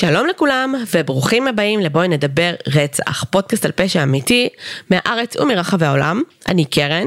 שלום 0.00 0.26
לכולם 0.26 0.74
וברוכים 0.94 1.48
הבאים 1.48 1.80
לבואי 1.80 2.08
נדבר 2.08 2.54
רצח, 2.66 3.24
פודקאסט 3.30 3.64
על 3.64 3.72
פשע 3.72 4.02
אמיתי 4.02 4.48
מהארץ 4.90 5.36
ומרחבי 5.36 5.86
העולם. 5.86 6.22
אני 6.48 6.64
קרן. 6.64 7.06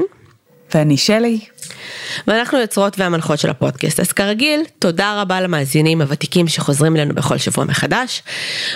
ואני 0.74 0.96
שלי. 0.96 1.40
ואנחנו 2.26 2.58
יוצרות 2.58 2.98
והמנחות 2.98 3.38
של 3.38 3.50
הפודקאסט. 3.50 4.00
אז 4.00 4.12
כרגיל, 4.12 4.60
תודה 4.78 5.20
רבה 5.22 5.40
למאזינים 5.40 6.00
הוותיקים 6.00 6.48
שחוזרים 6.48 6.96
אלינו 6.96 7.14
בכל 7.14 7.38
שבוע 7.38 7.64
מחדש. 7.64 8.22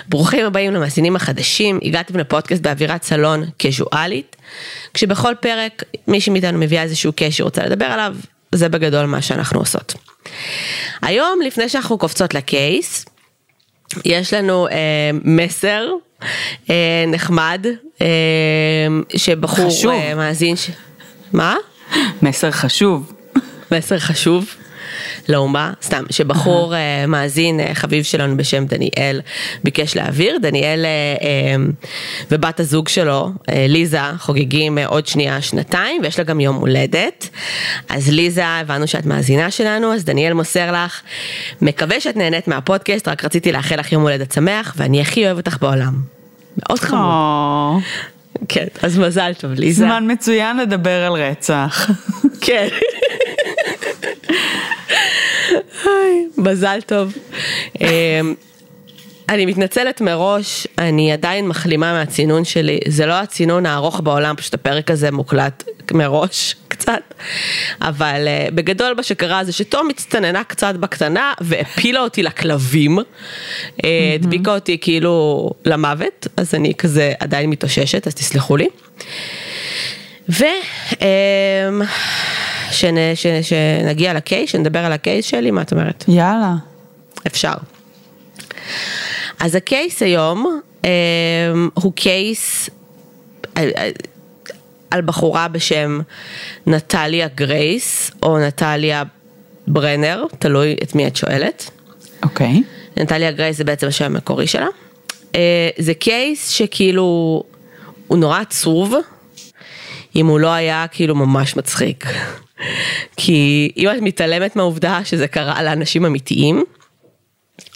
ברוכים 0.09 0.47
הבאים 0.47 0.73
למאזינים 0.73 1.17
החדשים, 1.17 1.79
הגעתם 1.83 2.19
לפודקאסט 2.19 2.63
באווירת 2.63 3.03
סלון 3.03 3.45
קזואלית, 3.59 4.37
כשבכל 4.95 5.35
פרק 5.41 5.83
מישהי 6.09 6.33
מאיתנו 6.33 6.59
מביאה 6.59 6.83
איזשהו 6.83 7.13
קשר 7.17 7.45
רוצה 7.45 7.67
לדבר 7.67 7.87
עליו, 7.87 8.17
זה 8.53 8.69
בגדול 8.69 9.07
מה 9.07 9.23
שאנחנו 9.23 9.59
עושות. 9.59 9.95
היום, 11.03 11.41
לפני 11.47 11.69
שאנחנו 11.69 11.99
קופצות 11.99 12.35
לקייס, 12.35 13.05
יש 14.05 14.35
לנו 14.35 14.69
אה, 14.69 14.75
מסר 15.25 15.89
אה, 16.71 17.05
נחמד, 17.09 17.67
אה, 18.01 18.07
שבחור 19.17 19.71
חשוב. 19.71 19.91
אה, 19.91 20.15
מאזין, 20.15 20.57
ש... 20.57 20.71
מה? 21.33 21.57
מסר 22.23 22.51
חשוב. 22.51 23.13
מסר 23.73 23.99
חשוב 23.99 24.55
לאומה, 25.29 25.73
סתם, 25.83 26.05
שבחור 26.11 26.75
uh, 26.75 27.07
מאזין 27.09 27.61
uh, 27.61 27.75
חביב 27.75 28.05
שלנו 28.05 28.37
בשם 28.37 28.67
דניאל 28.67 29.21
ביקש 29.65 29.97
להעביר, 29.97 30.39
דניאל 30.43 30.85
uh, 30.85 31.23
uh, 31.23 31.87
ובת 32.31 32.61
הזוג 32.61 32.89
שלו, 32.89 33.31
uh, 33.41 33.53
ליזה, 33.69 34.01
חוגגים 34.19 34.79
uh, 34.79 34.81
עוד 34.87 35.07
שנייה 35.07 35.43
שנתיים 35.43 36.03
ויש 36.03 36.19
לה 36.19 36.25
גם 36.25 36.41
יום 36.41 36.57
הולדת, 36.57 37.29
אז 37.89 38.09
ליזה, 38.09 38.47
הבנו 38.47 38.87
שאת 38.87 39.07
מאזינה 39.07 39.51
שלנו, 39.51 39.95
אז 39.95 40.05
דניאל 40.05 40.33
מוסר 40.33 40.85
לך, 40.85 41.01
מקווה 41.63 42.01
שאת 42.01 42.17
נהנית 42.17 42.49
מהפודקאסט, 42.49 43.09
רק 43.09 43.25
רציתי 43.25 43.53
לאחל 43.53 43.77
לך 43.81 43.93
יום 43.93 44.03
הולדת 44.03 44.33
שמח 44.33 44.75
ואני 44.77 45.01
הכי 45.01 45.27
אוהב 45.27 45.37
אותך 45.37 45.57
בעולם. 45.61 45.95
מאוד 46.57 46.79
חמור. 46.79 47.81
כן, 48.49 48.67
אז 48.83 48.99
מזל 48.99 49.33
טוב 49.39 49.53
ליזה. 49.53 49.85
זמן 49.85 50.05
מצוין 50.11 50.57
לדבר 50.57 51.05
על 51.05 51.13
רצח. 51.13 51.91
כן. 52.41 52.69
מזל 56.39 56.81
טוב. 56.87 57.13
אמ, 57.81 58.35
אני 59.29 59.47
מתנצלת 59.47 60.01
מראש, 60.01 60.67
אני 60.79 61.13
עדיין 61.13 61.49
מחלימה 61.49 61.93
מהצינון 61.93 62.45
שלי, 62.45 62.79
זה 62.89 63.07
לא 63.07 63.13
הצינון 63.13 63.67
הארוך 63.67 64.01
בעולם, 64.01 64.37
פשוט 64.37 64.55
הפרק 64.55 64.91
הזה 64.91 65.11
מוקלט 65.11 65.65
מראש 65.93 66.55
קצת, 66.69 67.15
אבל 67.81 68.29
uh, 68.29 68.55
בגדול 68.55 68.95
מה 68.97 69.03
שקרה 69.03 69.45
זה 69.45 69.53
שתום 69.53 69.89
הצטננה 69.91 70.45
קצת 70.45 70.75
בקטנה 70.75 71.33
והפילה 71.41 72.01
אותי 72.01 72.23
לכלבים, 72.23 72.99
uh, 72.99 73.83
הדביקה 74.15 74.55
אותי 74.55 74.79
כאילו 74.81 75.51
למוות, 75.65 76.27
אז 76.37 76.55
אני 76.55 76.75
כזה 76.75 77.13
עדיין 77.21 77.51
מתאוששת, 77.51 78.07
אז 78.07 78.15
תסלחו 78.15 78.57
לי. 78.57 78.69
ו... 80.29 80.45
אמ, 81.01 81.83
שנ, 82.71 82.95
ש, 83.15 83.27
שנגיע 83.43 84.15
לקייס, 84.15 84.51
שנדבר 84.51 84.79
על 84.79 84.93
הקייס 84.93 85.25
שלי, 85.27 85.51
מה 85.51 85.63
את 85.63 85.73
אומרת? 85.73 86.05
יאללה. 86.09 86.55
אפשר. 87.27 87.53
אז 89.41 89.55
הקייס 89.55 90.03
היום 90.03 90.61
אה, 90.85 90.91
הוא 91.75 91.93
case 91.93 92.71
על, 93.55 93.69
על- 93.77 93.91
על 94.91 95.03
בחורה 95.03 95.49
בשם 95.49 96.01
נטליה 96.67 97.29
גרייס, 97.35 98.11
או 98.23 98.39
נטליה 98.39 99.03
ברנט, 99.69 100.25
תלוי 100.39 100.77
את 100.83 100.95
מי 100.95 101.07
את 101.07 101.17
שואלת. 101.17 101.71
אוקיי. 102.23 102.63
נטליה 102.97 103.31
גרייס 103.33 103.57
זה 103.57 103.65
בעצם 103.65 103.87
השם 103.87 104.05
המקורי 104.05 104.47
שלה. 104.47 104.67
אה, 105.35 105.41
זה 105.79 105.95
case 105.95 106.49
שכאילו, 106.49 107.43
הוא 108.07 108.19
נורא 108.19 108.41
עצוב, 108.41 108.95
אם 110.17 110.27
הוא 110.27 110.41
לא 110.41 110.49
היה 110.53 110.87
כאילו 110.91 111.15
ממש 111.15 111.57
מצחיק. 111.57 112.07
כי 113.17 113.71
אם 113.77 113.89
את 113.91 114.03
מתעלמת 114.03 114.57
מהעובדה 114.57 115.01
שזה 115.05 115.29
קרה 115.29 115.63
לאנשים 115.63 116.05
אמיתיים, 116.05 116.65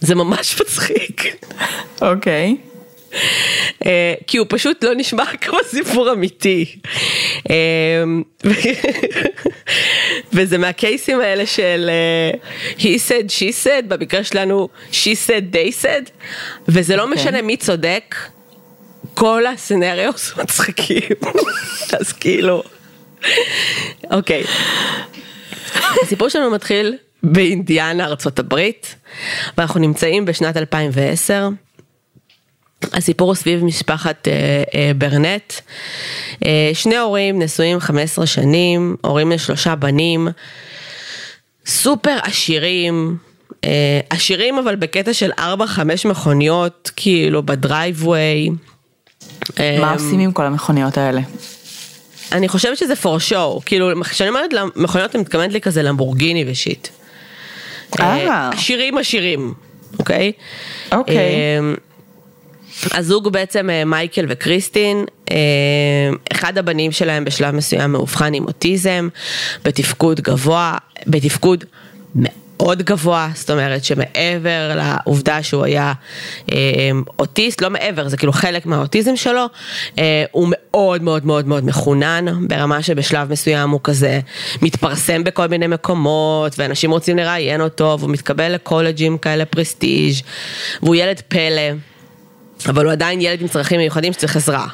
זה 0.00 0.14
ממש 0.14 0.60
מצחיק. 0.60 1.36
אוקיי. 2.02 2.56
אה, 3.86 4.14
כי 4.26 4.38
הוא 4.38 4.46
פשוט 4.48 4.84
לא 4.84 4.90
נשמע 4.96 5.24
כמו 5.42 5.58
סיפור 5.64 6.12
אמיתי. 6.12 6.76
אה, 7.50 8.04
וזה 10.32 10.58
מהקייסים 10.58 11.20
האלה 11.20 11.46
של 11.46 11.90
אה, 11.90 12.38
he 12.78 12.98
said 13.08 13.24
she 13.28 13.64
said, 13.64 13.82
במקרה 13.88 14.24
שלנו 14.24 14.68
she 14.92 15.26
said 15.26 15.54
they 15.54 15.84
said, 15.84 16.10
וזה 16.68 16.96
לא 16.96 17.10
משנה 17.10 17.42
מי 17.42 17.56
צודק, 17.56 18.14
כל 19.14 19.46
הסצנריוס 19.46 20.32
מצחיקים. 20.42 21.02
אז 22.00 22.12
כאילו, 22.12 22.62
אוקיי. 24.10 24.44
הסיפור 26.02 26.28
שלנו 26.28 26.50
מתחיל 26.50 26.96
באינדיאנה, 27.22 28.04
ארצות 28.04 28.38
הברית, 28.38 28.94
ואנחנו 29.58 29.80
נמצאים 29.80 30.24
בשנת 30.24 30.56
2010. 30.56 31.48
הסיפור 32.92 33.28
הוא 33.28 33.34
סביב 33.34 33.64
משפחת 33.64 34.28
אה, 34.28 34.62
אה, 34.74 34.92
ברנט. 34.98 35.52
אה, 36.44 36.70
שני 36.74 36.96
הורים 36.96 37.42
נשואים 37.42 37.80
15 37.80 38.26
שנים, 38.26 38.96
הורים 39.00 39.30
לשלושה 39.30 39.74
בנים, 39.74 40.28
סופר 41.66 42.18
עשירים, 42.22 43.16
אה, 43.64 44.00
עשירים 44.10 44.58
אבל 44.58 44.76
בקטע 44.76 45.14
של 45.14 45.30
4-5 45.38 45.40
מכוניות, 46.04 46.90
כאילו 46.96 47.42
בדרייבווי. 47.42 48.50
אה, 49.60 49.76
מה 49.80 49.92
עושים 49.92 50.20
עם 50.20 50.32
כל 50.32 50.46
המכוניות 50.46 50.98
האלה? 50.98 51.20
אני 52.32 52.48
חושבת 52.48 52.76
שזה 52.76 52.94
for 52.94 53.30
show, 53.30 53.62
כאילו 53.66 54.02
כשאני 54.04 54.28
אומרת 54.28 54.50
מכוניות 54.76 55.14
אני 55.14 55.22
מתכוונת 55.22 55.52
לי 55.52 55.60
כזה 55.60 55.82
למבורגיני 55.82 56.44
ושיט. 56.48 56.88
אה. 58.00 58.50
עשירים 58.52 58.98
עשירים, 58.98 59.54
אוקיי? 59.98 60.32
אוקיי. 60.92 61.16
אה, 61.16 61.74
הזוג 62.92 63.28
בעצם 63.28 63.70
אה, 63.70 63.84
מייקל 63.84 64.26
וקריסטין, 64.28 65.04
אה, 65.30 65.36
אחד 66.32 66.58
הבנים 66.58 66.92
שלהם 66.92 67.24
בשלב 67.24 67.54
מסוים 67.54 67.92
מאובחן 67.92 68.34
עם 68.34 68.44
אוטיזם, 68.44 69.08
בתפקוד 69.64 70.20
גבוה, 70.20 70.74
בתפקוד 71.06 71.64
מאוד 72.60 72.82
גבוה, 72.82 73.28
זאת 73.34 73.50
אומרת 73.50 73.84
שמעבר 73.84 74.72
לעובדה 74.76 75.42
שהוא 75.42 75.64
היה 75.64 75.92
אה, 76.52 76.56
אוטיסט, 77.18 77.62
לא 77.62 77.70
מעבר, 77.70 78.08
זה 78.08 78.16
כאילו 78.16 78.32
חלק 78.32 78.66
מהאוטיזם 78.66 79.16
שלו, 79.16 79.46
אה, 79.98 80.24
הוא 80.30 80.48
מאוד 80.50 81.02
מאוד 81.02 81.26
מאוד 81.26 81.46
מאוד 81.46 81.64
מחונן, 81.64 82.24
ברמה 82.48 82.82
שבשלב 82.82 83.32
מסוים 83.32 83.70
הוא 83.70 83.80
כזה 83.84 84.20
מתפרסם 84.62 85.24
בכל 85.24 85.46
מיני 85.46 85.66
מקומות, 85.66 86.58
ואנשים 86.58 86.90
רוצים 86.90 87.16
לראיין 87.16 87.60
אותו, 87.60 87.96
והוא 88.00 88.10
מתקבל 88.10 88.54
לקולג'ים 88.54 89.18
כאלה 89.18 89.44
פרסטיג', 89.44 90.14
והוא 90.82 90.94
ילד 90.94 91.20
פלא. 91.28 91.70
אבל 92.68 92.84
הוא 92.84 92.92
עדיין 92.92 93.20
ילד 93.20 93.40
עם 93.40 93.48
צרכים 93.48 93.80
מיוחדים 93.80 94.12
שצריך 94.12 94.36
עזרה. 94.36 94.66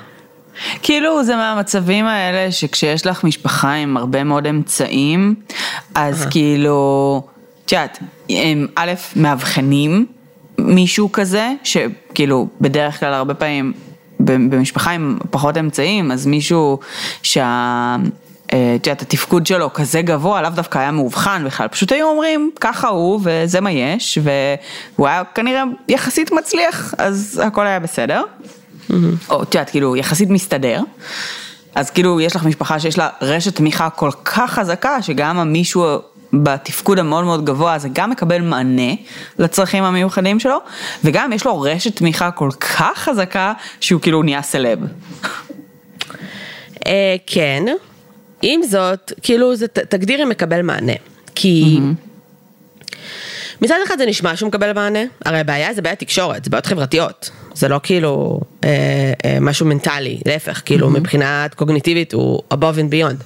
כאילו 0.82 1.24
זה 1.24 1.36
מהמצבים 1.36 2.06
האלה 2.06 2.52
שכשיש 2.52 3.06
לך 3.06 3.24
משפחה 3.24 3.72
עם 3.72 3.96
הרבה 3.96 4.24
מאוד 4.24 4.46
אמצעים, 4.46 5.34
אז 5.94 6.26
כאילו, 6.30 7.22
את 7.66 7.72
יודעת, 7.72 7.98
הם 8.30 8.66
א', 8.74 8.92
מאבחנים 9.16 10.06
מישהו 10.58 11.12
כזה, 11.12 11.52
שכאילו 11.64 12.48
בדרך 12.60 13.00
כלל 13.00 13.14
הרבה 13.14 13.34
פעמים 13.34 13.72
במשפחה 14.20 14.90
עם 14.90 15.18
פחות 15.30 15.56
אמצעים, 15.56 16.12
אז 16.12 16.26
מישהו 16.26 16.78
שה... 17.22 17.96
אה, 18.52 18.76
את 18.76 18.86
יודעת, 18.86 19.02
התפקוד 19.02 19.46
שלו 19.46 19.72
כזה 19.72 20.02
גבוה, 20.02 20.42
לאו 20.42 20.50
דווקא 20.50 20.78
היה 20.78 20.90
מאובחן 20.90 21.42
בכלל, 21.46 21.68
פשוט 21.68 21.92
היו 21.92 22.08
אומרים, 22.08 22.50
ככה 22.60 22.88
הוא 22.88 23.20
וזה 23.24 23.60
מה 23.60 23.70
יש, 23.70 24.18
והוא 24.22 25.06
היה 25.06 25.22
כנראה 25.34 25.62
יחסית 25.88 26.32
מצליח, 26.32 26.94
אז 26.98 27.42
הכל 27.44 27.66
היה 27.66 27.80
בסדר. 27.80 28.22
או 29.30 29.42
את 29.42 29.54
יודעת, 29.54 29.70
כאילו, 29.70 29.96
יחסית 29.96 30.30
מסתדר. 30.30 30.80
אז 31.74 31.90
כאילו, 31.90 32.20
יש 32.20 32.36
לך 32.36 32.44
משפחה 32.44 32.80
שיש 32.80 32.98
לה 32.98 33.08
רשת 33.22 33.56
תמיכה 33.56 33.90
כל 33.90 34.10
כך 34.24 34.50
חזקה, 34.52 35.02
שגם 35.02 35.38
המישהו 35.38 35.84
בתפקוד 36.32 36.98
המאוד 36.98 37.24
מאוד 37.24 37.44
גבוה 37.44 37.74
הזה 37.74 37.88
גם 37.92 38.10
מקבל 38.10 38.40
מענה 38.40 38.92
לצרכים 39.38 39.84
המיוחדים 39.84 40.40
שלו, 40.40 40.58
וגם 41.04 41.32
יש 41.32 41.46
לו 41.46 41.60
רשת 41.60 41.96
תמיכה 41.96 42.30
כל 42.30 42.50
כך 42.60 42.98
חזקה, 42.98 43.52
שהוא 43.80 44.00
כאילו 44.00 44.22
נהיה 44.22 44.42
סלב. 44.42 44.78
אה, 46.86 47.16
כן, 47.26 47.62
עם 48.42 48.62
זאת, 48.62 49.12
כאילו 49.22 49.56
זה 49.56 49.68
תגדיר 49.68 50.22
אם 50.22 50.28
מקבל 50.28 50.62
מענה. 50.62 50.92
כי 51.34 51.80
מצד 53.60 53.76
אחד 53.86 53.98
זה 53.98 54.06
נשמע 54.06 54.36
שהוא 54.36 54.48
מקבל 54.48 54.72
מענה, 54.72 54.98
הרי 55.24 55.38
הבעיה 55.38 55.74
זה 55.74 55.82
בעיית 55.82 55.98
תקשורת, 55.98 56.44
זה 56.44 56.50
בעיות 56.50 56.66
חברתיות. 56.66 57.30
זה 57.54 57.68
לא 57.68 57.80
כאילו 57.82 58.40
אה, 58.64 58.68
אה, 59.24 59.38
משהו 59.40 59.66
מנטלי, 59.66 60.20
להפך, 60.26 60.62
כאילו 60.64 60.90
מבחינת 60.90 61.54
קוגניטיבית 61.54 62.12
הוא 62.12 62.42
above 62.54 62.76
and 62.76 62.92
beyond. 62.92 63.24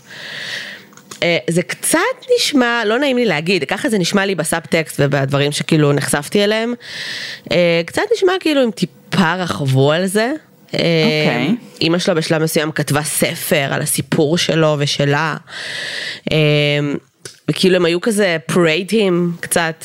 אה, 1.22 1.38
זה 1.50 1.62
קצת 1.62 1.98
נשמע, 2.36 2.82
לא 2.86 2.98
נעים 2.98 3.16
לי 3.16 3.24
להגיד, 3.24 3.64
ככה 3.64 3.88
זה 3.88 3.98
נשמע 3.98 4.26
לי 4.26 4.34
בסאבטקסט 4.34 5.00
ובדברים 5.00 5.52
שכאילו 5.52 5.92
נחשפתי 5.92 6.44
אליהם. 6.44 6.74
אה, 7.52 7.82
קצת 7.86 8.02
נשמע 8.14 8.32
כאילו 8.40 8.64
הם 8.64 8.70
טיפה 8.70 9.34
רכבו 9.34 9.92
על 9.92 10.06
זה. 10.06 10.32
אוקיי. 10.72 10.80
Okay. 11.48 11.80
אימא 11.80 11.98
שלו 11.98 12.14
בשלב 12.14 12.42
מסוים 12.42 12.72
כתבה 12.72 13.02
ספר 13.02 13.68
על 13.70 13.82
הסיפור 13.82 14.38
שלו 14.38 14.76
ושלה. 14.78 15.36
אה, 16.32 16.36
וכאילו 17.48 17.76
הם 17.76 17.84
היו 17.84 18.00
כזה 18.00 18.36
פריידים 18.46 19.32
קצת, 19.40 19.84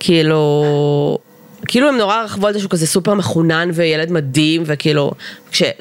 כאילו, 0.00 1.18
כאילו 1.68 1.88
הם 1.88 1.96
נורא 1.98 2.22
רכבו 2.22 2.46
על 2.46 2.52
זה 2.52 2.58
שהוא 2.58 2.70
כזה 2.70 2.86
סופר 2.86 3.14
מחונן 3.14 3.70
וילד 3.74 4.12
מדהים 4.12 4.62
וכאילו, 4.66 5.12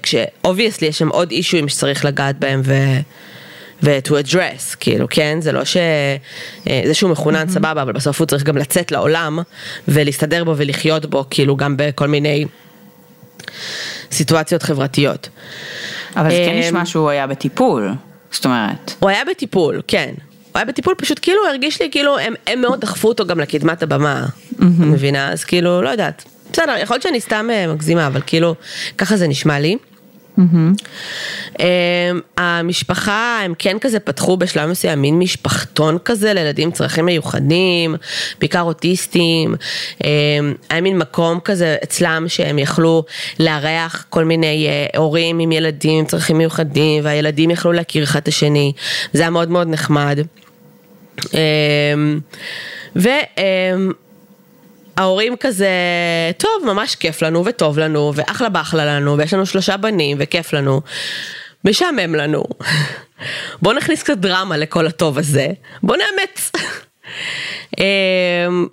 כשאובייסלי 0.02 0.88
יש 0.88 0.98
שם 0.98 1.10
עוד 1.10 1.32
אישויים 1.32 1.70
שצריך 1.70 2.06
לגעת 2.06 2.40
בהם 2.40 2.62
ו... 2.66 2.74
ו-to 3.86 4.12
address, 4.12 4.76
כאילו, 4.80 5.08
כן? 5.10 5.38
זה 5.42 5.52
לא 5.52 5.66
ש... 5.66 5.78
זה 6.66 6.94
שהוא 6.94 7.12
מחונן 7.12 7.50
סבבה, 7.50 7.82
אבל 7.82 7.92
בסוף 7.92 8.20
הוא 8.20 8.26
צריך 8.26 8.44
גם 8.44 8.58
לצאת 8.58 8.92
לעולם 8.92 9.40
ולהסתדר 9.88 10.44
בו 10.44 10.54
ולחיות 10.58 11.06
בו, 11.06 11.26
כאילו, 11.30 11.56
גם 11.56 11.76
בכל 11.78 12.08
מיני 12.08 12.46
סיטואציות 14.12 14.64
חברתיות. 14.64 15.30
אבל 16.16 16.30
זה 16.30 16.44
כן 16.48 16.56
אמ, 16.56 16.60
נשמע 16.60 16.86
שהוא 16.86 17.10
היה 17.10 17.28
בטיפול, 17.28 17.92
זאת 18.32 18.46
אומרת. 18.46 18.94
הוא 19.00 19.10
היה 19.10 19.26
בטיפול, 19.32 19.82
כן. 19.88 20.14
הוא 20.18 20.60
היה 20.60 20.66
בטיפול, 20.66 20.96
פשוט 20.98 21.20
כאילו 21.22 21.42
הרגיש 21.50 21.82
לי 21.82 21.92
כאילו 21.92 22.20
הם, 22.20 22.34
הם 22.48 22.62
מאוד 22.62 22.82
דחפו 22.82 23.08
אותו 23.08 23.26
גם 23.26 23.40
לקדמת 23.40 23.84
הבמה, 23.84 24.26
mm-hmm. 24.26 24.64
מבינה? 24.64 25.32
אז 25.32 25.44
כאילו, 25.44 25.82
לא 25.82 25.90
יודעת. 25.90 26.24
בסדר, 26.52 26.76
יכול 26.82 26.94
להיות 26.94 27.04
שאני 27.04 27.22
סתם 27.22 27.48
אה, 27.52 27.74
מגזימה, 27.74 28.08
אבל 28.08 28.22
כאילו, 28.26 28.56
ככה 28.98 29.18
זה 29.18 29.28
נשמע 29.28 29.60
לי. 29.60 29.78
Mm-hmm. 30.40 31.64
המשפחה, 32.38 33.40
הם 33.46 33.54
כן 33.60 33.78
כזה 33.82 34.00
פתחו 34.00 34.38
בשלב 34.38 34.70
מסוים 34.70 35.02
מין 35.02 35.20
משפחתון 35.20 35.98
כזה 36.06 36.34
לילדים 36.34 36.68
עם 36.68 36.72
צרכים 36.72 37.06
מיוחדים, 37.06 37.96
בעיקר 38.40 38.62
אוטיסטים. 38.62 39.56
היה 40.70 40.82
מין 40.82 40.98
מקום 40.98 41.40
כזה 41.40 41.76
אצלם 41.84 42.26
שהם 42.28 42.60
יכלו 42.60 43.04
לארח 43.40 44.06
כל 44.10 44.24
מיני 44.24 44.68
אה, 44.68 45.00
הורים 45.00 45.40
עם 45.40 45.52
ילדים 45.52 46.00
עם 46.00 46.06
צרכים 46.06 46.38
מיוחדים, 46.38 47.06
והילדים 47.06 47.52
יכלו 47.52 47.72
להכיר 47.72 48.04
אחד 48.04 48.20
את 48.20 48.28
השני. 48.28 48.74
זה 49.14 49.22
היה 49.22 49.30
מאוד 49.30 49.50
מאוד 49.50 49.68
נחמד. 49.68 50.20
ו... 52.96 53.10
ההורים 54.98 55.36
כזה, 55.40 55.70
טוב, 56.38 56.66
ממש 56.66 56.96
כיף 56.96 57.22
לנו 57.22 57.46
וטוב 57.46 57.80
לנו 57.80 58.12
ואחלה 58.16 58.50
באחלה 58.50 58.86
לנו 58.86 59.18
ויש 59.18 59.34
לנו 59.34 59.46
שלושה 59.46 59.78
בנים 59.78 60.18
וכיף 60.20 60.54
לנו. 60.54 60.82
משעמם 61.66 62.16
לנו. 62.16 62.44
בוא 63.62 63.74
נכניס 63.74 64.04
קצת 64.04 64.18
דרמה 64.18 64.58
לכל 64.58 64.88
הטוב 64.88 65.18
הזה, 65.18 65.48
בוא 65.84 65.96
נאמץ. 65.98 66.52
אמ, 67.80 68.68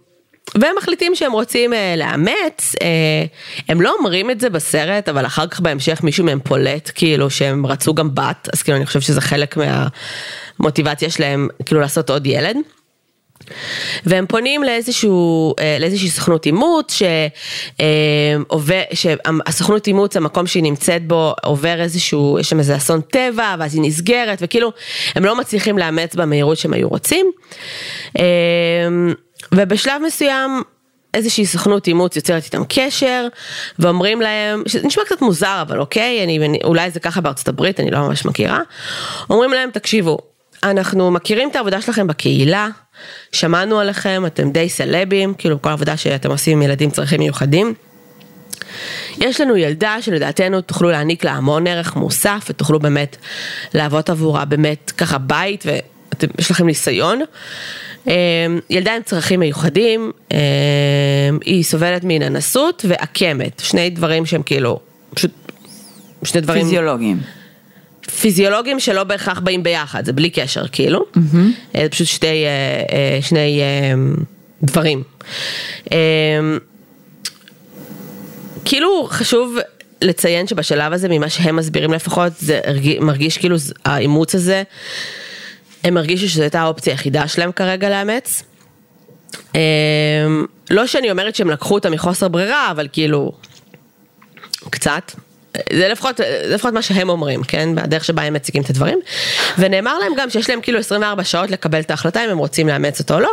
והם 0.54 0.76
מחליטים 0.78 1.14
שהם 1.14 1.32
רוצים 1.32 1.74
אה, 1.74 1.94
לאמץ, 1.96 2.74
אה, 2.82 3.24
הם 3.68 3.80
לא 3.80 3.94
אומרים 3.98 4.30
את 4.30 4.40
זה 4.40 4.50
בסרט, 4.50 5.08
אבל 5.08 5.26
אחר 5.26 5.46
כך 5.46 5.60
בהמשך 5.60 6.00
מישהו 6.02 6.24
מהם 6.24 6.40
פולט, 6.40 6.90
כאילו 6.94 7.30
שהם 7.30 7.66
רצו 7.66 7.94
גם 7.94 8.14
בת, 8.14 8.48
אז 8.52 8.62
כאילו 8.62 8.76
אני 8.76 8.86
חושב 8.86 9.00
שזה 9.00 9.20
חלק 9.20 9.56
מהמוטיבציה 9.56 11.10
שלהם, 11.10 11.48
כאילו 11.66 11.80
לעשות 11.80 12.10
עוד 12.10 12.26
ילד. 12.26 12.56
והם 14.06 14.26
פונים 14.26 14.62
לאיזשהו, 14.62 15.54
אה, 15.58 15.76
לאיזושהי 15.80 16.10
סוכנות 16.10 16.46
אימוץ, 16.46 16.98
שעובר, 18.48 18.82
שהסוכנות 18.92 19.86
אימוץ, 19.86 20.16
המקום 20.16 20.46
שהיא 20.46 20.62
נמצאת 20.62 21.06
בו, 21.06 21.34
עובר 21.44 21.80
איזשהו, 21.80 22.36
יש 22.40 22.50
שם 22.50 22.58
איזה 22.58 22.76
אסון 22.76 23.00
טבע, 23.00 23.54
ואז 23.58 23.74
היא 23.74 23.82
נסגרת, 23.82 24.38
וכאילו, 24.40 24.72
הם 25.14 25.24
לא 25.24 25.36
מצליחים 25.36 25.78
לאמץ 25.78 26.14
במהירות 26.14 26.58
שהם 26.58 26.72
היו 26.72 26.88
רוצים. 26.88 27.30
אה, 28.18 28.24
ובשלב 29.52 30.02
מסוים, 30.06 30.62
איזושהי 31.14 31.46
סוכנות 31.46 31.86
אימוץ 31.86 32.16
יוצרת 32.16 32.44
איתם 32.44 32.62
קשר, 32.68 33.26
ואומרים 33.78 34.20
להם, 34.20 34.62
שזה 34.66 34.86
נשמע 34.86 35.04
קצת 35.04 35.22
מוזר, 35.22 35.58
אבל 35.62 35.80
אוקיי, 35.80 36.24
אני, 36.24 36.58
אולי 36.64 36.90
זה 36.90 37.00
ככה 37.00 37.20
בארצות 37.20 37.48
הברית, 37.48 37.80
אני 37.80 37.90
לא 37.90 37.98
ממש 37.98 38.24
מכירה. 38.24 38.60
אומרים 39.30 39.50
להם, 39.50 39.70
תקשיבו, 39.70 40.18
אנחנו 40.62 41.10
מכירים 41.10 41.50
את 41.50 41.56
העבודה 41.56 41.80
שלכם 41.80 42.06
בקהילה, 42.06 42.68
שמענו 43.32 43.80
עליכם, 43.80 44.22
אתם 44.26 44.50
די 44.50 44.68
סלבים, 44.68 45.34
כאילו 45.34 45.62
כל 45.62 45.70
עבודה 45.70 45.96
שאתם 45.96 46.30
עושים 46.30 46.58
עם 46.58 46.62
ילדים 46.62 46.90
צרכים 46.90 47.20
מיוחדים. 47.20 47.74
יש 49.18 49.40
לנו 49.40 49.56
ילדה 49.56 49.96
שלדעתנו 50.00 50.60
תוכלו 50.60 50.90
להעניק 50.90 51.24
לה 51.24 51.32
המון 51.32 51.66
ערך 51.66 51.96
מוסף 51.96 52.46
ותוכלו 52.50 52.78
באמת 52.78 53.16
להוות 53.74 54.10
עבורה 54.10 54.44
באמת 54.44 54.90
ככה 54.90 55.18
בית 55.18 55.64
ויש 55.66 56.50
לכם 56.50 56.66
ניסיון. 56.66 57.20
אמ, 58.06 58.12
ילדה 58.70 58.96
עם 58.96 59.02
צרכים 59.02 59.40
מיוחדים, 59.40 60.12
אמ, 60.30 60.38
היא 61.44 61.64
סובלת 61.64 62.04
מהננסות 62.04 62.84
ועקמת, 62.88 63.60
שני 63.60 63.90
דברים 63.90 64.26
שהם 64.26 64.42
כאילו, 64.42 64.80
פשוט 65.14 65.30
שני 66.24 66.40
דברים... 66.40 66.62
פיזיולוגיים. 66.62 67.20
פיזיולוגים 68.20 68.80
שלא 68.80 69.04
בהכרח 69.04 69.40
באים 69.40 69.62
ביחד, 69.62 70.04
זה 70.04 70.12
בלי 70.12 70.30
קשר 70.30 70.68
כאילו, 70.68 71.04
mm-hmm. 71.14 71.78
זה 71.80 71.88
פשוט 71.90 72.06
שתי, 72.06 72.26
אה, 72.26 72.42
אה, 72.92 73.18
שני 73.22 73.60
דברים. 74.62 75.02
כאילו 78.64 79.06
חשוב 79.10 79.56
לציין 80.02 80.46
שבשלב 80.46 80.92
הזה, 80.92 81.08
ממה 81.08 81.28
שהם 81.28 81.56
מסבירים 81.56 81.92
לפחות, 81.92 82.32
זה 82.38 82.60
מרגיש 83.00 83.38
כאילו 83.38 83.56
האימוץ 83.84 84.34
הזה, 84.34 84.62
הם 85.84 85.96
הרגישו 85.96 86.28
שזו 86.28 86.42
הייתה 86.42 86.60
האופציה 86.60 86.92
היחידה 86.92 87.28
שלהם 87.28 87.52
כרגע 87.52 87.88
לאמץ. 87.90 88.42
לא 90.70 90.86
שאני 90.86 91.10
אומרת 91.10 91.34
שהם 91.34 91.50
לקחו 91.50 91.74
אותה 91.74 91.90
מחוסר 91.90 92.28
ברירה, 92.28 92.70
אבל 92.70 92.88
כאילו, 92.92 93.32
קצת. 94.70 95.12
זה 95.72 95.88
לפחות, 95.88 96.16
זה 96.16 96.54
לפחות 96.54 96.74
מה 96.74 96.82
שהם 96.82 97.08
אומרים, 97.08 97.42
כן? 97.42 97.74
בדרך 97.74 98.04
שבה 98.04 98.22
הם 98.22 98.34
מציגים 98.34 98.62
את 98.62 98.70
הדברים. 98.70 98.98
ונאמר 99.58 99.98
להם 99.98 100.12
גם 100.18 100.30
שיש 100.30 100.50
להם 100.50 100.60
כאילו 100.60 100.78
24 100.78 101.24
שעות 101.24 101.50
לקבל 101.50 101.80
את 101.80 101.90
ההחלטה 101.90 102.24
אם 102.24 102.30
הם 102.30 102.38
רוצים 102.38 102.68
לאמץ 102.68 103.00
אותו 103.00 103.14
או 103.14 103.20
לא, 103.20 103.30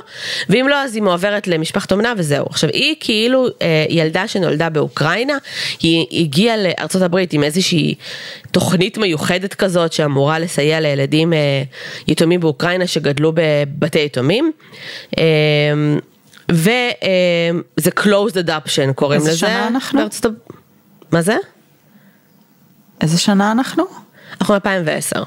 ואם 0.50 0.66
לא 0.70 0.76
אז 0.76 0.96
היא 0.96 1.04
מועברת 1.04 1.48
למשפחת 1.48 1.92
אומנה 1.92 2.14
וזהו. 2.18 2.46
עכשיו 2.50 2.70
היא 2.74 2.96
כאילו 3.00 3.48
אה, 3.62 3.86
ילדה 3.90 4.28
שנולדה 4.28 4.70
באוקראינה, 4.70 5.38
היא 5.82 6.06
הגיעה 6.22 6.58
לארצות 6.58 7.02
הברית 7.02 7.34
עם 7.34 7.44
איזושהי 7.44 7.96
תוכנית 8.52 8.98
מיוחדת 8.98 9.54
כזאת 9.54 9.94
שאמורה 9.94 10.40
לסייע 10.40 10.80
לילדים 10.80 11.34
אה, 11.34 11.64
יתומים 12.08 12.40
באוקראינה 12.40 12.88
שגדלו 12.88 13.34
בבתי 13.36 14.00
יתומים. 14.06 14.52
אה, 15.18 15.24
וזה 16.52 16.90
אה, 17.88 18.04
closed 18.04 18.36
adoption 18.46 18.94
קוראים 18.96 19.22
לזה. 19.22 19.30
איזה 19.30 19.40
שנה 19.40 19.68
אנחנו? 19.68 20.02
מה 21.12 21.22
זה? 21.22 21.36
איזה 23.02 23.18
שנה 23.18 23.52
אנחנו? 23.52 23.84
אנחנו 24.42 24.56
2010. 24.56 25.24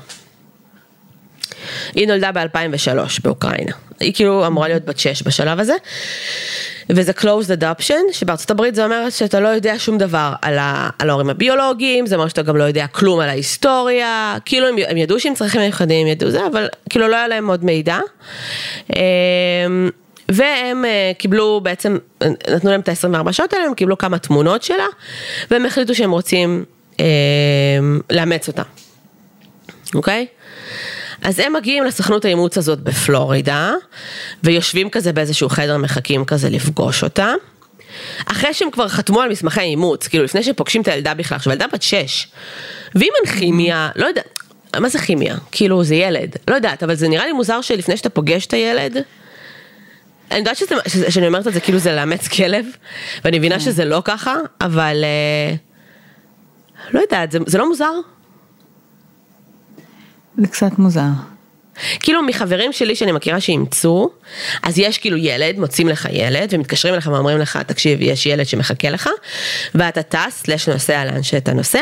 היא 1.94 2.08
נולדה 2.08 2.32
ב-2003 2.32 3.20
באוקראינה. 3.24 3.72
היא 4.00 4.14
כאילו 4.14 4.46
אמורה 4.46 4.68
להיות 4.68 4.84
בת 4.84 4.98
6 4.98 5.22
בשלב 5.22 5.60
הזה. 5.60 5.74
וזה 6.90 7.12
closed 7.12 7.60
adoption, 7.60 8.12
שבארצות 8.12 8.50
הברית 8.50 8.74
זה 8.74 8.84
אומר 8.84 9.10
שאתה 9.10 9.40
לא 9.40 9.48
יודע 9.48 9.74
שום 9.78 9.98
דבר 9.98 10.32
על, 10.42 10.58
ההורים 11.08 11.30
הביולוגיים, 11.30 12.06
זה 12.06 12.14
אומר 12.14 12.28
שאתה 12.28 12.42
גם 12.42 12.56
לא 12.56 12.64
יודע 12.64 12.86
כלום 12.86 13.20
על 13.20 13.28
ההיסטוריה, 13.28 14.36
כאילו 14.44 14.68
הם, 14.68 14.76
הם 14.88 14.96
ידעו 14.96 15.20
שהם 15.20 15.34
צריכים 15.34 15.60
מיוחדים, 15.60 16.06
ידעו 16.06 16.30
זה, 16.30 16.46
אבל 16.46 16.68
כאילו 16.90 17.08
לא 17.08 17.16
היה 17.16 17.28
להם 17.28 17.48
עוד 17.48 17.64
מידע. 17.64 17.98
אמ, 18.96 19.90
והם 20.28 20.84
אה, 20.84 21.12
קיבלו 21.18 21.60
בעצם, 21.62 21.98
נתנו 22.22 22.70
להם 22.70 22.80
את 22.80 22.88
ה-24 22.88 23.32
שעות 23.32 23.52
האלה, 23.52 23.64
הם 23.64 23.74
קיבלו 23.74 23.98
כמה 23.98 24.18
תמונות 24.18 24.62
שלה, 24.62 24.86
והם 25.50 25.66
החליטו 25.66 25.94
שהם 25.94 26.10
רוצים 26.10 26.64
לאמץ 28.10 28.48
אותה, 28.48 28.62
אוקיי? 29.94 30.26
אז 31.22 31.38
הם 31.38 31.52
מגיעים 31.52 31.84
לסוכנות 31.84 32.24
האימוץ 32.24 32.58
הזאת 32.58 32.80
בפלורידה, 32.80 33.72
ויושבים 34.42 34.90
כזה 34.90 35.12
באיזשהו 35.12 35.48
חדר 35.48 35.76
מחכים 35.76 36.24
כזה 36.24 36.50
לפגוש 36.50 37.02
אותה. 37.02 37.32
אחרי 38.26 38.54
שהם 38.54 38.70
כבר 38.70 38.88
חתמו 38.88 39.20
על 39.20 39.30
מסמכי 39.30 39.60
אימוץ, 39.60 40.08
כאילו 40.08 40.24
לפני 40.24 40.42
שפוגשים 40.42 40.82
את 40.82 40.88
הילדה 40.88 41.14
בכלל, 41.14 41.36
עכשיו 41.36 41.52
ילדה 41.52 41.66
בת 41.72 41.82
שש, 41.82 42.28
ואם 42.94 43.10
אין 43.24 43.34
כימיה, 43.38 43.90
לא 43.96 44.06
יודעת, 44.06 44.38
מה 44.80 44.88
זה 44.88 44.98
כימיה? 44.98 45.36
כאילו 45.50 45.84
זה 45.84 45.94
ילד, 45.94 46.36
לא 46.48 46.54
יודעת, 46.54 46.82
אבל 46.82 46.94
זה 46.94 47.08
נראה 47.08 47.26
לי 47.26 47.32
מוזר 47.32 47.60
שלפני 47.60 47.96
שאתה 47.96 48.10
פוגש 48.10 48.46
את 48.46 48.52
הילד, 48.52 48.96
אני 50.30 50.38
יודעת 50.38 50.56
שזה, 50.56 50.74
שאני 51.10 51.26
אומרת 51.26 51.46
את 51.46 51.52
זה 51.52 51.60
כאילו 51.60 51.78
זה 51.78 51.92
לאמץ 51.92 52.28
כלב, 52.28 52.66
ואני 53.24 53.38
מבינה 53.38 53.60
שזה 53.60 53.84
לא 53.84 54.02
ככה, 54.04 54.34
אבל... 54.60 55.04
Uh, 55.56 55.71
לא 56.92 57.00
יודעת, 57.00 57.32
זה, 57.32 57.38
זה 57.46 57.58
לא 57.58 57.68
מוזר? 57.68 57.92
זה 60.38 60.46
קצת 60.46 60.78
מוזר. 60.78 61.08
כאילו 62.00 62.22
מחברים 62.22 62.72
שלי 62.72 62.96
שאני 62.96 63.12
מכירה 63.12 63.40
שאימצו, 63.40 64.10
אז 64.62 64.78
יש 64.78 64.98
כאילו 64.98 65.16
ילד, 65.16 65.58
מוצאים 65.58 65.88
לך 65.88 66.08
ילד, 66.12 66.48
ומתקשרים 66.52 66.94
אליך 66.94 67.06
ואומרים 67.06 67.38
לך, 67.38 67.56
תקשיב, 67.56 67.98
יש 68.02 68.26
ילד 68.26 68.46
שמחכה 68.46 68.90
לך, 68.90 69.08
ואתה 69.74 70.02
טס, 70.02 70.48
לש 70.48 70.68
נוסע 70.68 71.04
לאן 71.04 71.22
שאתה 71.22 71.52
נוסע, 71.52 71.80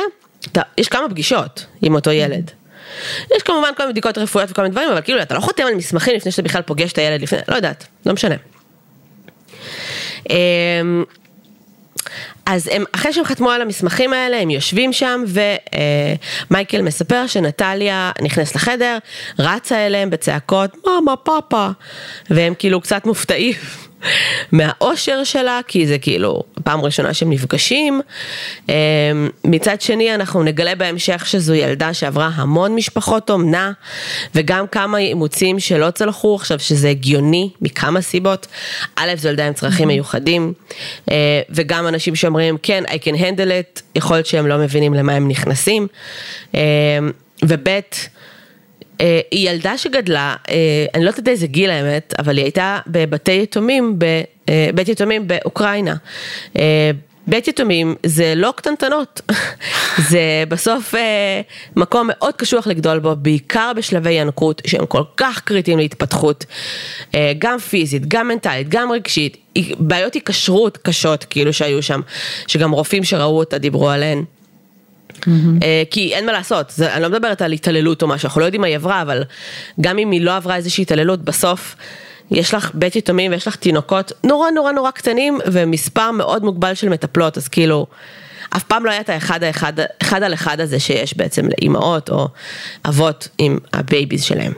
אתה, 0.52 0.60
יש 0.78 0.88
כמה 0.88 1.08
פגישות 1.08 1.66
עם 1.82 1.94
אותו 1.94 2.10
ילד. 2.10 2.50
יש 3.36 3.42
כמובן 3.42 3.68
כל 3.76 3.82
מיני 3.82 3.92
בדיקות 3.92 4.18
רפואיות 4.18 4.50
וכל 4.50 4.62
מיני 4.62 4.72
דברים, 4.72 4.90
אבל 4.90 5.00
כאילו 5.00 5.22
אתה 5.22 5.34
לא 5.34 5.40
חותם 5.40 5.62
על 5.62 5.74
מסמכים 5.74 6.16
לפני 6.16 6.32
שאתה 6.32 6.42
בכלל 6.42 6.62
פוגש 6.62 6.92
את 6.92 6.98
הילד 6.98 7.22
לפני, 7.22 7.38
לא 7.48 7.56
יודעת, 7.56 7.86
לא 8.06 8.12
משנה. 8.12 8.36
אז 12.46 12.68
הם, 12.72 12.84
אחרי 12.92 13.12
שהם 13.12 13.24
חתמו 13.24 13.50
על 13.50 13.62
המסמכים 13.62 14.12
האלה, 14.12 14.40
הם 14.40 14.50
יושבים 14.50 14.92
שם, 14.92 15.24
ומייקל 16.50 16.82
מספר 16.82 17.26
שנטליה 17.26 18.12
נכנס 18.22 18.54
לחדר, 18.54 18.98
רצה 19.38 19.86
אליהם 19.86 20.10
בצעקות, 20.10 20.76
מאמה, 20.86 21.16
פאפה, 21.16 21.68
והם 22.30 22.54
כאילו 22.58 22.80
קצת 22.80 23.06
מופתעים. 23.06 23.54
מהאושר 24.52 25.24
שלה, 25.24 25.60
כי 25.66 25.86
זה 25.86 25.98
כאילו 25.98 26.42
פעם 26.64 26.80
ראשונה 26.80 27.14
שהם 27.14 27.30
נפגשים. 27.30 28.00
אמ, 28.68 28.74
מצד 29.44 29.80
שני, 29.80 30.14
אנחנו 30.14 30.42
נגלה 30.42 30.74
בהמשך 30.74 31.26
שזו 31.26 31.54
ילדה 31.54 31.94
שעברה 31.94 32.30
המון 32.34 32.74
משפחות 32.74 33.30
אומנה, 33.30 33.72
וגם 34.34 34.66
כמה 34.66 34.98
אימוצים 34.98 35.60
שלא 35.60 35.90
צלחו, 35.90 36.34
עכשיו 36.34 36.58
שזה 36.58 36.88
הגיוני 36.88 37.50
מכמה 37.60 38.00
סיבות. 38.00 38.46
א', 38.96 39.08
זו 39.16 39.28
ילדה 39.28 39.46
עם 39.46 39.52
צרכים 39.52 39.88
מיוחדים, 39.88 40.52
אה, 41.10 41.40
וגם 41.50 41.86
אנשים 41.86 42.16
שאומרים, 42.16 42.56
כן, 42.62 42.84
I 42.86 43.06
can 43.06 43.16
handle 43.16 43.78
it, 43.78 43.80
יכול 43.94 44.16
להיות 44.16 44.26
שהם 44.26 44.46
לא 44.46 44.58
מבינים 44.58 44.94
למה 44.94 45.12
הם 45.12 45.28
נכנסים. 45.28 45.86
אמ, 46.54 46.60
וב', 47.44 47.68
אה, 47.68 47.80
היא 49.30 49.50
ילדה 49.50 49.78
שגדלה, 49.78 50.34
אה, 50.48 50.54
אני 50.94 51.04
לא 51.04 51.10
יודעת 51.10 51.28
איזה 51.28 51.46
גיל 51.46 51.70
האמת, 51.70 52.14
אבל 52.18 52.36
היא 52.36 52.44
הייתה 52.44 52.78
בבתי 52.86 53.40
יתומים, 53.42 53.98
בבית 53.98 54.88
אה, 54.88 54.92
יתומים 54.92 55.28
באוקראינה. 55.28 55.94
בית 57.26 57.48
יתומים 57.48 57.94
זה 58.06 58.32
לא 58.36 58.52
קטנטנות, 58.56 59.20
זה 60.10 60.44
בסוף 60.48 60.94
מקום 61.76 62.08
מאוד 62.10 62.34
קשוח 62.34 62.66
לגדול 62.66 62.98
בו, 62.98 63.16
בעיקר 63.16 63.72
בשלבי 63.76 64.10
ינקות 64.12 64.62
שהם 64.66 64.86
כל 64.86 65.02
כך 65.16 65.40
קריטיים 65.40 65.78
להתפתחות, 65.78 66.44
גם 67.38 67.58
פיזית, 67.58 68.08
גם 68.08 68.28
מנטלית, 68.28 68.68
גם 68.68 68.92
רגשית, 68.92 69.36
בעיות 69.78 70.14
היקשרות 70.14 70.78
קשות 70.82 71.24
כאילו 71.24 71.52
שהיו 71.52 71.82
שם, 71.82 72.00
שגם 72.46 72.70
רופאים 72.70 73.04
שראו 73.04 73.38
אותה 73.38 73.58
דיברו 73.58 73.90
עליהן. 73.90 74.24
Mm-hmm. 75.18 75.64
כי 75.90 76.14
אין 76.14 76.26
מה 76.26 76.32
לעשות, 76.32 76.70
זה, 76.70 76.94
אני 76.94 77.02
לא 77.02 77.08
מדברת 77.08 77.42
על 77.42 77.52
התעללות 77.52 78.02
או 78.02 78.08
משהו, 78.08 78.26
אנחנו 78.26 78.40
לא 78.40 78.46
יודעים 78.46 78.60
מה 78.60 78.66
היא 78.66 78.76
עברה, 78.76 79.02
אבל 79.02 79.22
גם 79.80 79.98
אם 79.98 80.10
היא 80.10 80.20
לא 80.20 80.36
עברה 80.36 80.56
איזושהי 80.56 80.82
התעללות, 80.82 81.24
בסוף 81.24 81.76
יש 82.30 82.54
לך 82.54 82.70
בית 82.74 82.96
יתומים 82.96 83.32
ויש 83.32 83.46
לך 83.46 83.56
תינוקות 83.56 84.12
נורא 84.24 84.50
נורא 84.50 84.72
נורא 84.72 84.90
קטנים 84.90 85.38
ומספר 85.46 86.10
מאוד 86.10 86.44
מוגבל 86.44 86.74
של 86.74 86.88
מטפלות, 86.88 87.36
אז 87.36 87.48
כאילו, 87.48 87.86
אף 88.56 88.62
פעם 88.62 88.84
לא 88.84 88.90
היה 88.90 89.00
את 89.00 89.08
האחד 89.08 89.42
האחד, 89.42 89.72
אחד 90.02 90.22
על 90.22 90.34
אחד 90.34 90.60
הזה 90.60 90.80
שיש 90.80 91.16
בעצם 91.16 91.48
לאימהות 91.48 92.10
או 92.10 92.28
אבות 92.84 93.28
עם 93.38 93.58
ה 93.72 93.79
babies 93.79 94.22
שלהם. 94.22 94.52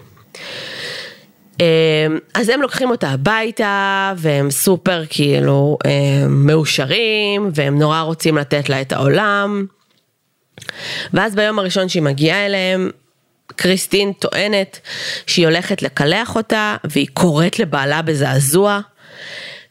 אה, 1.61 2.07
אז 2.35 2.49
הם 2.49 2.63
לוקחים 2.63 2.91
אותה 2.91 3.09
הביתה 3.09 4.13
והם 4.17 4.51
סופר 4.51 5.03
כאילו 5.11 5.79
מאושרים 6.29 7.51
והם 7.55 7.79
נורא 7.79 8.01
רוצים 8.01 8.37
לתת 8.37 8.69
לה 8.69 8.81
את 8.81 8.93
העולם. 8.93 9.67
ואז 11.13 11.35
ביום 11.35 11.59
הראשון 11.59 11.89
שהיא 11.89 12.03
מגיעה 12.03 12.47
אליהם, 12.47 12.91
קריסטין 13.57 14.13
טוענת 14.13 14.81
שהיא 15.27 15.47
הולכת 15.47 15.83
לקלח 15.83 16.37
אותה 16.37 16.77
והיא 16.85 17.07
קוראת 17.13 17.59
לבעלה 17.59 18.03
בזעזוע 18.03 18.81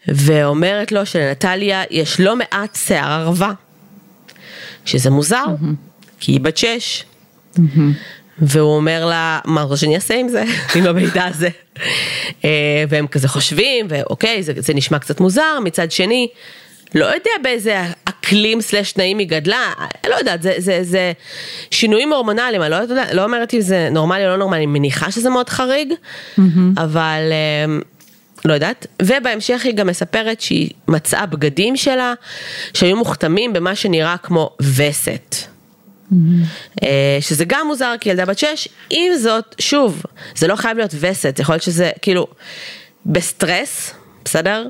ואומרת 0.07 0.91
לו 0.91 1.05
שלנטליה 1.05 1.83
יש 1.89 2.19
לא 2.19 2.35
מעט 2.35 2.75
שיער 2.75 3.21
ערווה, 3.21 3.53
שזה 4.85 5.09
מוזר, 5.09 5.45
mm-hmm. 5.45 5.75
כי 6.19 6.31
היא 6.31 6.39
בת 6.41 6.57
שש. 6.57 7.03
Mm-hmm. 7.55 7.59
והוא 8.41 8.75
אומר 8.75 9.05
לה, 9.05 9.39
מה 9.45 9.61
רוצה 9.61 9.81
שאני 9.81 9.95
אעשה 9.95 10.15
עם 10.15 10.29
זה, 10.29 10.43
עם 10.75 10.87
המידע 10.87 11.25
הזה? 11.25 11.49
אה, 12.45 12.83
והם 12.89 13.07
כזה 13.07 13.27
חושבים, 13.27 13.85
ואוקיי, 13.89 14.43
זה, 14.43 14.53
זה 14.57 14.73
נשמע 14.73 14.99
קצת 14.99 15.19
מוזר, 15.19 15.59
מצד 15.63 15.91
שני, 15.91 16.27
לא 16.95 17.05
יודע 17.05 17.31
באיזה 17.43 17.83
אקלים 18.05 18.61
סלש 18.61 18.91
תנאים 18.91 19.17
היא 19.17 19.27
גדלה, 19.27 19.73
לא 20.09 20.15
יודעת, 20.15 20.41
זה, 20.41 20.53
זה, 20.57 20.79
זה 20.81 21.11
שינויים 21.71 22.13
הורמונליים, 22.13 22.61
אני 22.61 22.71
לא, 22.71 22.75
יודע, 22.75 23.13
לא 23.13 23.23
אומרת 23.23 23.53
אם 23.53 23.61
זה 23.61 23.89
נורמלי 23.91 24.25
או 24.25 24.29
לא 24.29 24.37
נורמלי, 24.37 24.57
אני 24.57 24.65
מניחה 24.65 25.11
שזה 25.11 25.29
מאוד 25.29 25.49
חריג, 25.49 25.93
mm-hmm. 25.93 26.41
אבל 26.77 27.21
אמ, 27.65 27.81
לא 28.45 28.53
יודעת. 28.53 28.87
ובהמשך 29.01 29.61
היא 29.65 29.73
גם 29.73 29.87
מספרת 29.87 30.41
שהיא 30.41 30.69
מצאה 30.87 31.25
בגדים 31.25 31.75
שלה 31.75 32.13
שהיו 32.73 32.97
מוכתמים 32.97 33.53
במה 33.53 33.75
שנראה 33.75 34.17
כמו 34.17 34.49
וסת. 34.75 35.35
Mm-hmm. 35.35 36.85
שזה 37.21 37.45
גם 37.47 37.67
מוזר 37.67 37.93
כי 38.01 38.09
ילדה 38.09 38.25
בת 38.25 38.37
שש, 38.37 38.67
עם 38.89 39.15
זאת, 39.17 39.55
שוב, 39.59 40.03
זה 40.35 40.47
לא 40.47 40.55
חייב 40.55 40.77
להיות 40.77 40.91
וסת, 40.99 41.39
יכול 41.39 41.53
להיות 41.53 41.63
שזה 41.63 41.91
כאילו 42.01 42.27
בסטרס, 43.05 43.93
בסדר? 44.25 44.67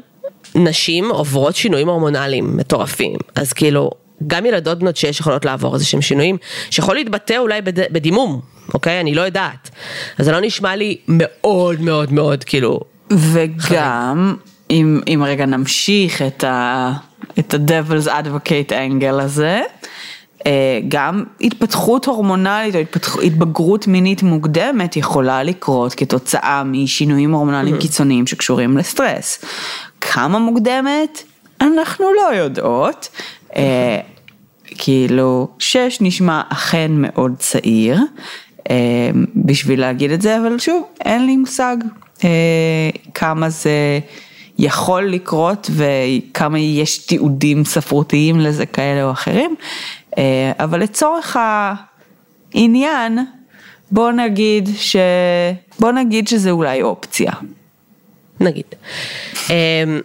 נשים 0.55 1.11
עוברות 1.11 1.55
שינויים 1.55 1.89
הורמונליים 1.89 2.57
מטורפים, 2.57 3.15
אז 3.35 3.53
כאילו, 3.53 3.91
גם 4.27 4.45
ילדות 4.45 4.79
בנות 4.79 4.97
שש 4.97 5.19
יכולות 5.19 5.45
לעבור 5.45 5.73
איזה 5.73 5.85
שהם 5.85 6.01
שינויים, 6.01 6.37
שיכול 6.69 6.95
להתבטא 6.95 7.37
אולי 7.37 7.61
בד... 7.61 7.93
בדימום, 7.93 8.41
אוקיי? 8.73 8.99
אני 8.99 9.15
לא 9.15 9.21
יודעת. 9.21 9.69
אז 10.17 10.25
זה 10.25 10.31
לא 10.31 10.41
נשמע 10.41 10.75
לי 10.75 10.97
מאוד 11.07 11.81
מאוד 11.81 12.13
מאוד 12.13 12.43
כאילו... 12.43 12.79
וגם, 13.11 14.35
אם, 14.69 15.01
אם 15.07 15.23
רגע 15.25 15.45
נמשיך 15.45 16.21
את 16.21 16.43
ה... 16.43 16.93
את 17.39 17.53
ה-Devil's 17.53 18.07
Advocate 18.07 18.71
Angle 18.71 19.21
הזה, 19.21 19.61
אה, 20.45 20.79
גם 20.87 21.23
התפתחות 21.41 22.05
הורמונלית 22.05 22.75
או 22.75 22.79
התפתח, 22.79 23.17
התבגרות 23.23 23.87
מינית 23.87 24.23
מוקדמת 24.23 24.97
יכולה 24.97 25.43
לקרות 25.43 25.93
כתוצאה 25.93 26.63
משינויים 26.63 27.33
הורמונליים 27.33 27.75
mm-hmm. 27.75 27.81
קיצוניים 27.81 28.27
שקשורים 28.27 28.77
לסטרס. 28.77 29.45
כמה 30.13 30.39
מוקדמת? 30.39 31.23
אנחנו 31.61 32.05
לא 32.13 32.35
יודעות. 32.35 33.09
אה, 33.55 33.99
כאילו, 34.65 35.47
שש 35.59 35.97
נשמע 36.01 36.41
אכן 36.49 36.91
מאוד 36.95 37.35
צעיר 37.37 37.99
אה, 38.69 38.75
בשביל 39.35 39.79
להגיד 39.79 40.11
את 40.11 40.21
זה, 40.21 40.37
אבל 40.37 40.59
שוב, 40.59 40.83
אין 41.05 41.25
לי 41.25 41.37
מושג 41.37 41.77
אה, 42.23 42.29
כמה 43.13 43.49
זה 43.49 43.99
יכול 44.57 45.03
לקרות 45.03 45.69
וכמה 45.73 46.59
יש 46.59 46.97
תיעודים 46.97 47.65
ספרותיים 47.65 48.39
לזה 48.39 48.65
כאלה 48.65 49.03
או 49.03 49.11
אחרים, 49.11 49.55
אה, 50.17 50.51
אבל 50.59 50.79
לצורך 50.79 51.37
העניין, 52.53 53.19
בוא 53.91 54.11
נגיד 54.11 54.69
ש... 54.77 54.95
בוא 55.79 55.91
נגיד 55.91 56.27
שזה 56.27 56.51
אולי 56.51 56.81
אופציה. 56.81 57.31
נגיד. 58.41 58.65
אמ, 59.49 60.01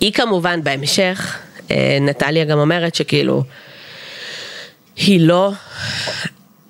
היא 0.00 0.12
כמובן 0.12 0.64
בהמשך, 0.64 1.38
אה, 1.70 1.98
נטליה 2.00 2.44
גם 2.44 2.58
אומרת 2.58 2.94
שכאילו, 2.94 3.42
היא 4.96 5.20
לא, 5.20 5.52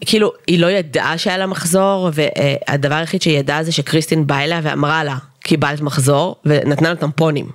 כאילו, 0.00 0.32
היא 0.46 0.58
לא 0.58 0.66
ידעה 0.66 1.18
שהיה 1.18 1.38
לה 1.38 1.46
מחזור, 1.46 2.10
והדבר 2.12 2.94
היחיד 2.94 3.22
שהיא 3.22 3.38
ידעה 3.38 3.64
זה 3.64 3.72
שקריסטין 3.72 4.26
באה 4.26 4.44
אליה 4.44 4.60
ואמרה 4.62 5.04
לה, 5.04 5.16
קיבלת 5.40 5.80
מחזור, 5.80 6.36
ונתנה 6.44 6.88
לה 6.88 6.96
טמפונים. 6.96 7.50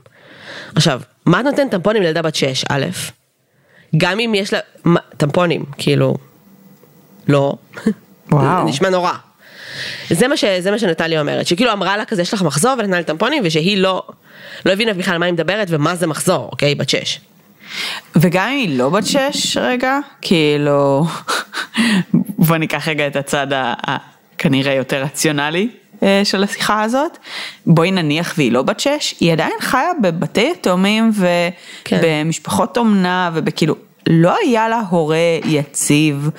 עכשיו, 0.75 1.01
מה 1.25 1.39
את 1.39 1.46
נותנת 1.46 1.72
טמפונים 1.72 2.01
לילדה 2.01 2.22
בת 2.22 2.36
6, 2.36 2.63
א', 2.70 2.86
גם 3.98 4.20
אם 4.20 4.36
יש 4.36 4.53
לה, 4.53 4.60
טמפונים, 5.17 5.65
כאילו, 5.77 6.15
לא, 7.27 7.53
וואו. 8.32 8.65
נשמע 8.70 8.89
נורא. 8.89 9.12
זה 10.10 10.27
מה, 10.27 10.38
ש, 10.38 10.46
זה 10.46 10.72
מה 10.72 10.79
שנטליה 10.79 11.22
אומרת, 11.22 11.48
שכאילו 11.48 11.72
אמרה 11.72 11.98
לה 11.98 12.05
כזה 12.05 12.22
יש 12.22 12.34
לך 12.34 12.41
מחזור 12.41 12.74
ונתנה 12.77 12.98
לי 12.98 13.03
טמפונים 13.03 13.44
ושהיא 13.46 13.77
לא, 13.77 14.03
לא 14.65 14.72
הבינה 14.72 14.94
בכלל 14.94 15.17
מה 15.17 15.25
היא 15.25 15.34
מדברת 15.34 15.67
ומה 15.70 15.96
זה 15.96 16.08
מחזור, 16.08 16.50
אוקיי? 16.51 16.75
בת 16.75 16.89
שש. 16.89 17.20
וגם 18.15 18.48
אם 18.48 18.58
היא 18.58 18.77
לא 18.77 18.89
בת 18.89 19.05
שש 19.05 19.58
רגע, 19.58 20.00
כאילו, 20.22 21.05
בוא 22.48 22.58
ניקח 22.58 22.88
רגע 22.88 23.08
את 23.08 23.15
הצד 23.15 23.48
הכנראה 23.53 24.74
יותר 24.74 25.03
רציונלי 25.03 25.70
אה, 26.03 26.22
של 26.24 26.44
השיחה 26.44 26.84
הזאת, 26.84 27.17
בואי 27.65 27.91
נניח 27.91 28.34
והיא 28.38 28.51
לא 28.51 28.62
בת 28.62 28.79
שש, 28.79 29.15
היא 29.20 29.34
עדיין 29.34 29.53
חיה 29.60 29.91
בבתי 30.01 30.51
יתומים 30.51 31.12
ובמשפחות 31.13 32.74
כן. 32.74 32.79
אומנה 32.79 33.32
ובכאילו, 33.34 33.75
לא 34.09 34.35
היה 34.43 34.69
לה 34.69 34.81
הורה 34.89 35.39
יציב, 35.45 36.29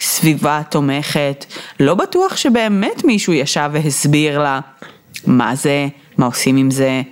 סביבה 0.00 0.62
תומכת, 0.70 1.44
לא 1.80 1.94
בטוח 1.94 2.36
שבאמת 2.36 3.04
מישהו 3.04 3.32
ישב 3.32 3.70
והסביר 3.72 4.42
לה 4.42 4.60
מה 5.26 5.54
זה, 5.54 5.88
מה 6.18 6.26
עושים 6.26 6.56
עם 6.56 6.70
זה, 6.70 7.02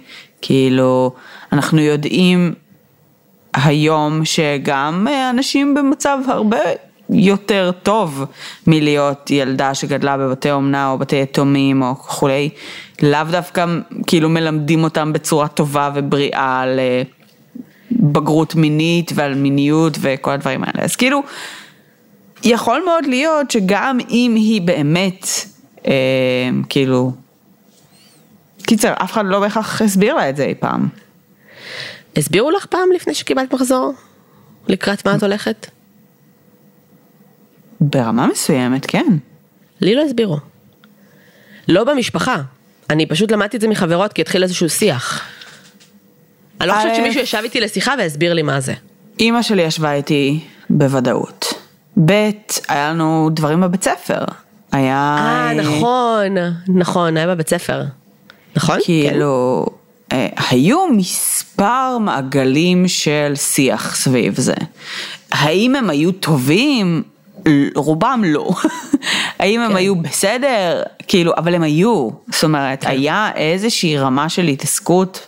כאילו, 0.42 1.12
אנחנו 1.52 1.80
יודעים 1.80 2.54
היום 3.54 4.24
שגם 4.24 5.06
אנשים 5.30 5.74
במצב 5.74 6.18
הרבה 6.28 6.58
יותר 7.10 7.70
טוב 7.82 8.24
מלהיות 8.66 9.30
ילדה 9.30 9.74
שגדלה 9.74 10.16
בבתי 10.16 10.50
אומנה 10.50 10.90
או 10.90 10.98
בתי 10.98 11.16
יתומים 11.16 11.82
או 11.82 11.94
כולי, 11.94 12.48
לאו 13.02 13.24
דווקא 13.30 13.66
כאילו 14.06 14.28
מלמדים 14.28 14.84
אותם 14.84 15.12
בצורה 15.12 15.48
טובה 15.48 15.90
ובריאה 15.94 16.64
אה, 16.78 17.02
בגרות 18.00 18.54
מינית 18.54 19.12
ועל 19.14 19.34
מיניות 19.34 19.98
וכל 20.00 20.30
הדברים 20.30 20.64
האלה. 20.64 20.84
אז 20.84 20.96
כאילו, 20.96 21.22
יכול 22.42 22.82
מאוד 22.84 23.06
להיות 23.06 23.50
שגם 23.50 23.98
אם 24.10 24.32
היא 24.36 24.62
באמת, 24.62 25.26
אה, 25.86 25.92
כאילו, 26.68 27.12
קיצר, 28.62 28.92
אף 29.02 29.12
אחד 29.12 29.24
לא 29.26 29.40
בהכרח 29.40 29.82
הסביר 29.82 30.14
לה 30.14 30.28
את 30.28 30.36
זה 30.36 30.44
אי 30.44 30.54
פעם. 30.54 30.88
הסבירו 32.16 32.50
לך 32.50 32.66
פעם 32.66 32.92
לפני 32.94 33.14
שקיבלת 33.14 33.54
מחזור? 33.54 33.94
לקראת 34.68 35.06
מה 35.06 35.14
את 35.14 35.22
הולכת? 35.22 35.66
ברמה 37.80 38.26
מסוימת, 38.26 38.86
כן. 38.86 39.06
לי 39.80 39.94
לא 39.94 40.02
הסבירו. 40.02 40.38
לא 41.68 41.84
במשפחה. 41.84 42.36
אני 42.90 43.06
פשוט 43.06 43.30
למדתי 43.30 43.56
את 43.56 43.60
זה 43.60 43.68
מחברות 43.68 44.12
כי 44.12 44.22
התחיל 44.22 44.42
איזשהו 44.42 44.68
שיח. 44.68 45.22
אני 46.60 46.68
לא 46.68 46.74
חושבת 46.74 46.94
שמישהו 46.94 47.20
ישב 47.20 47.40
איתי 47.44 47.60
לשיחה 47.60 47.94
והסביר 47.98 48.34
לי 48.34 48.42
מה 48.42 48.60
זה. 48.60 48.74
אימא 49.20 49.42
שלי 49.42 49.62
ישבה 49.62 49.92
איתי 49.92 50.40
בוודאות. 50.70 51.54
ב', 52.04 52.30
היה 52.68 52.90
לנו 52.90 53.30
דברים 53.32 53.60
בבית 53.60 53.84
ספר. 53.84 54.24
היה... 54.72 55.16
אה, 55.18 55.54
נכון, 55.54 56.34
נכון, 56.68 57.16
היה 57.16 57.26
בבית 57.26 57.48
ספר. 57.48 57.82
נכון? 58.56 58.78
כאילו, 58.84 59.66
אה, 60.12 60.28
היו 60.50 60.86
מספר 60.88 61.98
מעגלים 62.00 62.88
של 62.88 63.32
שיח 63.34 63.96
סביב 63.96 64.40
זה. 64.40 64.54
האם 65.32 65.74
הם 65.74 65.90
היו 65.90 66.12
טובים? 66.12 67.02
רובם 67.74 68.22
לא. 68.26 68.50
האם 69.38 69.60
הם 69.60 69.70
כן. 69.70 69.76
היו 69.76 69.96
בסדר? 69.96 70.82
כאילו, 71.08 71.32
אבל 71.36 71.54
הם 71.54 71.62
היו. 71.62 72.08
זאת 72.32 72.44
אומרת, 72.44 72.84
היה 72.86 73.30
איזושהי 73.36 73.98
רמה 73.98 74.28
של 74.28 74.44
התעסקות 74.44 75.26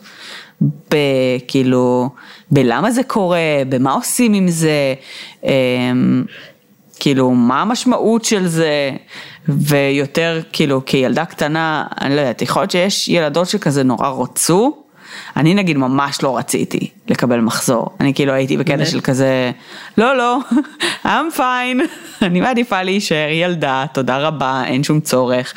בכאילו, 0.60 2.08
בלמה 2.50 2.90
זה 2.90 3.02
קורה, 3.02 3.62
במה 3.68 3.92
עושים 3.92 4.34
עם 4.34 4.48
זה, 4.48 4.94
אמ, 5.44 6.24
כאילו, 6.98 7.30
מה 7.30 7.62
המשמעות 7.62 8.24
של 8.24 8.46
זה, 8.46 8.90
ויותר 9.48 10.40
כאילו 10.52 10.82
כילדה 10.86 11.24
קטנה, 11.24 11.84
אני 12.00 12.16
לא 12.16 12.20
יודעת, 12.20 12.42
יכול 12.42 12.62
להיות 12.62 12.70
שיש 12.70 13.08
ילדות 13.08 13.48
שכזה 13.48 13.82
נורא 13.82 14.08
רוצו, 14.08 14.82
אני 15.36 15.54
נגיד 15.54 15.76
ממש 15.76 16.22
לא 16.22 16.36
רציתי 16.36 16.90
לקבל 17.08 17.40
מחזור, 17.40 17.88
אני 18.00 18.14
כאילו 18.14 18.32
הייתי 18.32 18.56
בקטע? 18.56 18.84
של 18.84 19.00
כזה, 19.00 19.50
לא 19.98 20.16
לא, 20.16 20.38
I'm 21.04 21.36
fine, 21.36 21.82
אני 22.26 22.40
מעדיפה 22.40 22.82
להישאר 22.82 23.28
ילדה, 23.30 23.84
תודה 23.92 24.18
רבה, 24.18 24.62
אין 24.66 24.84
שום 24.84 25.00
צורך, 25.00 25.54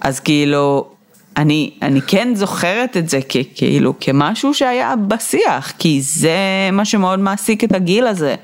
אז 0.00 0.20
כאילו, 0.20 0.88
אני, 1.36 1.70
אני 1.82 2.00
כן 2.02 2.34
זוכרת 2.34 2.96
את 2.96 3.08
זה 3.08 3.20
כאילו 3.54 3.94
כמשהו 4.00 4.54
שהיה 4.54 4.96
בשיח, 4.96 5.72
כי 5.78 6.02
זה 6.02 6.38
מה 6.72 6.84
שמאוד 6.84 7.18
מעסיק 7.18 7.64
את 7.64 7.72
הגיל 7.72 8.06
הזה. 8.06 8.34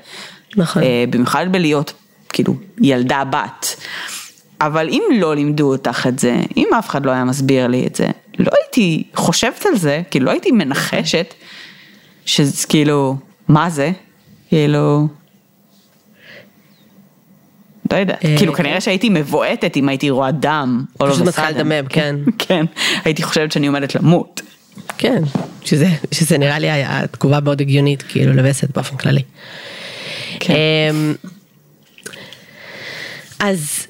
נכון. 0.57 0.83
אה, 0.83 1.03
במיוחד 1.09 1.45
בלהיות 1.51 1.93
כאילו 2.29 2.55
ילדה 2.81 3.23
בת. 3.23 3.75
אבל 4.61 4.89
אם 4.89 5.03
לא 5.13 5.35
לימדו 5.35 5.71
אותך 5.71 6.07
את 6.07 6.19
זה, 6.19 6.37
אם 6.57 6.67
אף 6.79 6.89
אחד 6.89 7.05
לא 7.05 7.11
היה 7.11 7.23
מסביר 7.23 7.67
לי 7.67 7.87
את 7.87 7.95
זה, 7.95 8.07
לא 8.39 8.51
הייתי 8.61 9.03
חושבת 9.15 9.65
על 9.65 9.77
זה, 9.77 10.01
כאילו 10.11 10.25
לא 10.25 10.31
הייתי 10.31 10.51
מנחשת, 10.51 11.33
שזה 12.25 12.67
כאילו, 12.67 13.15
מה 13.47 13.69
זה? 13.69 13.91
כאילו... 14.49 15.07
לא 17.91 17.97
יודעת, 17.97 18.25
אה, 18.25 18.37
כאילו 18.37 18.53
כן. 18.53 18.63
כנראה 18.63 18.81
שהייתי 18.81 19.09
מבועטת 19.09 19.77
אם 19.77 19.89
הייתי 19.89 20.09
רואה 20.09 20.31
דם, 20.31 20.83
או 20.99 21.07
לא 21.07 21.13
פשוט 21.13 21.27
מתחילה 21.27 21.51
לדמם, 21.51 21.87
כן. 21.89 22.15
כן, 22.47 22.65
הייתי 23.05 23.23
חושבת 23.23 23.51
שאני 23.51 23.67
עומדת 23.67 23.95
למות. 23.95 24.41
כן, 24.97 25.23
שזה, 25.63 25.87
שזה 26.11 26.37
נראה 26.37 26.59
לי 26.59 26.71
היה 26.71 27.07
תגובה 27.11 27.39
מאוד 27.39 27.61
הגיונית, 27.61 28.01
כאילו 28.01 28.33
לווסת 28.33 28.75
באופן 28.75 28.97
כללי. 28.97 29.23
כן. 30.39 30.53
אמ, 30.53 31.15
אז 33.39 33.87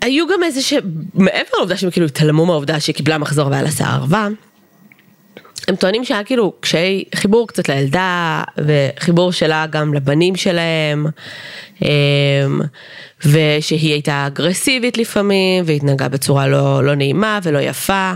היו 0.00 0.26
גם 0.26 0.42
איזה 0.44 0.62
ש... 0.62 0.72
מעבר 1.14 1.50
לעובדה 1.56 1.76
שהם 1.76 1.90
כאילו 1.90 2.06
התעלמו 2.06 2.46
מהעובדה 2.46 2.80
שהיא 2.80 2.94
קיבלה 2.94 3.18
מחזור 3.18 3.50
והיה 3.50 3.62
לה 3.62 3.70
שיער 3.70 3.94
ערווה, 3.94 4.28
הם 5.68 5.76
טוענים 5.76 6.04
שהיה 6.04 6.24
כאילו 6.24 6.52
קשיי 6.60 7.04
חיבור 7.14 7.48
קצת 7.48 7.68
לילדה 7.68 8.42
וחיבור 8.58 9.32
שלה 9.32 9.66
גם 9.66 9.94
לבנים 9.94 10.36
שלהם 10.36 11.06
אמ, 11.82 12.60
ושהיא 13.26 13.92
הייתה 13.92 14.26
אגרסיבית 14.26 14.98
לפעמים 14.98 15.64
והתנהגה 15.66 16.08
בצורה 16.08 16.48
לא, 16.48 16.84
לא 16.84 16.94
נעימה 16.94 17.38
ולא 17.42 17.58
יפה 17.58 18.12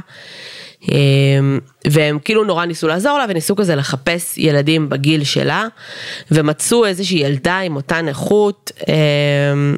אמ, 0.88 1.58
והם 1.90 2.18
כאילו 2.24 2.44
נורא 2.44 2.64
ניסו 2.64 2.88
לעזור 2.88 3.18
לה 3.18 3.24
וניסו 3.28 3.56
כזה 3.56 3.74
לחפש 3.74 4.38
ילדים 4.38 4.88
בגיל 4.88 5.24
שלה 5.24 5.66
ומצאו 6.30 6.86
איזושהי 6.86 7.18
ילדה 7.18 7.58
עם 7.58 7.76
אותה 7.76 8.02
נכות 8.02 8.72
אמ, 8.88 9.76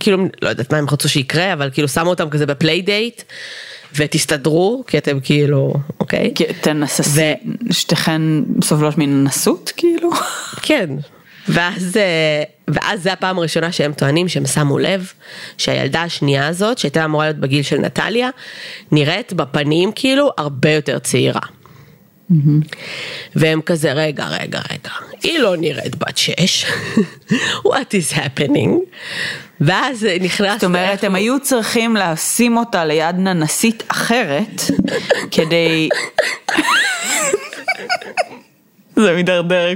כאילו 0.00 0.24
לא 0.42 0.48
יודעת 0.48 0.72
מה 0.72 0.78
הם 0.78 0.86
רצו 0.90 1.08
שיקרה 1.08 1.52
אבל 1.52 1.70
כאילו 1.70 1.88
שמו 1.88 2.10
אותם 2.10 2.30
כזה 2.30 2.46
ב 2.46 2.54
playdate 2.54 3.22
ותסתדרו 3.96 4.84
כי 4.86 4.98
אתם 4.98 5.20
כאילו 5.20 5.74
אוקיי 6.00 6.32
כי 6.34 6.44
אתן 6.50 6.78
ננסים, 6.80 7.36
שתיכן 7.70 8.22
סובלות 8.62 8.98
מנסות 8.98 9.72
כאילו? 9.76 10.10
כן 10.62 10.90
ואז 11.48 11.96
אה, 11.96 12.42
ואז 12.68 13.02
זה 13.02 13.12
הפעם 13.12 13.38
הראשונה 13.38 13.72
שהם 13.72 13.92
טוענים 13.92 14.28
שהם 14.28 14.46
שמו 14.46 14.78
לב 14.78 15.12
שהילדה 15.58 16.02
השנייה 16.02 16.46
הזאת 16.46 16.78
שהייתה 16.78 17.04
אמורה 17.04 17.24
להיות 17.24 17.36
בגיל 17.36 17.62
של 17.62 17.78
נטליה 17.78 18.30
נראית 18.92 19.32
בפנים 19.32 19.92
כאילו 19.92 20.30
הרבה 20.38 20.70
יותר 20.70 20.98
צעירה. 20.98 21.40
והם 23.36 23.60
כזה 23.66 23.92
רגע 23.92 24.26
רגע 24.26 24.60
רגע 24.70 24.90
היא 25.22 25.38
לא 25.38 25.56
נראית 25.56 25.96
בת 25.96 26.18
שש 26.18 26.64
what 27.68 27.92
is 27.92 28.14
happening 28.14 28.70
ואז 29.60 30.06
נכנס 30.20 30.54
זאת 30.54 30.64
אומרת, 30.64 31.04
הם 31.04 31.14
היו 31.14 31.40
צריכים 31.40 31.96
לשים 31.96 32.56
אותה 32.56 32.84
ליד 32.84 33.16
ננסית 33.16 33.82
אחרת, 33.88 34.62
כדי... 35.34 35.88
זה 38.96 39.12
מידרדר. 39.12 39.74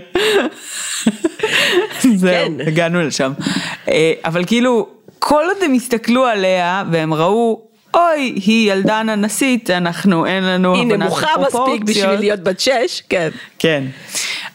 זהו, 2.01 2.31
כן. 2.31 2.53
הגענו 2.67 3.03
לשם. 3.03 3.33
אה, 3.89 4.13
אבל 4.25 4.45
כאילו, 4.45 4.89
כל 5.19 5.45
עוד 5.49 5.63
הם 5.65 5.75
הסתכלו 5.75 6.27
עליה 6.27 6.85
והם 6.93 7.15
ראו, 7.15 7.63
אוי, 7.95 8.41
היא 8.47 8.73
ילדה 8.73 9.03
ננסית, 9.03 9.71
אנחנו, 9.71 10.27
אין 10.27 10.45
לנו 10.45 10.75
היא 10.75 10.83
הבנת 10.83 10.99
נמוכה 10.99 11.27
מספיק 11.27 11.51
פרופורציות." 11.51 11.85
בשביל 11.85 12.21
להיות 12.21 12.41
בת 12.41 12.61
שש 12.61 13.03
כן 13.09 13.29
כן. 13.59 13.85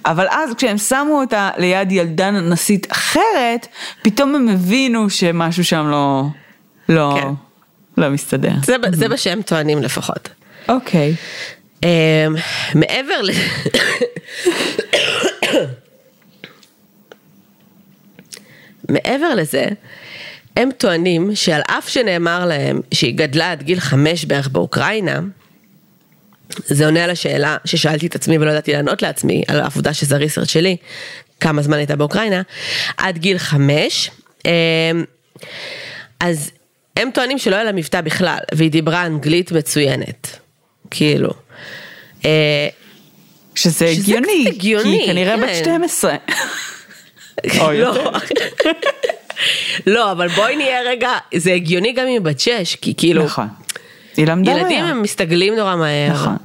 אבל 0.05 0.27
אז 0.31 0.53
כשהם 0.57 0.77
שמו 0.77 1.21
אותה 1.21 1.49
ליד 1.57 1.91
ילדה 1.91 2.31
ננסית 2.31 2.91
אחרת, 2.91 3.67
פתאום 4.01 4.35
הם 4.35 4.49
הבינו 4.49 5.09
שמשהו 5.09 5.63
שם 5.63 5.87
לא, 5.87 6.23
לא, 6.89 7.17
כן. 7.21 7.27
לא 7.97 8.09
מסתדר. 8.09 8.51
זה, 8.63 8.75
זה 8.91 9.07
מה 9.07 9.17
שהם 9.17 9.41
טוענים 9.41 9.83
לפחות. 9.83 10.29
אוקיי. 10.69 11.15
Um, 11.81 11.85
מעבר 12.75 13.21
ל... 13.21 13.31
מעבר 18.89 19.35
לזה, 19.35 19.65
הם 20.57 20.69
טוענים 20.77 21.35
שעל 21.35 21.61
אף 21.67 21.89
שנאמר 21.89 22.45
להם 22.45 22.81
שהיא 22.93 23.13
גדלה 23.15 23.51
עד 23.51 23.63
גיל 23.63 23.79
חמש 23.79 24.25
בערך 24.25 24.47
באוקראינה, 24.47 25.19
זה 26.65 26.85
עונה 26.85 27.03
על 27.03 27.09
השאלה 27.09 27.57
ששאלתי 27.65 28.07
את 28.07 28.15
עצמי 28.15 28.37
ולא 28.37 28.51
ידעתי 28.51 28.73
לענות 28.73 29.01
לעצמי, 29.01 29.43
על 29.47 29.59
העבודה 29.59 29.93
שזה 29.93 30.15
הריסרצ' 30.15 30.49
שלי, 30.49 30.77
כמה 31.39 31.61
זמן 31.61 31.77
הייתה 31.77 31.95
באוקראינה, 31.95 32.41
עד 32.97 33.17
גיל 33.17 33.37
חמש. 33.37 34.11
אמ, 34.45 34.51
אז 36.19 36.51
הם 36.97 37.09
טוענים 37.13 37.37
שלא 37.37 37.55
היה 37.55 37.63
לה 37.63 37.71
מבטא 37.71 38.01
בכלל, 38.01 38.37
והיא 38.53 38.71
דיברה 38.71 39.05
אנגלית 39.05 39.51
מצוינת. 39.51 40.39
כאילו. 40.91 41.29
אה, 42.25 42.67
שזה 43.55 43.85
הגיוני, 43.85 44.51
כי 44.59 44.77
היא 44.77 45.05
כנראה 45.05 45.37
בת 45.37 45.43
כן. 45.43 45.63
12. 45.63 46.15
או 47.59 47.71
לא. 47.71 47.77
יותר. 47.77 48.71
לא, 49.87 50.11
אבל 50.11 50.27
בואי 50.27 50.55
נהיה 50.55 50.81
רגע, 50.85 51.09
זה 51.35 51.53
הגיוני 51.53 51.93
גם 51.93 52.07
היא 52.07 52.21
בת 52.21 52.39
שש, 52.39 52.75
כי 52.75 52.93
כאילו, 52.97 53.23
נכון. 53.23 53.47
היא 54.17 54.27
למדה 54.27 54.51
ילדים 54.51 54.83
מהר. 54.83 54.91
הם 54.91 55.01
מסתגלים 55.01 55.55
נורא 55.55 55.75
מהר. 55.75 56.11
נכון, 56.11 56.35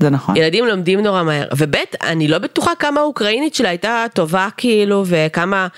זה 0.00 0.10
נכון. 0.10 0.36
ילדים 0.36 0.66
לומדים 0.66 1.00
נורא 1.00 1.22
מהר, 1.22 1.44
וב' 1.56 1.74
אני 2.02 2.28
לא 2.28 2.38
בטוחה 2.38 2.74
כמה 2.74 3.00
האוקראינית 3.00 3.54
שלה 3.54 3.68
הייתה 3.68 4.06
טובה 4.14 4.48
כאילו, 4.56 5.04
וכמה 5.06 5.68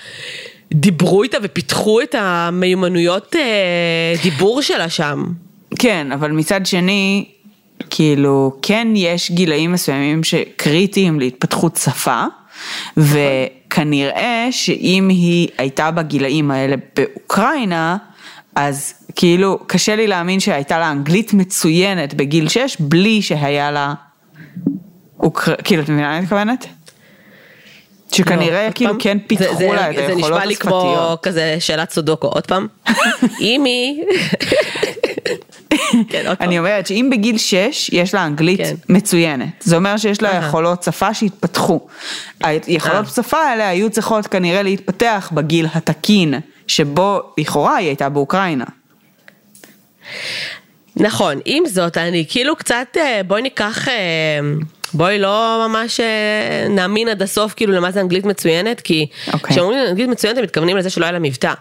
דיברו 0.73 1.23
איתה 1.23 1.37
ופיתחו 1.43 2.01
את 2.01 2.15
המיומנויות 2.19 3.35
אה, 3.35 4.13
דיבור 4.23 4.61
שלה 4.61 4.89
שם. 4.89 5.25
כן, 5.79 6.11
אבל 6.11 6.31
מצד 6.31 6.65
שני, 6.65 7.25
כאילו, 7.89 8.59
כן 8.61 8.87
יש 8.95 9.31
גילאים 9.31 9.71
מסוימים 9.71 10.23
שקריטיים 10.23 11.19
להתפתחות 11.19 11.75
שפה, 11.77 12.23
וכנראה 12.97 14.47
שאם 14.51 15.07
היא 15.09 15.47
הייתה 15.57 15.91
בגילאים 15.91 16.51
האלה 16.51 16.75
באוקראינה, 16.95 17.97
אז 18.55 18.93
כאילו, 19.15 19.59
קשה 19.67 19.95
לי 19.95 20.07
להאמין 20.07 20.39
שהייתה 20.39 20.79
לה 20.79 20.91
אנגלית 20.91 21.33
מצוינת 21.33 22.13
בגיל 22.13 22.49
6, 22.49 22.75
בלי 22.79 23.21
שהיה 23.21 23.71
לה... 23.71 23.93
אוקר... 25.19 25.53
כאילו, 25.63 25.83
את 25.83 25.89
מבינה 25.89 26.07
מה 26.07 26.13
אני 26.17 26.21
מתכוונת? 26.23 26.65
שכנראה 28.11 28.67
לא, 28.67 28.71
כאילו. 28.73 28.93
כן 28.99 29.17
זה- 29.17 29.27
פיתחו 29.27 29.55
זה- 29.57 29.67
לה 29.67 29.89
את 29.89 29.95
זה 29.95 30.01
היכולות 30.07 30.31
נשמע 30.31 30.45
לי 30.45 30.55
כמו 30.55 30.77
השפתיות. 30.77 31.23
כזה 31.23 31.55
שאלת 31.59 31.91
סודוקו, 31.91 32.27
עוד 32.27 32.47
פעם. 32.47 32.67
אם 33.41 33.63
היא... 33.65 34.03
כן. 36.09 36.33
אני 36.41 36.59
אומרת 36.59 36.87
שאם 36.87 37.09
בגיל 37.11 37.37
6 37.37 37.89
יש 37.93 38.13
לה 38.13 38.25
אנגלית 38.25 38.59
כן. 38.59 38.75
מצוינת, 38.89 39.47
זה 39.59 39.75
אומר 39.75 39.97
שיש 39.97 40.21
לה. 40.21 40.41
יכולות 40.47 40.83
שפה 40.83 41.13
שהתפתחו. 41.13 41.79
היכולות 42.43 43.05
אה. 43.05 43.23
שפה 43.23 43.37
האלה 43.37 43.69
היו 43.69 43.89
צריכות 43.89 44.27
כנראה 44.27 44.61
להתפתח 44.61 45.29
בגיל 45.33 45.67
התקין, 45.73 46.33
שבו 46.67 47.21
לכאורה 47.37 47.75
היא 47.75 47.87
הייתה 47.87 48.09
באוקראינה. 48.09 48.65
נכון, 50.95 51.39
עם 51.45 51.63
זאת, 51.67 51.97
אני 51.97 52.25
כאילו 52.29 52.55
קצת, 52.55 52.87
אה, 52.97 53.21
בואי 53.27 53.41
ניקח, 53.41 53.87
אה, 53.87 53.93
בואי 54.93 55.19
לא 55.19 55.65
ממש 55.67 55.99
נאמין 56.69 57.07
עד 57.07 57.21
הסוף 57.21 57.53
כאילו 57.53 57.73
למה 57.73 57.91
זה 57.91 58.01
אנגלית 58.01 58.25
מצוינת, 58.25 58.81
כי 58.81 59.07
אוקיי. 59.33 59.51
כשאומרים 59.51 59.79
אנגלית 59.89 60.09
מצוינת 60.09 60.37
הם 60.37 60.43
מתכוונים 60.43 60.77
לזה 60.77 60.89
שלא 60.89 61.05
היה 61.05 61.11
לה 61.11 61.19
מבטא. 61.19 61.53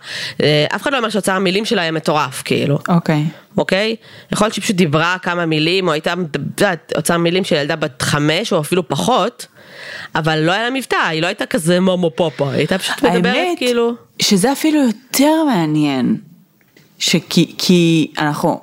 אף 0.75 0.83
אחד 0.83 0.93
לא 0.93 0.99
אומר 0.99 1.09
שאוצר 1.11 1.33
המילים 1.33 1.65
שלה 1.65 1.83
היה 1.83 1.93
מטורף, 1.93 2.43
כאילו. 2.45 2.79
אוקיי. 2.89 3.25
אוקיי? 3.57 3.97
יכול 4.33 4.45
להיות 4.45 4.55
שהיא 4.55 4.63
פשוט 4.63 4.77
דיברה 4.77 5.17
כמה 5.23 5.47
מילים, 5.47 5.89
או 5.89 5.93
הייתה, 5.93 6.13
את 6.13 6.37
יודעת, 6.37 6.93
אוצר 6.97 7.19
מילים 7.19 7.45
של 7.45 7.57
ילדה 7.57 7.77
בת 7.77 8.03
חמש, 8.03 8.53
או 8.53 8.61
אפילו 8.61 8.89
פחות, 8.89 9.47
אבל 10.15 10.39
לא 10.39 10.53
היה 10.53 10.63
לה 10.63 10.71
מבטא, 10.71 10.97
היא 10.97 11.23
לא 11.23 11.27
הייתה 11.27 11.47
כזה 11.47 11.81
מומו 11.81 12.11
פופה, 12.11 12.51
היא 12.51 12.59
הייתה 12.59 12.79
פשוט 12.79 13.03
מדברת 13.03 13.37
האמת, 13.37 13.59
כאילו... 13.59 13.95
שזה 14.23 14.53
אפילו 14.53 14.81
יותר 14.83 15.45
מעניין, 15.45 16.17
שכי, 16.99 17.55
כי 17.59 18.13
אנחנו, 18.19 18.61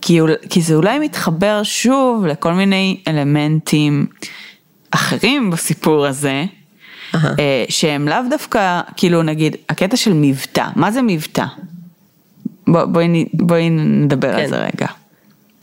כי, 0.00 0.18
כי 0.50 0.60
זה 0.60 0.74
אולי 0.74 0.98
מתחבר 0.98 1.62
שוב 1.62 2.26
לכל 2.26 2.52
מיני 2.52 3.00
אלמנטים 3.08 4.06
אחרים 4.90 5.50
בסיפור 5.50 6.06
הזה. 6.06 6.44
אה, 7.14 7.64
שהם 7.68 8.08
לאו 8.08 8.18
דווקא, 8.30 8.80
כאילו 8.96 9.22
נגיד, 9.22 9.56
הקטע 9.68 9.96
של 9.96 10.12
מבטא, 10.14 10.64
מה 10.76 10.90
זה 10.90 11.02
מבטא? 11.02 11.44
בוא, 12.68 12.84
בואי, 12.84 13.24
בואי 13.32 13.70
נדבר 13.70 14.34
על 14.34 14.40
כן. 14.40 14.48
זה 14.48 14.56
רגע. 14.56 14.86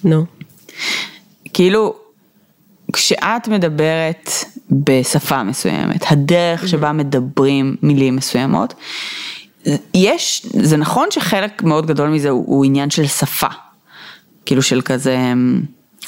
נו. 0.03 0.25
כאילו, 1.53 1.95
כשאת 2.93 3.47
מדברת 3.47 4.29
בשפה 4.71 5.43
מסוימת, 5.43 6.11
הדרך 6.11 6.67
שבה 6.67 6.91
מדברים 6.91 7.75
מילים 7.81 8.15
מסוימות, 8.15 8.73
יש, 9.93 10.45
זה 10.49 10.77
נכון 10.77 11.07
שחלק 11.11 11.63
מאוד 11.63 11.85
גדול 11.85 12.09
מזה 12.09 12.29
הוא, 12.29 12.43
הוא 12.47 12.65
עניין 12.65 12.89
של 12.89 13.07
שפה, 13.07 13.47
כאילו 14.45 14.61
של 14.61 14.81
כזה, 14.81 15.17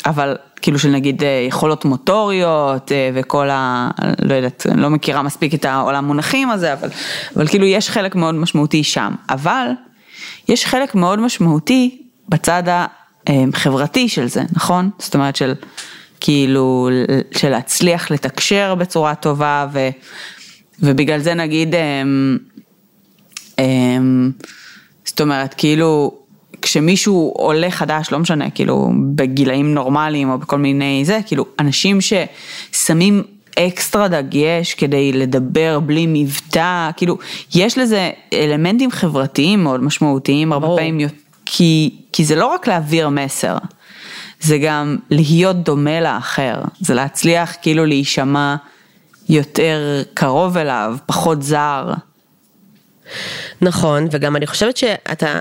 אבל 0.06 0.36
כאילו 0.62 0.80
של 0.80 0.90
נגיד 0.90 1.24
אה, 1.24 1.46
יכולות 1.48 1.86
מוטוריות 1.86 2.92
אה, 2.92 3.10
וכל 3.14 3.50
ה... 3.50 3.90
לא 4.22 4.34
יודעת, 4.34 4.66
אני 4.72 4.82
לא 4.82 4.90
מכירה 4.90 5.22
מספיק 5.22 5.54
את 5.54 5.66
העולם 5.66 6.06
מונחים 6.06 6.50
הזה, 6.50 6.74
אבל, 6.74 6.90
אבל 7.36 7.48
כאילו 7.48 7.66
יש 7.66 7.90
חלק 7.90 8.16
מאוד 8.16 8.36
משמעותי 8.36 8.84
שם, 8.84 9.14
אבל 9.30 9.68
יש 10.48 10.66
חלק 10.66 10.96
מאוד 10.96 11.20
משמעותי 11.20 12.02
בצד 12.30 12.64
החברתי 13.28 14.10
של 14.10 14.28
זה, 14.28 14.42
נכון? 14.54 14.90
זאת 15.00 15.16
אומרת 15.16 15.36
של 15.36 15.54
כאילו, 16.20 16.90
של 17.32 17.50
להצליח 17.50 18.12
לתקשר 18.12 18.76
בצורה 18.76 19.16
טובה 19.16 19.68
ו, 19.74 19.90
ובגלל 20.80 21.20
זה 21.20 21.34
נגיד, 21.34 21.76
אמ, 21.76 22.38
אמ, 23.60 24.32
זאת 25.06 25.22
אומרת 25.22 25.54
כאילו 25.54 26.18
כשמישהו 26.62 27.34
עולה 27.36 27.72
חדש, 27.72 28.12
לא 28.12 28.20
משנה, 28.20 28.50
כאילו 28.50 28.92
בגילאים 29.16 29.74
נורמליים 29.74 30.30
או 30.30 30.38
בכל 30.38 30.58
מיני 30.58 31.02
זה, 31.06 31.20
כאילו 31.26 31.46
אנשים 31.60 32.00
ששמים 32.02 33.24
אקסטרה 33.60 34.08
דגש 34.08 34.74
כדי 34.74 35.12
לדבר 35.14 35.80
בלי 35.80 36.06
מבטא, 36.10 36.90
כאילו 36.98 37.18
יש 37.56 37.78
לזה 37.78 38.12
אלמנטים 38.34 38.92
חברתיים 38.92 39.64
מאוד 39.64 39.84
משמעותיים 39.84 40.54
הרבה 40.54 40.68
ברור. 40.68 40.80
פעמים, 40.80 41.08
כי, 41.46 41.96
כי 42.12 42.26
זה 42.26 42.36
לא 42.36 42.46
רק 42.46 42.68
להעביר 42.68 43.10
מסר, 43.10 43.58
זה 44.42 44.58
גם 44.58 44.98
להיות 45.10 45.56
דומה 45.56 46.02
לאחר, 46.02 46.62
זה 46.80 46.94
להצליח 46.94 47.56
כאילו 47.62 47.86
להישמע 47.86 48.56
יותר 49.30 50.04
קרוב 50.14 50.58
אליו, 50.58 50.98
פחות 51.06 51.44
זר. 51.44 51.94
נכון, 53.62 54.08
וגם 54.12 54.36
אני 54.36 54.48
חושבת 54.48 54.78
שאתה 54.78 55.40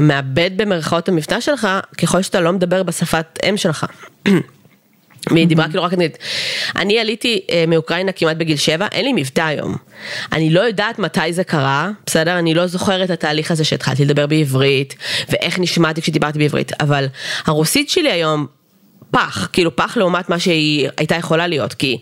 מאבד 0.00 0.50
במרכאות 0.56 1.08
המבטא 1.08 1.40
שלך 1.40 1.68
ככל 1.98 2.22
שאתה 2.22 2.40
לא 2.40 2.52
מדבר 2.52 2.82
בשפת 2.82 3.38
אם 3.48 3.56
שלך. 3.56 3.86
והיא 5.30 5.46
דיברה 5.46 5.68
כאילו 5.68 5.82
רק 5.82 5.92
נגיד, 5.92 6.16
אני 6.76 6.98
עליתי 6.98 7.40
אה, 7.50 7.64
מאוקראינה 7.68 8.12
כמעט 8.12 8.36
בגיל 8.36 8.56
שבע, 8.56 8.86
אין 8.92 9.04
לי 9.04 9.12
מבטא 9.12 9.40
היום. 9.40 9.76
אני 10.32 10.50
לא 10.50 10.60
יודעת 10.60 10.98
מתי 10.98 11.32
זה 11.32 11.44
קרה, 11.44 11.90
בסדר? 12.06 12.38
אני 12.38 12.54
לא 12.54 12.66
זוכרת 12.66 13.04
את 13.04 13.10
התהליך 13.10 13.50
הזה 13.50 13.64
שהתחלתי 13.64 14.04
לדבר 14.04 14.26
בעברית, 14.26 14.94
ואיך 15.28 15.58
נשמעתי 15.58 16.02
כשדיברתי 16.02 16.38
בעברית, 16.38 16.72
אבל 16.80 17.06
הרוסית 17.46 17.90
שלי 17.90 18.10
היום 18.10 18.46
פח, 19.10 19.48
כאילו 19.52 19.76
פח 19.76 19.96
לעומת 19.96 20.28
מה 20.28 20.38
שהיא 20.38 20.88
הייתה 20.96 21.14
יכולה 21.14 21.46
להיות, 21.46 21.74
כי 21.74 21.98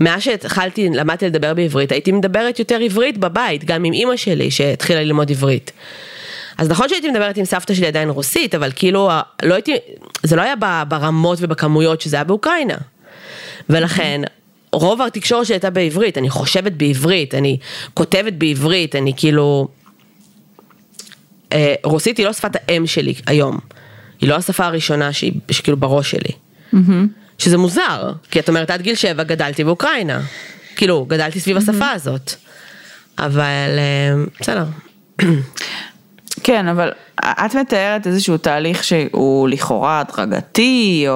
מאז 0.00 0.22
שהתחלתי, 0.22 0.88
למדתי 0.88 1.26
לדבר 1.26 1.54
בעברית, 1.54 1.92
הייתי 1.92 2.12
מדברת 2.12 2.58
יותר 2.58 2.78
עברית 2.80 3.18
בבית, 3.18 3.64
גם 3.64 3.84
עם 3.84 3.92
אימא 3.92 4.16
שלי 4.16 4.50
שהתחילה 4.50 5.02
ללמוד 5.02 5.30
עברית. 5.30 5.72
אז 6.58 6.68
נכון 6.68 6.88
שהייתי 6.88 7.10
מדברת 7.10 7.36
עם 7.36 7.44
סבתא 7.44 7.74
שלי 7.74 7.86
עדיין 7.86 8.10
רוסית, 8.10 8.54
אבל 8.54 8.72
כאילו, 8.76 9.10
לא 9.42 9.54
הייתי, 9.54 9.76
זה 10.22 10.36
לא 10.36 10.42
היה 10.42 10.54
ברמות 10.88 11.38
ובכמויות 11.42 12.00
שזה 12.00 12.16
היה 12.16 12.24
באוקראינה. 12.24 12.76
ולכן, 13.68 14.20
רוב 14.72 15.02
התקשורת 15.02 15.46
שלי 15.46 15.54
הייתה 15.54 15.70
בעברית, 15.70 16.18
אני 16.18 16.30
חושבת 16.30 16.72
בעברית, 16.72 17.34
אני 17.34 17.58
כותבת 17.94 18.32
בעברית, 18.32 18.96
אני 18.96 19.12
כאילו... 19.16 19.68
אה, 21.52 21.74
רוסית 21.84 22.16
היא 22.16 22.26
לא 22.26 22.32
שפת 22.32 22.56
האם 22.68 22.86
שלי 22.86 23.14
היום. 23.26 23.58
היא 24.20 24.28
לא 24.28 24.34
השפה 24.34 24.66
הראשונה 24.66 25.12
שהיא, 25.12 25.32
שכאילו 25.50 25.76
בראש 25.76 26.10
שלי. 26.10 26.32
שזה 27.38 27.58
מוזר, 27.58 28.12
כי 28.30 28.40
את 28.40 28.48
אומרת 28.48 28.70
עד 28.70 28.82
גיל 28.82 28.94
שבע 28.94 29.22
גדלתי 29.22 29.64
באוקראינה. 29.64 30.20
כאילו, 30.76 31.04
גדלתי 31.04 31.40
סביב 31.40 31.56
השפה 31.56 31.90
הזאת. 31.90 32.32
אבל 33.18 33.78
אה, 33.78 34.24
בסדר. 34.40 34.64
כן, 36.42 36.68
אבל 36.68 36.92
את 37.20 37.54
מתארת 37.54 38.06
איזשהו 38.06 38.36
תהליך 38.36 38.84
שהוא 38.84 39.48
לכאורה 39.48 40.00
הדרגתי, 40.00 41.04
או, 41.08 41.12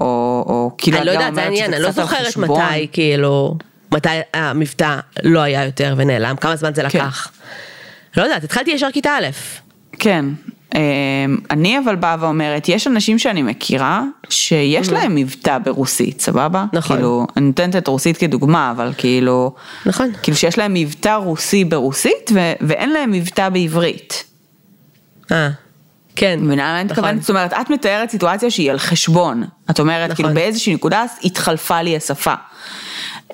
או, 0.00 0.44
או 0.48 0.70
כאילו 0.78 0.98
אני 0.98 1.06
לא 1.06 1.12
את 1.12 1.16
גם 1.16 1.20
יודעת, 1.20 1.34
זה 1.34 1.40
אומרת 1.46 1.56
שזה 1.56 1.76
אני 1.76 1.82
לא 1.82 1.88
קצת 1.88 1.98
על 1.98 2.04
זוכרת 2.04 2.26
חשבון. 2.26 2.50
מתי, 2.50 2.86
כאילו, 2.92 3.56
מתי 3.92 4.08
המבטא 4.34 4.96
לא 5.22 5.40
היה 5.40 5.64
יותר 5.64 5.94
ונעלם, 5.96 6.36
כמה 6.36 6.56
זמן 6.56 6.74
זה 6.74 6.82
כן. 6.82 6.86
לקח. 6.86 7.32
לא 8.16 8.22
יודעת, 8.22 8.44
התחלתי 8.44 8.70
ישר 8.70 8.90
כיתה 8.92 9.10
א'. 9.10 9.26
כן, 9.98 10.24
אמ, 10.74 11.38
אני 11.50 11.78
אבל 11.78 11.96
באה 11.96 12.16
ואומרת, 12.20 12.68
יש 12.68 12.86
אנשים 12.86 13.18
שאני 13.18 13.42
מכירה 13.42 14.02
שיש 14.28 14.88
להם 14.92 15.14
מבטא 15.14 15.58
ברוסית, 15.58 16.20
סבבה? 16.20 16.64
נכון. 16.72 16.96
כאילו, 16.96 17.26
אני 17.36 17.46
נותנת 17.46 17.76
את 17.76 17.88
רוסית 17.88 18.16
כדוגמה, 18.16 18.70
אבל 18.70 18.92
כאילו, 18.96 19.54
נכון. 19.86 20.10
כאילו 20.22 20.36
שיש 20.36 20.58
להם 20.58 20.74
מבטא 20.74 21.14
רוסי 21.14 21.64
ברוסית 21.64 22.30
ו- 22.34 22.52
ואין 22.60 22.90
להם 22.90 23.10
מבטא 23.10 23.48
בעברית. 23.48 24.24
אה, 25.32 25.50
כן. 26.16 26.38
מבינה 26.42 26.62
למה 26.62 26.80
אני 26.80 26.84
נכון. 26.84 26.96
מתכוונת? 27.04 27.20
זאת 27.20 27.30
אומרת, 27.30 27.52
את 27.52 27.70
מתארת 27.70 28.10
סיטואציה 28.10 28.50
שהיא 28.50 28.70
על 28.70 28.78
חשבון. 28.78 29.44
את 29.70 29.80
אומרת, 29.80 30.10
נכון. 30.10 30.16
כאילו 30.16 30.34
באיזושהי 30.34 30.74
נקודה 30.74 31.04
התחלפה 31.24 31.82
לי 31.82 31.96
השפה. 31.96 32.34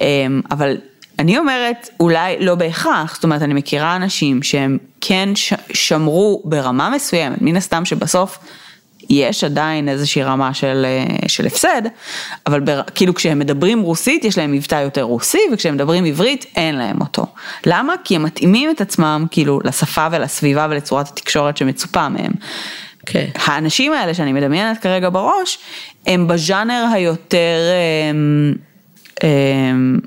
אמ, 0.01 0.41
אבל 0.51 0.77
אני 1.19 1.39
אומרת, 1.39 1.89
אולי 2.01 2.37
לא 2.41 2.55
בהכרח, 2.55 3.15
זאת 3.15 3.25
אומרת, 3.25 3.43
אני 3.43 3.55
מכירה 3.55 3.97
אנשים 3.97 4.43
שהם 4.43 4.79
כן 5.01 5.29
שמרו 5.73 6.43
ברמה 6.45 6.91
מסוימת, 6.91 7.43
מן 7.43 7.57
הסתם 7.57 7.85
שבסוף 7.85 8.39
יש 9.11 9.45
עדיין 9.45 9.89
איזושהי 9.89 10.23
רמה 10.23 10.55
של, 10.55 10.87
אה, 10.87 11.29
של 11.29 11.47
הפסד, 11.47 11.83
אבל 12.47 12.61
בר, 12.61 12.81
כאילו 12.95 13.15
כשהם 13.15 13.39
מדברים 13.39 13.81
רוסית 13.81 14.25
יש 14.25 14.39
להם 14.39 14.53
מבטא 14.53 14.75
יותר 14.75 15.03
רוסי, 15.03 15.39
וכשהם 15.53 15.75
מדברים 15.75 16.05
עברית 16.05 16.47
אין 16.57 16.75
להם 16.75 17.01
אותו. 17.01 17.27
למה? 17.67 17.95
כי 18.05 18.17
הם 18.17 18.23
מתאימים 18.23 18.71
את 18.71 18.81
עצמם 18.81 19.27
כאילו 19.31 19.61
לשפה 19.65 20.07
ולסביבה 20.11 20.67
ולצורת 20.71 21.09
התקשורת 21.09 21.57
שמצופה 21.57 22.09
מהם. 22.09 22.33
כן. 23.07 23.27
האנשים 23.35 23.93
האלה 23.93 24.15
שאני 24.15 24.33
מדמיינת 24.33 24.79
כרגע 24.79 25.11
בראש, 25.11 25.59
הם 26.07 26.29
בז'אנר 26.29 26.87
היותר, 26.93 27.59
אמ, 28.11 28.55
אמ, 29.25 29.99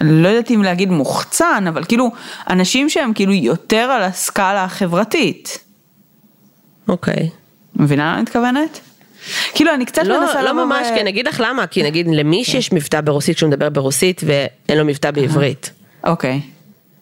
אני 0.00 0.22
לא 0.22 0.28
יודעת 0.28 0.50
אם 0.50 0.62
להגיד 0.62 0.90
מוחצן, 0.90 1.64
אבל 1.68 1.84
כאילו, 1.84 2.10
אנשים 2.50 2.88
שהם 2.88 3.12
כאילו 3.12 3.32
יותר 3.32 3.76
על 3.76 4.02
הסקאלה 4.02 4.64
החברתית. 4.64 5.58
אוקיי. 6.88 7.30
מבינה 7.78 8.04
מה 8.04 8.14
אני 8.14 8.22
מתכוונת? 8.22 8.80
כאילו, 9.54 9.74
אני 9.74 9.86
קצת 9.86 10.04
לא, 10.04 10.20
מנסה 10.20 10.42
לא 10.42 10.50
לבוא 10.50 10.64
ממש, 10.64 10.86
ו- 10.92 10.96
כן, 10.96 11.06
אגיד 11.06 11.28
לך 11.28 11.42
למה, 11.44 11.66
כי 11.66 11.82
נגיד 11.82 12.06
למי 12.06 12.44
שיש 12.44 12.72
מבטא 12.72 13.00
ברוסית 13.00 13.36
כשהוא 13.36 13.48
מדבר 13.48 13.68
ברוסית 13.68 14.20
ואין 14.24 14.78
לו 14.78 14.84
מבטא 14.84 15.10
בעברית. 15.10 15.70
אוקיי. 16.04 16.40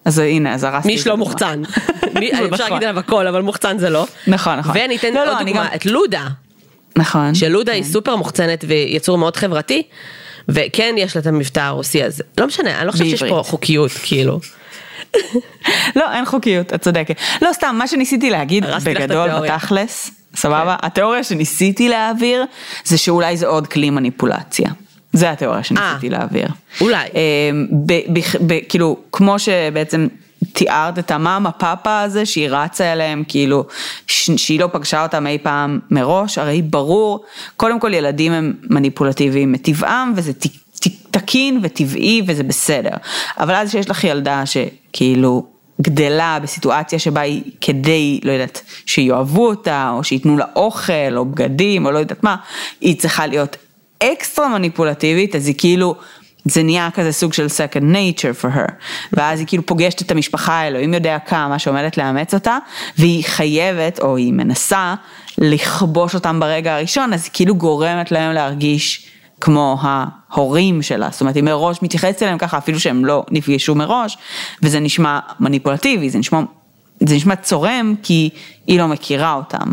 אז 0.04 0.18
הנה, 0.18 0.54
אז 0.54 0.64
הרסתי 0.64 0.88
מי 0.88 0.98
שלא. 0.98 1.16
מוחצן. 1.16 1.62
אפשר 2.02 2.46
נכון. 2.46 2.58
להגיד 2.60 2.88
עליו 2.88 2.98
הכל, 2.98 3.26
אבל 3.26 3.42
מוחצן 3.42 3.78
זה 3.78 3.90
לא. 3.90 4.06
נכון, 4.26 4.58
נכון. 4.58 4.76
ואני 4.76 4.96
אתן 4.96 5.14
לא, 5.14 5.24
לא, 5.24 5.30
עוד 5.30 5.38
אני 5.40 5.52
דוגמה, 5.52 5.74
את 5.74 5.87
לודה. 5.87 6.26
נכון. 6.96 7.34
שלודה 7.34 7.72
כן. 7.72 7.76
היא 7.78 7.84
סופר 7.84 8.16
מוחצנת 8.16 8.64
ויצור 8.68 9.18
מאוד 9.18 9.37
חברתי, 9.37 9.82
וכן 10.48 10.94
יש 10.98 11.16
לה 11.16 11.22
את 11.22 11.26
המבטא 11.26 11.60
הרוסי 11.60 12.02
הזה. 12.02 12.24
לא 12.38 12.46
משנה, 12.46 12.78
אני 12.78 12.87
לא 12.87 12.92
חושבת 12.92 13.08
שיש 13.08 13.22
פה. 13.22 13.42
חוקיות, 13.44 13.90
כאילו. 14.02 14.40
לא, 15.96 16.12
אין 16.12 16.24
חוקיות, 16.24 16.74
את 16.74 16.82
צודקת. 16.82 17.16
לא, 17.42 17.52
סתם, 17.52 17.74
מה 17.78 17.88
שניסיתי 17.88 18.30
להגיד 18.30 18.64
בגדול. 18.84 19.28
בתכלס, 19.40 20.10
סבבה? 20.36 20.76
התיאוריה 20.82 21.24
שניסיתי 21.24 21.88
להעביר, 21.88 22.44
זה 22.84 22.98
שאולי 22.98 23.36
זה 23.36 23.46
עוד 23.46 23.66
כלי 23.66 23.90
מניפולציה. 23.90 24.70
זה 25.12 25.30
התיאוריה 25.30 25.62
שניסיתי 25.62 26.06
אה. 26.06 26.12
להעביר. 26.18 26.48
אולי. 26.80 27.08
אמ, 27.14 27.66
ב- 27.86 28.18
ב- 28.18 28.46
ב- 28.52 28.60
כאילו, 28.68 28.96
כמו 29.12 29.38
שבעצם 29.38 30.06
תיארת 30.52 30.98
את 30.98 31.10
המאמה 31.10 31.50
פאפה 31.50 32.00
הזה, 32.00 32.26
שהיא 32.26 32.48
רצה 32.50 32.92
אליהם, 32.92 33.22
כאילו, 33.28 33.64
ש- 34.06 34.30
שהיא 34.30 34.60
לא 34.60 34.68
פגשה 34.72 35.02
אותם 35.02 35.26
אי 35.26 35.38
פעם 35.42 35.80
מראש, 35.90 36.38
הרי 36.38 36.62
ברור, 36.62 37.24
קודם 37.56 37.80
כל 37.80 37.94
ילדים 37.94 38.32
הם 38.32 38.52
מניפולטיביים 38.70 39.52
מטבעם, 39.52 40.12
וזה 40.16 40.32
ת- 40.32 40.46
ת- 40.80 40.88
תקין 41.10 41.60
וטבעי 41.62 42.22
וזה 42.26 42.42
בסדר. 42.42 42.90
אבל 43.38 43.54
אז 43.54 43.70
שיש 43.70 43.90
לך 43.90 44.04
ילדה 44.04 44.42
שכאילו 44.46 45.46
גדלה 45.84 46.38
בסיטואציה 46.42 46.98
שבה 46.98 47.20
היא 47.20 47.42
כדי, 47.60 48.20
לא 48.22 48.32
יודעת, 48.32 48.62
שיאהבו 48.86 49.46
אותה, 49.48 49.90
או 49.92 50.04
שייתנו 50.04 50.36
לה 50.36 50.44
אוכל, 50.56 51.16
או 51.16 51.24
בגדים, 51.24 51.86
או 51.86 51.90
לא 51.90 51.98
יודעת 51.98 52.24
מה, 52.24 52.36
היא 52.80 52.98
צריכה 52.98 53.26
להיות 53.26 53.56
אקסטרה 54.02 54.48
מניפולטיבית, 54.48 55.34
אז 55.36 55.46
היא 55.46 55.54
כאילו, 55.58 55.94
זה 56.44 56.62
נהיה 56.62 56.88
כזה 56.94 57.12
סוג 57.12 57.32
של 57.32 57.46
second 57.46 57.82
nature 57.94 58.42
for 58.42 58.56
her, 58.56 58.72
ואז 59.12 59.38
היא 59.38 59.46
כאילו 59.46 59.66
פוגשת 59.66 60.02
את 60.02 60.10
המשפחה, 60.10 60.66
אלוהים 60.66 60.94
יודע 60.94 61.18
כמה, 61.18 61.58
שעומדת 61.58 61.96
לאמץ 61.96 62.34
אותה, 62.34 62.58
והיא 62.98 63.24
חייבת, 63.24 64.00
או 64.00 64.16
היא 64.16 64.32
מנסה, 64.32 64.94
לכבוש 65.38 66.14
אותם 66.14 66.40
ברגע 66.40 66.74
הראשון, 66.74 67.12
אז 67.12 67.24
היא 67.24 67.30
כאילו 67.32 67.54
גורמת 67.54 68.12
להם 68.12 68.32
להרגיש 68.32 69.06
כמו 69.40 69.78
ההורים 69.82 70.82
שלה, 70.82 71.08
זאת 71.12 71.20
אומרת 71.20 71.34
היא 71.36 71.44
מראש 71.44 71.82
מתייחסת 71.82 72.22
אליהם 72.22 72.38
ככה 72.38 72.58
אפילו 72.58 72.80
שהם 72.80 73.04
לא 73.04 73.24
נפגשו 73.30 73.74
מראש, 73.74 74.18
וזה 74.62 74.80
נשמע 74.80 75.18
מניפולטיבי, 75.40 76.10
זה 76.10 76.18
נשמע, 76.18 76.40
זה 77.00 77.14
נשמע 77.14 77.36
צורם 77.36 77.94
כי 78.02 78.30
היא 78.66 78.78
לא 78.78 78.88
מכירה 78.88 79.34
אותם. 79.34 79.70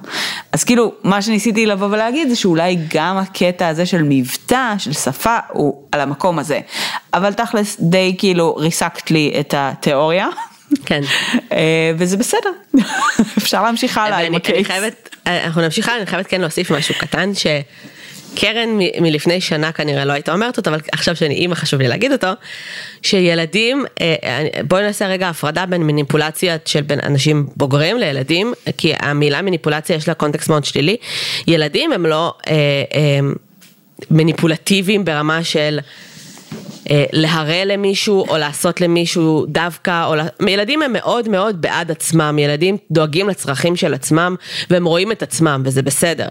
אז 0.52 0.64
כאילו 0.64 0.92
מה 1.04 1.22
שניסיתי 1.22 1.66
לבוא 1.66 1.88
ולהגיד 1.92 2.30
זה 2.30 2.36
שאולי 2.36 2.78
גם 2.94 3.18
הקטע 3.18 3.68
הזה 3.68 3.86
של 3.86 4.04
מבטא, 4.04 4.74
של 4.78 4.94
שפה, 4.94 5.38
הוא 5.50 5.84
על 5.92 6.02
המקום 6.02 6.40
הזה. 6.40 6.60
אבל 7.14 7.34
תכלס 7.34 7.78
די 7.80 8.16
כאילו 8.18 8.56
ריסקת 8.56 9.12
לי 9.12 9.34
את 9.40 9.54
התיאוריה. 9.58 10.28
כן. 10.86 11.02
אה, 11.52 11.92
וזה 11.98 12.18
בסדר, 12.18 12.50
אפשר 13.38 13.64
להמשיך 13.64 13.98
הלאה 13.98 14.18
עם 14.18 14.26
אני 14.26 14.38
הקייס. 14.38 14.68
חייבת, 14.68 15.10
אנחנו 15.26 15.62
נמשיך 15.62 15.88
הלאה, 15.88 15.98
אני 15.98 16.06
חייבת 16.06 16.28
כן 16.28 16.42
להוסיף 16.42 16.72
משהו 16.72 16.96
קטן, 17.00 17.36
שקרן 18.36 18.70
מ- 18.70 19.04
מלפני 19.04 19.42
שנה 19.42 19.72
כנראה 19.72 20.06
לא 20.06 20.14
הייתה 20.14 20.34
אומרת 20.34 20.58
אותו, 20.58 20.70
אבל 20.70 20.80
עכשיו 20.92 21.16
שאני 21.16 21.34
אימא 21.36 21.56
חשוב 21.56 21.82
לי 21.82 21.88
להגיד 21.88 22.12
אותו, 22.12 22.28
שילדים, 23.02 23.86
אה, 24.02 24.16
אני- 24.40 24.64
בואי 24.68 24.84
נעשה 24.84 25.08
רגע 25.08 25.30
הפרדה 25.30 25.66
בין 25.66 25.84
מניפולציה 25.84 26.56
של 26.66 26.82
בין 26.82 27.00
אנשים 27.04 27.48
בוגרים 27.56 27.98
לילדים, 27.98 28.54
כי 28.78 28.94
המילה 29.00 29.42
מניפולציה 29.42 29.96
יש 29.96 30.08
לה 30.08 30.14
קונטקסט 30.14 30.50
מאוד 30.50 30.66
שלילי, 30.66 30.98
ילדים 31.48 31.94
הם 31.94 32.06
לא 32.06 32.34
אה, 32.48 32.54
אה, 32.96 33.20
מניפולטיביים 34.12 35.06
ברמה 35.06 35.44
של... 35.44 35.80
אה, 36.92 37.04
להרע 37.12 37.66
למישהו 37.66 38.26
או 38.30 38.38
לעשות 38.38 38.82
למישהו 38.82 39.46
דווקא, 39.48 40.06
או... 40.06 40.14
ילדים 40.48 40.82
הם 40.82 40.94
מאוד 40.94 41.30
מאוד 41.30 41.62
בעד 41.62 41.92
עצמם, 41.92 42.40
ילדים 42.40 42.78
דואגים 42.92 43.30
לצרכים 43.30 43.76
של 43.76 43.94
עצמם 43.94 44.36
והם 44.70 44.86
רואים 44.86 45.12
את 45.12 45.24
עצמם 45.24 45.62
וזה 45.66 45.82
בסדר. 45.82 46.28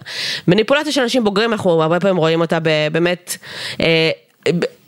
מניפולציה 0.49 0.93
של 0.93 1.01
אנשים 1.01 1.25
בוגרים 1.25 1.53
אנחנו 1.53 1.83
הרבה 1.83 2.01
פעמים 2.01 2.17
רואים 2.17 2.41
אותה 2.41 2.59
באמת 2.93 3.37
אה, 3.81 4.11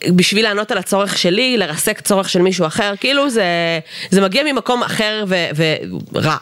בשביל 0.09 0.45
לענות 0.45 0.71
על 0.71 0.79
הצורך 0.79 1.19
שלי, 1.19 1.57
לרסק 1.57 2.01
צורך 2.01 2.29
של 2.29 2.43
מישהו 2.43 2.67
אחר, 2.67 2.95
כאילו 3.01 3.31
זה, 3.31 3.45
זה 4.11 4.21
מגיע 4.21 4.43
ממקום 4.53 4.83
אחר 4.83 5.25
ורע. 6.13 6.37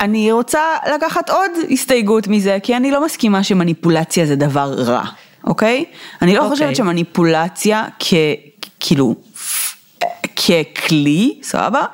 אני 0.00 0.32
רוצה 0.32 0.60
לקחת 0.94 1.30
עוד 1.30 1.50
הסתייגות 1.70 2.28
מזה, 2.28 2.58
כי 2.62 2.76
אני 2.76 2.90
לא 2.90 3.04
מסכימה 3.04 3.44
שמניפולציה 3.44 4.26
זה 4.26 4.36
דבר 4.36 4.74
רע, 4.78 5.04
אוקיי? 5.46 5.84
אני 6.22 6.34
לא 6.34 6.38
אוקיי. 6.38 6.50
חושבת 6.50 6.76
שמניפולציה 6.76 7.84
כ... 7.98 8.14
כאילו... 8.80 9.14
ככלי, 10.36 11.38
סבבה? 11.42 11.84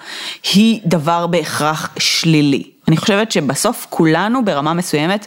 היא 0.54 0.80
דבר 0.86 1.26
בהכרח 1.26 1.90
שלילי. 1.98 2.62
אני 2.88 2.96
חושבת 2.96 3.32
שבסוף 3.32 3.86
כולנו 3.90 4.44
ברמה 4.44 4.74
מסוימת 4.74 5.26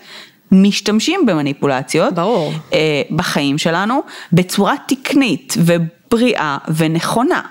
משתמשים 0.52 1.26
במניפולציות. 1.26 2.14
ברור. 2.14 2.54
אה, 2.74 3.02
בחיים 3.12 3.58
שלנו 3.58 4.02
בצורה 4.34 4.74
תקנית 4.88 5.54
ובריאה 5.58 6.58
ונכונה. 6.76 7.42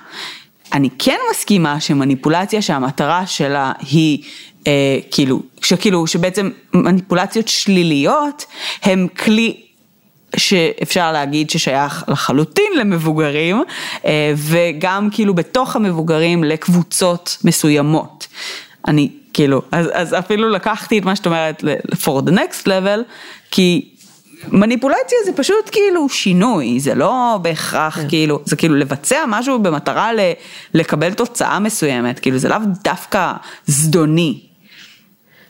אני 0.72 0.88
כן 0.98 1.18
מסכימה 1.30 1.80
שמניפולציה 1.80 2.62
שהמטרה 2.62 3.26
שלה 3.26 3.72
היא 3.80 4.22
אה, 4.66 4.98
כאילו, 5.10 5.42
שכאילו, 5.62 6.06
שבעצם 6.06 6.50
מניפולציות 6.74 7.48
שליליות 7.48 8.44
הם 8.82 9.06
כלי 9.08 9.60
שאפשר 10.36 11.12
להגיד 11.12 11.50
ששייך 11.50 12.04
לחלוטין 12.08 12.72
למבוגרים 12.78 13.62
אה, 14.04 14.32
וגם 14.36 15.08
כאילו 15.12 15.34
בתוך 15.34 15.76
המבוגרים 15.76 16.44
לקבוצות 16.44 17.38
מסוימות. 17.44 18.26
אני 18.88 19.08
כאילו, 19.32 19.62
אז, 19.72 19.86
אז 19.92 20.14
אפילו 20.14 20.48
לקחתי 20.48 20.98
את 20.98 21.04
מה 21.04 21.16
שאת 21.16 21.26
אומרת 21.26 21.64
for 21.92 22.22
the 22.26 22.30
next 22.30 22.66
level, 22.66 23.00
כי 23.50 23.88
מניפולציה 24.48 25.18
זה 25.24 25.32
פשוט 25.32 25.70
כאילו 25.72 26.08
שינוי, 26.08 26.80
זה 26.80 26.94
לא 26.94 27.38
בהכרח 27.42 27.98
כאילו, 28.08 28.40
זה 28.44 28.56
כאילו 28.56 28.74
לבצע 28.74 29.24
משהו 29.28 29.58
במטרה 29.58 30.12
ל, 30.12 30.20
לקבל 30.74 31.12
תוצאה 31.14 31.58
מסוימת, 31.58 32.18
כאילו 32.18 32.38
זה 32.38 32.48
לאו 32.48 32.58
דווקא 32.84 33.32
זדוני. 33.66 34.40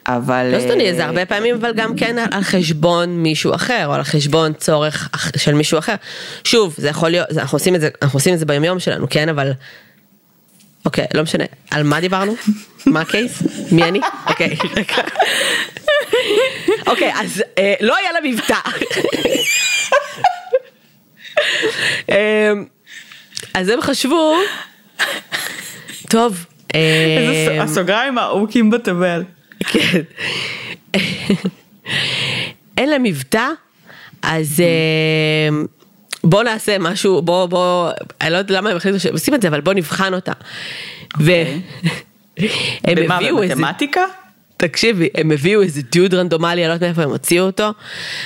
אבל... 0.07 0.51
לא 0.53 0.57
אה, 0.81 0.95
זה 0.97 1.05
הרבה 1.05 1.27
פעמים 1.27 1.55
אבל 1.55 1.73
גם 1.77 1.97
כן 1.97 2.17
על- 2.19 2.43
חשבון 2.43 3.09
מישהו 3.23 3.55
אחר, 3.55 3.87
או 3.87 3.93
על 3.95 4.03
חשבון 4.03 4.53
צורך 4.53 5.09
של 5.37 5.55
מישהו 5.55 5.79
אחר. 5.79 5.95
שוב, 6.45 6.75
זה 6.79 6.89
יכול 6.89 7.09
להיות, 7.11 7.27
זה- 7.31 7.41
אנחנו 7.41 7.57
עושים 7.57 7.75
את 7.75 7.81
זה, 7.81 7.89
אנחנו 8.03 8.17
עושים 8.17 8.35
את 8.35 8.39
זה 8.39 8.47
ביום 8.47 8.65
יום 8.65 8.79
שלנו, 8.81 9.07
כן, 9.11 9.29
אבל... 9.29 9.53
אוקיי, 10.85 11.07
לא 11.15 11.23
משנה. 11.23 11.45
על 11.71 11.83
מה 11.83 12.01
דיברנו? 12.01 12.35
מה 12.87 13.01
הקייס? 13.01 13.43
מי 13.73 13.83
אני? 13.85 14.01
אוקיי, 14.27 14.57
רגע. 14.77 14.95
אוקיי, 16.87 17.13
אז 17.21 17.43
אה, 17.59 17.75
לא 17.81 17.97
היה 17.97 18.09
לה 18.13 18.31
מבטא. 18.31 18.55
אה, 22.11 22.53
אז 23.55 23.69
הם 23.69 23.81
חשבו, 23.81 24.35
טוב. 26.11 26.47
אה, 26.75 27.59
הסוגריים 27.63 28.19
הארוכים 28.19 28.71
בתבל. 28.71 29.23
כן. 29.67 30.01
אין 32.79 32.91
לה 32.91 32.99
מבטא, 32.99 33.49
אז 34.23 34.61
אה, 34.61 35.57
בוא 36.25 36.43
נעשה 36.43 36.79
משהו, 36.79 37.23
בוא, 37.23 37.47
בוא, 37.47 37.91
אני 38.21 38.31
לא 38.31 38.37
יודעת 38.37 38.57
למה 38.57 38.71
הם 38.71 38.77
החליטו 38.77 39.01
שעושים 39.01 39.35
את 39.35 39.43
זה, 39.43 39.49
אבל 39.49 39.61
בוא 39.61 39.73
נבחן 39.73 40.15
אותה. 40.15 40.33
והם 41.21 41.61
במה, 42.97 43.17
הביאו 43.17 43.43
איזה, 43.43 43.55
במתמטיקה? 43.55 44.05
תקשיבי, 44.57 45.09
הם 45.15 45.31
הביאו 45.31 45.63
איזה 45.63 45.83
דיוד 45.83 46.15
רנדומלי, 46.15 46.61
אני 46.61 46.69
לא 46.69 46.73
יודעת 46.73 46.89
מאיפה 46.89 47.03
הם 47.03 47.11
הוציאו 47.11 47.47
אותו, 47.47 47.71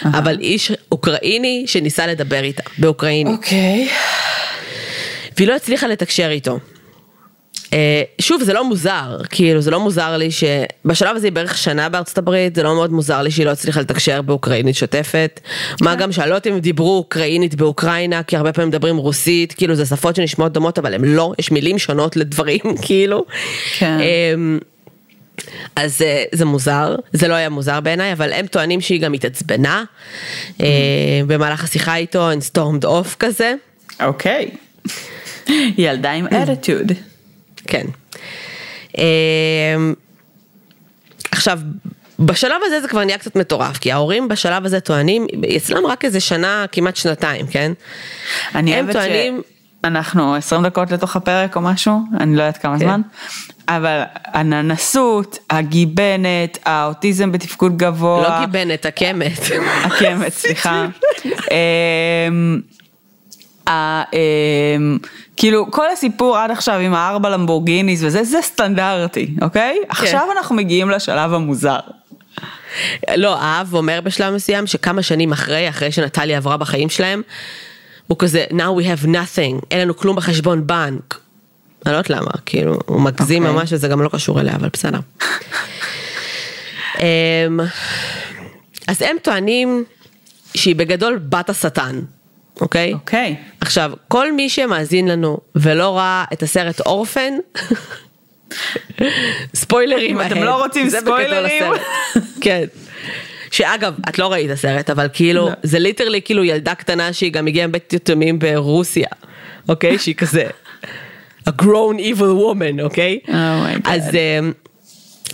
אבל 0.04 0.38
איש 0.40 0.72
אוקראיני 0.92 1.64
שניסה 1.66 2.06
לדבר 2.06 2.42
איתה, 2.42 2.62
באוקראינית. 2.78 3.36
אוקיי. 3.36 3.88
והיא 5.36 5.48
לא 5.48 5.56
הצליחה 5.56 5.86
לתקשר 5.86 6.30
איתו. 6.30 6.58
אה, 7.72 8.02
שוב, 8.20 8.42
זה 8.42 8.52
לא 8.52 8.64
מוזר, 8.64 9.18
כאילו, 9.30 9.60
זה 9.60 9.70
לא 9.70 9.80
מוזר 9.80 10.16
לי 10.16 10.28
שבשלב 10.30 11.16
הזה 11.16 11.26
היא 11.26 11.32
בערך 11.32 11.58
שנה 11.58 11.88
בארצות 11.88 12.18
הברית, 12.18 12.54
זה 12.54 12.62
לא 12.62 12.74
מאוד 12.74 12.92
מוזר 12.92 13.22
לי 13.22 13.30
שהיא 13.30 13.46
לא 13.46 13.50
הצליחה 13.50 13.80
לתקשר 13.80 14.22
באוקראינית 14.22 14.76
שוטפת. 14.76 15.40
מה 15.80 15.94
גם 15.94 16.12
שאני 16.12 16.28
לא 16.28 16.34
יודעת 16.34 16.46
אם 16.46 16.52
הם 16.52 16.58
דיברו 16.58 16.96
אוקראינית 16.96 17.54
באוקראינה, 17.54 18.22
כי 18.22 18.36
הרבה 18.36 18.52
פעמים 18.52 18.68
מדברים 18.68 18.96
רוסית, 18.96 19.52
כאילו, 19.52 19.74
זה 19.74 19.86
שפות 19.86 20.16
שנשמעות 20.16 20.52
דומות, 20.52 20.78
אבל 20.78 20.94
הם 20.94 21.04
לא, 21.04 21.32
יש 21.38 21.50
מילים 21.50 21.78
שונות 21.78 22.16
לדברים, 22.16 22.60
כאילו. 22.86 23.24
כן. 23.78 23.98
אמ, 24.00 24.58
אז 25.76 26.02
אה, 26.02 26.24
זה 26.32 26.44
מוזר, 26.44 26.96
זה 27.12 27.28
לא 27.28 27.34
היה 27.34 27.48
מוזר 27.48 27.80
בעיניי, 27.80 28.12
אבל 28.12 28.32
הם 28.32 28.46
טוענים 28.46 28.80
שהיא 28.80 29.00
גם 29.00 29.12
התעצבנה 29.12 29.84
אה, 30.60 30.66
במהלך 31.26 31.64
השיחה 31.64 31.96
איתו, 31.96 32.30
and 32.32 32.54
stormed 32.54 32.84
off 32.84 33.16
כזה. 33.18 33.54
אוקיי. 34.00 34.50
ילדה 35.78 36.12
עם 36.12 36.26
attitude. 36.26 36.92
כן. 37.68 37.86
אמ, 38.98 39.94
עכשיו, 41.30 41.60
בשלב 42.18 42.60
הזה 42.64 42.80
זה 42.80 42.88
כבר 42.88 43.04
נהיה 43.04 43.18
קצת 43.18 43.36
מטורף, 43.36 43.76
כי 43.76 43.92
ההורים 43.92 44.28
בשלב 44.28 44.66
הזה 44.66 44.80
טוענים, 44.80 45.26
אצלם 45.56 45.86
רק 45.86 46.04
איזה 46.04 46.20
שנה, 46.20 46.64
כמעט 46.72 46.96
שנתיים, 46.96 47.46
כן? 47.46 47.72
אני 48.54 48.74
אוהבת. 48.74 48.92
טוענים, 48.92 49.42
אנחנו 49.84 50.34
20 50.34 50.62
דקות 50.62 50.90
לתוך 50.90 51.16
הפרק 51.16 51.56
או 51.56 51.60
משהו, 51.60 52.00
אני 52.20 52.36
לא 52.36 52.42
יודעת 52.42 52.58
כמה 52.58 52.78
כן. 52.78 52.84
זמן, 52.84 53.00
אבל 53.68 54.02
הננסות, 54.24 55.38
הגיבנת, 55.50 56.58
האוטיזם 56.64 57.32
בתפקוד 57.32 57.76
גבוה, 57.76 58.22
לא 58.22 58.46
גיבנת, 58.46 58.86
הקמת. 58.86 59.40
הקמת, 59.84 60.32
סליחה. 60.42 60.86
כאילו 65.38 65.70
כל 65.70 65.90
הסיפור 65.90 66.38
עד 66.38 66.50
עכשיו 66.50 66.74
עם 66.74 66.94
הארבע 66.94 67.30
למבורגיניס 67.30 68.02
וזה, 68.02 68.24
זה 68.24 68.38
סטנדרטי, 68.42 69.34
אוקיי? 69.42 69.78
עכשיו 69.88 70.28
אנחנו 70.36 70.56
מגיעים 70.56 70.90
לשלב 70.90 71.34
המוזר. 71.34 71.78
לא, 73.16 73.40
האב 73.40 73.74
אומר 73.74 74.00
בשלב 74.04 74.34
מסוים 74.34 74.66
שכמה 74.66 75.02
שנים 75.02 75.32
אחרי, 75.32 75.68
אחרי 75.68 75.92
שנטליה 75.92 76.36
עברה 76.36 76.56
בחיים 76.56 76.88
שלהם, 76.88 77.22
הוא 78.06 78.18
כזה, 78.18 78.44
now 78.50 78.80
we 78.80 78.82
have 78.82 79.06
nothing, 79.06 79.66
אין 79.70 79.80
לנו 79.80 79.96
כלום 79.96 80.16
בחשבון 80.16 80.66
בנק. 80.66 81.20
אני 81.86 81.92
לא 81.92 81.98
יודעת 81.98 82.10
למה, 82.10 82.30
כאילו, 82.46 82.78
הוא 82.86 83.00
מגזים 83.00 83.42
אוקיי. 83.46 83.56
ממש 83.56 83.72
וזה 83.72 83.88
גם 83.88 84.02
לא 84.02 84.08
קשור 84.08 84.40
אליה, 84.40 84.54
אבל 84.54 84.68
בסדר. 84.72 84.98
אמ, 86.98 87.60
אז 88.86 89.02
הם 89.02 89.16
טוענים 89.22 89.84
שהיא 90.54 90.76
בגדול 90.76 91.18
בת 91.28 91.50
השטן, 91.50 92.00
אוקיי? 92.60 92.92
אוקיי. 92.92 93.36
עכשיו, 93.60 93.92
כל 94.08 94.32
מי 94.32 94.48
שמאזין 94.48 95.08
לנו 95.08 95.38
ולא 95.54 95.96
ראה 95.96 96.24
את 96.32 96.42
הסרט 96.42 96.80
אורפן, 96.80 97.34
ספוילרים 99.54 100.20
אם 100.20 100.26
אתם. 100.26 100.42
לא 100.42 100.64
רוצים 100.64 100.90
ספוילרים. 100.90 101.72
כן. 102.40 102.64
שאגב, 103.50 103.94
את 104.08 104.18
לא 104.18 104.32
ראית 104.32 104.50
הסרט, 104.50 104.90
אבל 104.90 105.08
כאילו, 105.12 105.46
לא. 105.46 105.52
זה 105.62 105.78
ליטרלי 105.78 106.22
כאילו 106.22 106.44
ילדה 106.44 106.74
קטנה 106.74 107.12
שהיא 107.12 107.32
גם 107.32 107.46
הגיעה 107.46 107.66
מבית 107.66 107.92
יתומים 107.92 108.38
ברוסיה, 108.38 109.08
אוקיי? 109.68 109.98
שהיא 109.98 110.14
כזה, 110.14 110.44
a 111.48 111.52
grown 111.62 111.98
evil 111.98 112.20
woman, 112.20 112.82
אוקיי? 112.82 113.18
Oh 113.26 113.30
my 113.30 113.86
God. 113.86 113.90
אז 113.90 114.14
אמ, 114.14 114.52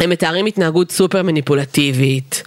הם 0.00 0.10
מתארים 0.10 0.46
התנהגות 0.46 0.90
סופר 0.92 1.22
מניפולטיבית. 1.22 2.42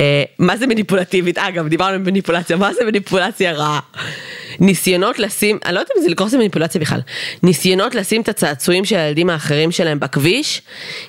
אה, 0.00 0.22
מה 0.38 0.56
זה 0.56 0.66
מניפולטיבית? 0.66 1.38
אגב, 1.38 1.68
דיברנו 1.68 1.92
על 1.94 1.98
מניפולציה, 1.98 2.56
מה 2.56 2.74
זה 2.74 2.84
מניפולציה 2.84 3.52
רעה? 3.52 3.80
ניסיונות 4.60 5.18
לשים, 5.18 5.58
אני 5.64 5.74
לא 5.74 5.80
יודעת 5.80 5.96
אם 5.96 6.02
זה 6.02 6.08
לקרוא 6.08 6.28
לזה 6.28 6.38
מניפולציה 6.38 6.80
בכלל, 6.80 7.00
ניסיונות 7.42 7.94
לשים 7.94 8.22
את 8.22 8.28
הצעצועים 8.28 8.84
של 8.84 8.96
הילדים 8.96 9.30
האחרים 9.30 9.72
שלהם 9.72 10.00
בכביש, 10.00 10.62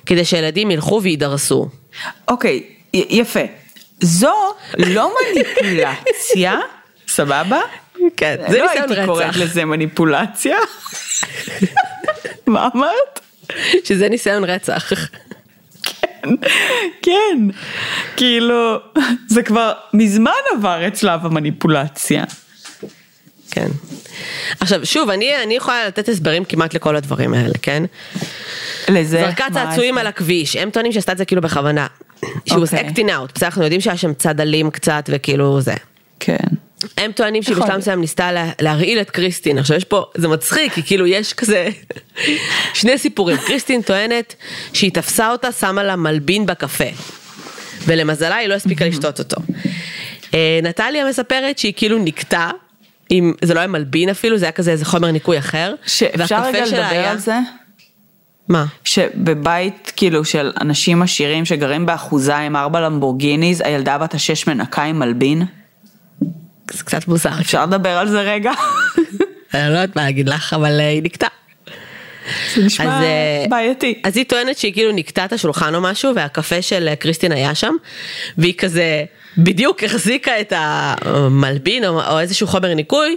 כדי 0.06 0.24
שהילדים 0.24 0.70
ילכו 0.70 1.00
ויידרסו. 1.02 1.68
אוקיי, 2.28 2.62
י- 2.94 3.06
יפה. 3.08 3.40
זו 4.00 4.34
לא 4.78 5.10
מניפולציה, 5.34 6.58
סבבה? 7.08 7.60
כן, 8.16 8.36
זה 8.48 8.58
לא 8.58 8.66
ניסיון 8.66 8.90
הייתי 8.92 9.06
קוראת 9.06 9.26
רצח, 9.28 9.38
לזה 9.38 9.64
מניפולציה. 9.64 10.56
מה 12.46 12.68
אמרת? 12.74 13.20
שזה 13.84 14.08
ניסיון 14.08 14.44
רצח. 14.44 14.92
כן, 17.02 17.38
כאילו, 18.16 18.76
זה 19.26 19.42
כבר 19.42 19.72
מזמן 19.94 20.30
עבר 20.56 20.86
את 20.86 20.96
שלב 20.96 21.26
המניפולציה. 21.26 22.24
כן. 23.50 23.68
עכשיו, 24.60 24.86
שוב, 24.86 25.10
אני, 25.10 25.42
אני 25.42 25.54
יכולה 25.54 25.86
לתת 25.86 26.08
הסברים 26.08 26.44
כמעט 26.44 26.74
לכל 26.74 26.96
הדברים 26.96 27.34
האלה, 27.34 27.54
כן? 27.62 27.82
לזה, 28.88 29.24
זרקה 29.26 29.44
צעצועים? 29.52 29.98
על 29.98 30.06
הכביש, 30.06 30.56
הם 30.56 30.70
טוענים 30.70 30.92
שעשתה 30.92 31.12
את 31.12 31.18
זה 31.18 31.24
כאילו 31.24 31.42
בכוונה. 31.42 31.86
She 32.24 32.52
was 32.52 32.54
אוקיי. 32.54 32.88
acting 32.88 33.08
out, 33.08 33.32
בסדר, 33.34 33.46
אנחנו 33.46 33.62
יודעים 33.62 33.80
שהיה 33.80 33.96
שם 33.96 34.14
צד 34.14 34.40
אלים 34.40 34.70
קצת 34.70 35.10
וכאילו 35.12 35.60
זה. 35.60 35.74
כן. 36.20 36.36
הם 36.98 37.12
טוענים 37.12 37.42
שהיא 37.42 37.52
יכול 37.52 37.66
בשלב. 37.66 37.78
מסוים 37.78 38.00
ניסתה 38.00 38.32
לה, 38.32 38.50
להרעיל 38.60 39.00
את 39.00 39.10
קריסטין, 39.10 39.58
עכשיו 39.58 39.76
יש 39.76 39.84
פה, 39.84 40.04
זה 40.14 40.28
מצחיק, 40.28 40.72
כי 40.72 40.82
כאילו 40.82 41.06
יש 41.06 41.32
כזה 41.34 41.68
שני 42.74 42.98
סיפורים, 42.98 43.36
קריסטין 43.36 43.82
טוענת 43.82 44.34
שהיא 44.72 44.90
תפסה 44.92 45.30
אותה, 45.32 45.52
שמה 45.52 45.82
לה 45.82 45.96
מלבין 45.96 46.46
בקפה, 46.46 46.84
ולמזלה 47.86 48.36
היא 48.36 48.48
לא 48.48 48.54
הספיקה 48.54 48.84
לשתות 48.84 49.18
אותו. 49.18 49.36
אה, 50.34 50.60
נטליה 50.62 51.08
מספרת 51.08 51.58
שהיא 51.58 51.72
כאילו 51.76 51.98
נקטה, 51.98 52.50
עם, 53.10 53.32
זה 53.44 53.54
לא 53.54 53.58
היה 53.60 53.66
מלבין 53.66 54.08
אפילו, 54.08 54.38
זה 54.38 54.44
היה 54.44 54.52
כזה 54.52 54.70
איזה 54.70 54.84
חומר 54.84 55.10
ניקוי 55.10 55.38
אחר, 55.38 55.74
שאפשר 55.86 56.42
רגע 56.44 56.66
לדבר 56.66 56.78
היה- 56.82 57.10
על 57.10 57.18
זה? 57.18 57.34
מה? 58.48 58.64
שבבית 58.84 59.92
כאילו 59.96 60.24
של 60.24 60.52
אנשים 60.60 61.02
עשירים 61.02 61.44
שגרים 61.44 61.86
באחוזה 61.86 62.36
עם 62.36 62.56
ארבע 62.56 62.80
למבורגיניז, 62.80 63.62
הילדה 63.64 63.98
בת 63.98 64.14
השש 64.14 64.46
מנקה 64.46 64.82
עם 64.82 64.98
מלבין? 64.98 65.42
זה 66.72 66.84
קצת 66.84 67.08
מוזר, 67.08 67.40
אפשר 67.40 67.66
לדבר 67.66 67.90
על 67.90 68.08
זה 68.08 68.20
רגע? 68.20 68.52
אני 69.54 69.72
לא 69.72 69.78
יודעת 69.78 69.96
מה 69.96 70.02
להגיד 70.02 70.28
לך, 70.28 70.52
אבל 70.52 70.80
אה, 70.80 70.88
היא 70.88 71.02
נקטה. 71.02 71.26
זה 72.54 72.62
נשמע 72.64 72.98
אז, 72.98 73.02
אה, 73.02 73.44
בעייתי. 73.48 74.02
אז 74.04 74.16
היא 74.16 74.24
טוענת 74.24 74.58
שהיא 74.58 74.72
כאילו 74.72 74.92
נקטה 74.92 75.24
את 75.24 75.32
השולחן 75.32 75.74
או 75.74 75.80
משהו, 75.80 76.14
והקפה 76.14 76.62
של 76.62 76.88
אה, 76.88 76.96
קריסטין 76.96 77.32
היה 77.32 77.54
שם, 77.54 77.74
והיא 78.38 78.54
כזה 78.58 79.04
בדיוק 79.38 79.84
החזיקה 79.84 80.40
את 80.40 80.52
המלבין 80.56 81.84
או, 81.84 82.00
או 82.00 82.20
איזשהו 82.20 82.46
חומר 82.46 82.74
ניקוי, 82.74 83.16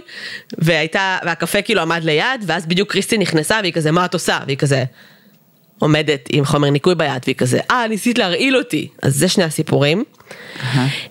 והייתה, 0.58 1.18
והקפה 1.24 1.62
כאילו 1.62 1.82
עמד 1.82 2.04
ליד, 2.04 2.44
ואז 2.46 2.66
בדיוק 2.66 2.92
קריסטין 2.92 3.20
נכנסה, 3.20 3.58
והיא 3.62 3.72
כזה, 3.72 3.90
מה 3.90 4.04
את 4.04 4.14
עושה? 4.14 4.38
והיא 4.46 4.56
כזה 4.56 4.84
עומדת 5.78 6.28
עם 6.32 6.44
חומר 6.44 6.70
ניקוי 6.70 6.94
ביד, 6.94 7.22
והיא 7.24 7.36
כזה, 7.36 7.60
אה, 7.70 7.88
ניסית 7.88 8.18
להרעיל 8.18 8.56
אותי. 8.56 8.88
אז 9.02 9.16
זה 9.16 9.28
שני 9.28 9.44
הסיפורים. 9.44 10.04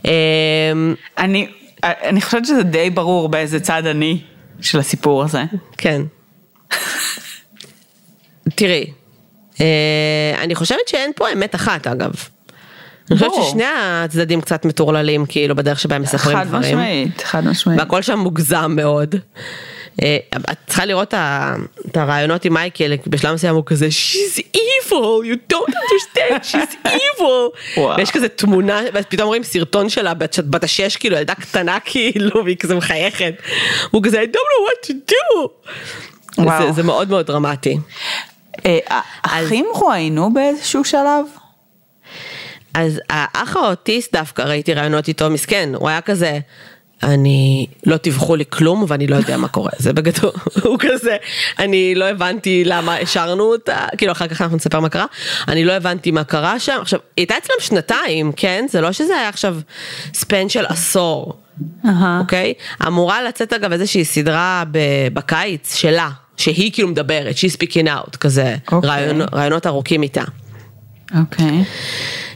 אמ, 0.05 0.11
אני, 1.17 1.47
אני 1.85 2.21
חושבת 2.21 2.45
שזה 2.45 2.63
די 2.63 2.89
ברור 2.89 3.29
באיזה 3.29 3.59
צד 3.59 3.85
אני 3.85 4.21
של 4.61 4.79
הסיפור 4.79 5.23
הזה. 5.23 5.43
כן. 5.77 6.01
תראי, 8.55 8.91
אה, 9.61 10.35
אני 10.43 10.55
חושבת 10.55 10.87
שאין 10.87 11.11
פה 11.15 11.31
אמת 11.33 11.55
אחת 11.55 11.87
אגב. 11.87 12.13
אני 13.11 13.19
חושבת. 13.19 13.31
ששני 13.43 13.63
הצדדים 13.77 14.41
קצת 14.41 14.65
מטורללים 14.65 15.25
כאילו 15.25 15.55
בדרך 15.55 15.79
שבה 15.79 15.95
הם 15.95 16.01
מספרים 16.01 16.37
חד 16.37 16.47
דברים. 16.47 16.77
משמעית, 16.77 17.21
חד 17.23 17.47
משמעית. 17.47 17.79
והכל 17.79 18.01
שם 18.01 18.19
מוגזם 18.19 18.71
מאוד. 18.75 19.15
אה, 20.03 20.17
את 20.51 20.57
צריכה 20.67 20.85
לראות 20.85 21.13
את 21.87 21.97
הרעיונות 21.97 22.45
עם 22.45 22.53
מייקל, 22.53 22.93
בשלב 23.07 23.33
מסוים 23.33 23.55
הוא 23.55 23.63
כזה 23.65 23.87
She's 23.87 24.39
evil, 24.39 25.23
you 25.23 25.53
don't 25.53 25.73
understand, 25.73 26.51
she's 26.51 26.87
evil. 26.87 27.79
ויש 27.97 28.11
כזה 28.11 28.29
תמונה, 28.29 28.81
ופתאום 28.93 29.27
רואים 29.27 29.43
סרטון 29.43 29.89
שלה 29.89 30.13
בת 30.13 30.63
השש, 30.63 30.97
כאילו 30.97 31.17
ילדה 31.17 31.35
קטנה 31.35 31.77
כאילו, 31.85 32.45
והיא 32.45 32.57
כזה 32.57 32.75
מחייכת. 32.75 33.33
הוא 33.91 34.03
כזה 34.03 34.21
I 34.21 34.25
don't 34.25 34.31
know 34.31 34.69
what 34.69 34.87
to 34.87 35.11
do. 35.11 35.47
זה, 36.35 36.71
זה 36.71 36.83
מאוד 36.83 37.09
מאוד 37.09 37.27
דרמטי. 37.27 37.77
אה, 38.65 38.77
האחים 39.23 39.65
רואיינו 39.73 40.33
באיזשהו 40.33 40.83
שלב? 40.83 41.25
אז 42.73 43.01
האח 43.09 43.55
האוטיסט 43.55 44.13
דווקא 44.13 44.41
ראיתי 44.41 44.73
רעיונות 44.73 45.07
איתו 45.07 45.29
מסכן, 45.29 45.69
הוא 45.75 45.89
היה 45.89 46.01
כזה, 46.01 46.39
אני, 47.05 47.67
לא 47.85 47.97
טיווחו 47.97 48.35
לי 48.35 48.43
כלום 48.49 48.85
ואני 48.87 49.07
לא 49.07 49.15
יודע 49.15 49.37
מה 49.37 49.47
קורה, 49.47 49.71
זה 49.77 49.93
בגדול, 49.93 50.31
הוא 50.63 50.77
כזה, 50.79 51.17
אני 51.59 51.95
לא 51.95 52.05
הבנתי 52.05 52.63
למה 52.65 52.95
השארנו 52.95 53.43
אותה, 53.43 53.85
כאילו 53.97 54.11
אחר 54.11 54.27
כך 54.27 54.41
אנחנו 54.41 54.55
נספר 54.55 54.79
מה 54.79 54.89
קרה, 54.89 55.05
אני 55.47 55.65
לא 55.65 55.71
הבנתי 55.71 56.11
מה 56.11 56.23
קרה 56.23 56.59
שם, 56.59 56.77
עכשיו, 56.81 56.99
היא 56.99 57.21
הייתה 57.21 57.37
אצלם 57.37 57.55
שנתיים, 57.59 58.31
כן? 58.31 58.65
זה 58.69 58.81
לא 58.81 58.91
שזה 58.91 59.17
היה 59.17 59.29
עכשיו 59.29 59.57
ספן 60.13 60.49
של 60.49 60.65
עשור. 60.65 61.33
אוקיי? 62.19 62.53
אמורה 62.87 63.23
לצאת 63.23 63.53
אגב 63.53 63.71
איזושהי 63.71 64.05
סדרה 64.05 64.63
בקיץ 65.13 65.75
שלה, 65.75 66.09
שהיא 66.37 66.71
כאילו 66.73 66.87
מדברת, 66.87 67.37
שהיא 67.37 67.51
speaking 67.51 67.87
out, 67.87 68.17
כזה, 68.17 68.55
אוקיי. 68.71 68.89
רעיון, 68.89 69.21
רעיונות 69.33 69.67
ארוכים 69.67 70.03
איתה. 70.03 70.23
אוקיי. 71.19 71.63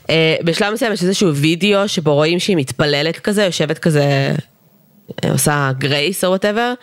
אה, 0.09 0.35
בשלב 0.43 0.73
מסוים 0.73 0.93
יש 0.93 1.03
איזשהו 1.03 1.35
וידאו 1.35 1.87
שבו 1.87 2.13
רואים 2.13 2.39
שהיא 2.39 2.57
מתפללת 2.57 3.19
כזה, 3.19 3.43
יושבת 3.43 3.77
כזה, 3.77 4.35
עושה 5.31 5.71
grace 5.77 6.23
או 6.23 6.29
whatever, 6.29 6.73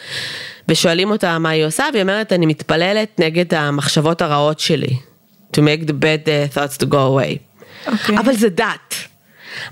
ושואלים 0.69 1.11
אותה 1.11 1.39
מה 1.39 1.49
היא 1.49 1.65
עושה, 1.65 1.85
והיא 1.93 2.03
אומרת, 2.03 2.33
אני 2.33 2.47
מתפללת 2.47 3.21
נגד 3.21 3.55
המחשבות 3.55 4.23
הרעות 4.23 4.61
שלי. 4.61 4.97
To 5.57 5.59
make 5.59 5.87
the 5.87 5.93
bad 5.93 6.27
uh, 6.27 6.57
thoughts 6.57 6.83
to 6.83 6.87
go 6.87 6.95
away. 6.95 7.39
אוקיי. 7.87 8.19
אבל 8.19 8.37
זה 8.37 8.49
דת. 8.49 8.95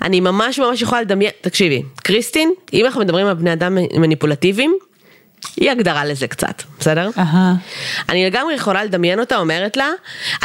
אני 0.03 0.21
ממש 0.21 0.59
ממש 0.59 0.83
יכולה 0.83 1.01
לדמיין, 1.01 1.31
תקשיבי, 1.41 1.83
קריסטין, 1.97 2.53
אם 2.73 2.85
אנחנו 2.85 3.01
מדברים 3.01 3.27
על 3.27 3.35
בני 3.35 3.53
אדם 3.53 3.75
מניפולטיביים, 3.75 4.79
היא 5.57 5.71
הגדרה 5.71 6.05
לזה 6.05 6.27
קצת, 6.27 6.63
בסדר? 6.81 7.11
אהה. 7.19 7.55
אני 8.09 8.27
לגמרי 8.27 8.55
יכולה 8.55 8.85
לדמיין 8.85 9.21
אותה 9.21 9.37
אומרת 9.37 9.77
לה, 9.77 9.89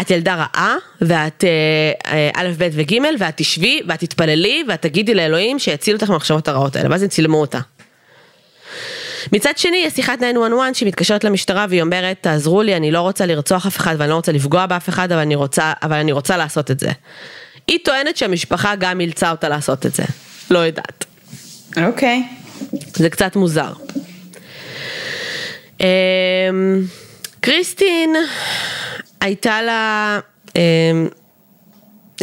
את 0.01 0.11
ילדה 0.11 0.35
רעה, 0.35 0.75
ואת 1.01 1.43
אה, 1.43 2.11
אה, 2.11 2.29
א', 2.35 2.47
ב' 2.57 2.69
וג', 2.71 2.95
ואת 3.19 3.33
תשבי, 3.37 3.81
ואת 3.87 3.99
תתפללי, 3.99 4.63
ואת 4.67 4.81
תגידי 4.81 5.15
לאלוהים 5.15 5.59
שיציל 5.59 5.95
אותך 5.95 6.09
מהמחשבות 6.09 6.47
הרעות 6.47 6.75
האלה, 6.75 6.89
ואז 6.89 7.03
הם 7.03 7.09
צילמו 7.09 7.41
אותה. 7.41 7.59
מצד 9.31 9.57
שני, 9.57 9.77
יש 9.77 9.93
שיחת 9.93 10.17
911 10.17 10.73
שהיא 10.73 10.87
מתקשרת 10.87 11.23
למשטרה 11.23 11.65
והיא 11.69 11.81
אומרת, 11.81 12.17
תעזרו 12.21 12.61
לי, 12.61 12.75
אני 12.75 12.91
לא 12.91 13.01
רוצה 13.01 13.25
לרצוח 13.25 13.65
אף 13.65 13.77
אחד 13.77 13.95
ואני 13.97 14.09
לא 14.09 14.15
רוצה 14.15 14.31
לפגוע 14.31 14.65
באף 14.65 14.89
אחד, 14.89 15.11
אבל 15.11 15.21
אני 15.21 15.35
רוצה, 15.35 15.73
אבל 15.83 15.97
אני 15.97 16.11
רוצה 16.11 16.37
לעשות 16.37 16.71
את 16.71 16.79
זה. 16.79 16.89
היא 17.67 17.79
טוענת 17.83 18.17
שהמשפחה 18.17 18.75
גם 18.75 19.01
אילצה 19.01 19.31
אותה 19.31 19.49
לעשות 19.49 19.85
את 19.85 19.95
זה. 19.95 20.03
לא 20.51 20.59
יודעת. 20.59 21.05
אוקיי. 21.87 22.23
זה 22.95 23.09
קצת 23.09 23.35
מוזר. 23.35 23.73
אמ, 25.79 25.85
קריסטין, 27.41 28.15
הייתה 29.21 29.61
לה 29.61 30.19
אמ, 30.55 31.07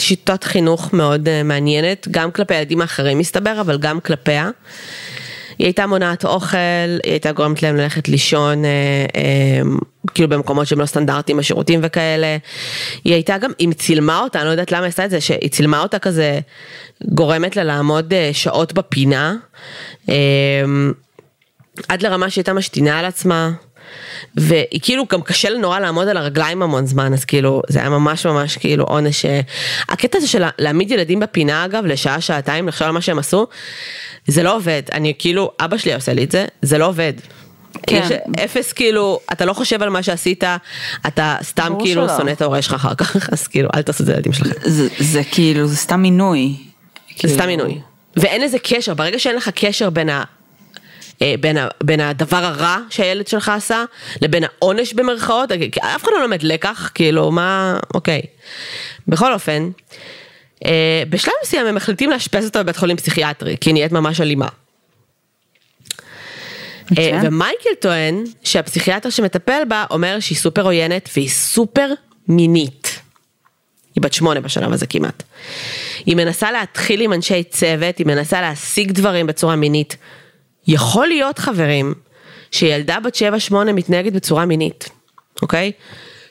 שיטת 0.01 0.45
חינוך 0.45 0.93
מאוד 0.93 1.29
אה, 1.29 1.43
מעניינת, 1.43 2.09
גם 2.11 2.31
כלפי 2.31 2.55
הילדים 2.55 2.81
האחרים 2.81 3.19
מסתבר, 3.19 3.61
אבל 3.61 3.79
גם 3.79 4.01
כלפיה. 4.01 4.51
היא 5.59 5.67
הייתה 5.67 5.87
מונעת 5.87 6.25
אוכל, 6.25 6.57
היא 7.05 7.13
הייתה 7.13 7.33
גורמת 7.33 7.63
להם 7.63 7.77
ללכת 7.77 8.09
לישון, 8.09 8.65
אה, 8.65 8.71
אה, 9.17 9.61
כאילו 10.15 10.29
במקומות 10.29 10.67
שהם 10.67 10.81
לא 10.81 10.87
סטנדרטיים 10.87 11.39
בשירותים 11.39 11.81
וכאלה. 11.83 12.37
היא 13.05 13.15
הייתה 13.15 13.39
גם, 13.39 13.51
היא 13.59 13.73
צילמה 13.73 14.21
אותה, 14.21 14.39
אני 14.39 14.47
לא 14.47 14.51
יודעת 14.51 14.73
למה 14.73 14.83
היא 14.83 14.89
עשתה 14.89 15.05
את 15.05 15.11
זה, 15.11 15.21
שהיא 15.21 15.51
צילמה 15.51 15.83
אותה 15.83 15.99
כזה, 15.99 16.39
גורמת 17.05 17.57
לה 17.57 17.65
לעמוד 17.65 18.13
אה, 18.13 18.31
שעות 18.33 18.73
בפינה, 18.73 19.37
אה, 20.09 20.15
עד 21.89 22.03
לרמה 22.03 22.31
שהיא 22.31 22.43
הייתה 22.43 22.53
משתינה 22.53 22.99
על 22.99 23.05
עצמה. 23.05 23.51
והיא 24.35 24.81
כאילו 24.83 25.05
גם 25.13 25.23
קשה 25.23 25.51
לה 25.51 25.59
נורא 25.59 25.79
לעמוד 25.79 26.09
על 26.09 26.17
הרגליים 26.17 26.63
המון 26.63 26.87
זמן 26.87 27.13
אז 27.13 27.25
כאילו 27.25 27.63
זה 27.69 27.79
היה 27.79 27.89
ממש 27.89 28.27
ממש 28.27 28.57
כאילו 28.57 28.85
עונש. 28.85 29.25
אה, 29.25 29.41
הקטע 29.89 30.19
הזה 30.19 30.29
של 30.29 30.45
להעמיד 30.59 30.91
ילדים 30.91 31.21
בפינה 31.21 31.65
אגב 31.65 31.85
לשעה 31.85 32.21
שעתיים 32.21 32.69
לחשוב 32.69 32.87
על 32.87 32.93
מה 32.93 33.01
שהם 33.01 33.19
עשו 33.19 33.47
זה 34.27 34.43
לא 34.43 34.57
עובד 34.57 34.83
אני 34.93 35.13
כאילו 35.19 35.51
אבא 35.61 35.77
שלי 35.77 35.95
עושה 35.95 36.13
לי 36.13 36.25
את 36.25 36.31
זה 36.33 36.47
זה 36.63 36.79
לא 36.79 36.87
עובד. 36.87 37.13
כן. 37.83 38.03
יש 38.05 38.13
אפס 38.45 38.73
כאילו 38.73 39.21
אתה 39.33 39.45
לא 39.45 39.53
חושב 39.53 39.83
על 39.83 39.89
מה 39.89 40.03
שעשית 40.03 40.45
אתה 41.07 41.37
סתם 41.43 41.73
כאילו. 41.81 42.09
שונא 42.09 42.31
את 42.31 42.43
ההורה 42.43 42.63
שלך 42.63 42.75
אחר 42.75 42.95
כך 42.95 43.17
אז 43.33 43.47
כאילו 43.47 43.69
אל 43.75 43.83
תעשו 43.83 44.03
את 44.03 44.07
זה 44.07 44.13
לילדים 44.13 44.33
שלכם. 44.33 44.61
זה, 44.65 44.89
זה 44.99 45.23
כאילו, 45.31 45.67
זה 45.67 45.77
סתם 45.77 46.03
מינוי. 46.03 46.57
זה 47.09 47.15
כאילו, 47.19 47.35
סתם 47.35 47.47
מינוי. 47.47 47.81
ואין 48.17 48.43
לזה 48.43 48.59
קשר, 48.59 48.95
ברגע 48.95 49.19
שאין 49.19 49.37
לך 49.37 49.51
קשר 49.55 49.91
בין, 49.91 50.09
בין, 51.21 51.57
ה, 51.57 51.69
בין 51.83 52.01
הדבר 52.01 52.45
הרע 52.45 52.79
שהילד 52.91 53.27
שלך 53.27 53.49
עשה, 53.49 53.85
לבין 54.23 54.45
העונש 54.45 54.93
במרכאות, 54.93 55.53
אה, 55.53 55.57
אף 55.97 56.03
אחד 56.03 56.11
לא 56.15 56.23
לומד 56.23 56.43
לקח, 56.43 56.91
כאילו, 56.95 57.31
מה, 57.31 57.79
אוקיי. 57.95 58.23
בכל 59.09 59.33
אופן, 59.33 59.71
אה, 60.65 61.03
בשלב 61.11 61.35
מסוים 61.45 61.67
הם 61.67 61.75
מחליטים 61.75 62.11
לאשפז 62.11 62.45
אותו 62.45 62.59
בבית 62.59 62.77
חולים 62.77 62.97
פסיכיאטרי, 62.97 63.57
כי 63.61 63.71
היא 63.71 63.75
נהיית 63.75 63.93
ממש 63.93 64.21
אלימה. 64.21 64.47
אה, 64.47 64.51
מצוין. 66.91 67.27
ומייקל 67.27 67.75
טוען 67.81 68.25
שהפסיכיאטר 68.43 69.11
שמטפל 69.11 69.63
בה 69.69 69.85
אומר 69.91 70.21
שהיא 70.21 70.39
סופר 70.39 70.63
עוינת 70.63 71.09
והיא 71.17 71.29
סופר 71.29 71.89
מינית. 72.29 73.01
היא 73.95 74.03
בת 74.03 74.13
שמונה 74.13 74.41
בשלב 74.41 74.73
הזה 74.73 74.87
כמעט. 74.87 75.23
היא 76.07 76.17
מנסה 76.17 76.53
להתחיל 76.53 77.01
עם 77.01 77.13
אנשי 77.13 77.45
צוות, 77.45 77.99
היא 77.99 78.07
מנסה 78.07 78.41
להשיג 78.41 78.93
דברים 78.93 79.27
בצורה 79.27 79.57
מינית. 79.57 79.97
יכול 80.67 81.09
להיות 81.09 81.39
חברים, 81.39 81.95
שילדה 82.51 83.01
בת 83.01 83.17
7-8 83.51 83.55
מתנהגת 83.55 84.13
בצורה 84.13 84.47
מינית, 84.47 84.89
אוקיי? 85.43 85.73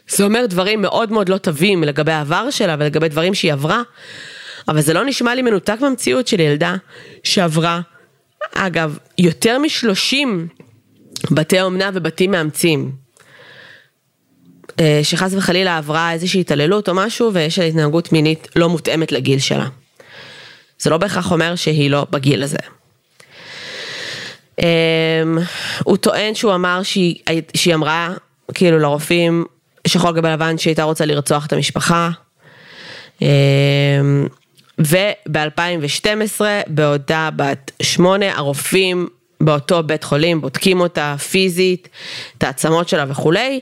זה 0.07 0.23
אומר 0.23 0.45
דברים 0.45 0.81
מאוד 0.81 1.11
מאוד 1.11 1.29
לא 1.29 1.37
טובים 1.37 1.83
לגבי 1.83 2.11
העבר 2.11 2.49
שלה 2.49 2.75
ולגבי 2.79 3.09
דברים 3.09 3.33
שהיא 3.33 3.53
עברה, 3.53 3.81
אבל 4.67 4.81
זה 4.81 4.93
לא 4.93 5.05
נשמע 5.05 5.35
לי 5.35 5.41
מנותק 5.41 5.77
מהמציאות 5.81 6.27
של 6.27 6.39
ילדה 6.39 6.75
שעברה, 7.23 7.81
אגב, 8.53 8.97
יותר 9.17 9.59
מ-30 9.59 10.17
בתי 11.31 11.61
אומנה 11.61 11.89
ובתים 11.93 12.31
מאמצים. 12.31 12.91
אה, 14.79 14.99
שחס 15.03 15.33
וחלילה 15.33 15.77
עברה 15.77 16.11
איזושהי 16.11 16.41
התעללות 16.41 16.89
או 16.89 16.93
משהו 16.95 17.33
ויש 17.33 17.59
לה 17.59 17.65
התנהגות 17.65 18.11
מינית 18.11 18.47
לא 18.55 18.69
מותאמת 18.69 19.11
לגיל 19.11 19.39
שלה. 19.39 19.67
זה 20.79 20.89
לא 20.89 20.97
בהכרח 20.97 21.31
אומר 21.31 21.55
שהיא 21.55 21.89
לא 21.89 22.07
בגיל 22.11 22.43
הזה. 22.43 22.57
אמ, 24.59 25.37
הוא 25.83 25.97
טוען 25.97 26.35
שהוא 26.35 26.55
אמר 26.55 26.83
שהיא, 26.83 27.15
שהיא 27.53 27.75
אמרה 27.75 28.13
כאילו 28.53 28.79
לרופאים 28.79 29.45
שחור 29.87 30.11
גבי 30.11 30.29
לבן 30.29 30.57
שהיא 30.57 30.71
הייתה 30.71 30.83
רוצה 30.83 31.05
לרצוח 31.05 31.45
את 31.45 31.53
המשפחה. 31.53 32.09
אמ, 33.21 34.27
וב-2012 34.79 36.41
בעודה 36.67 37.29
בת 37.35 37.71
שמונה 37.81 38.37
הרופאים 38.37 39.07
באותו 39.41 39.83
בית 39.83 40.03
חולים 40.03 40.41
בודקים 40.41 40.79
אותה 40.79 41.15
פיזית, 41.29 41.89
את 42.37 42.43
העצמות 42.43 42.89
שלה 42.89 43.05
וכולי, 43.07 43.59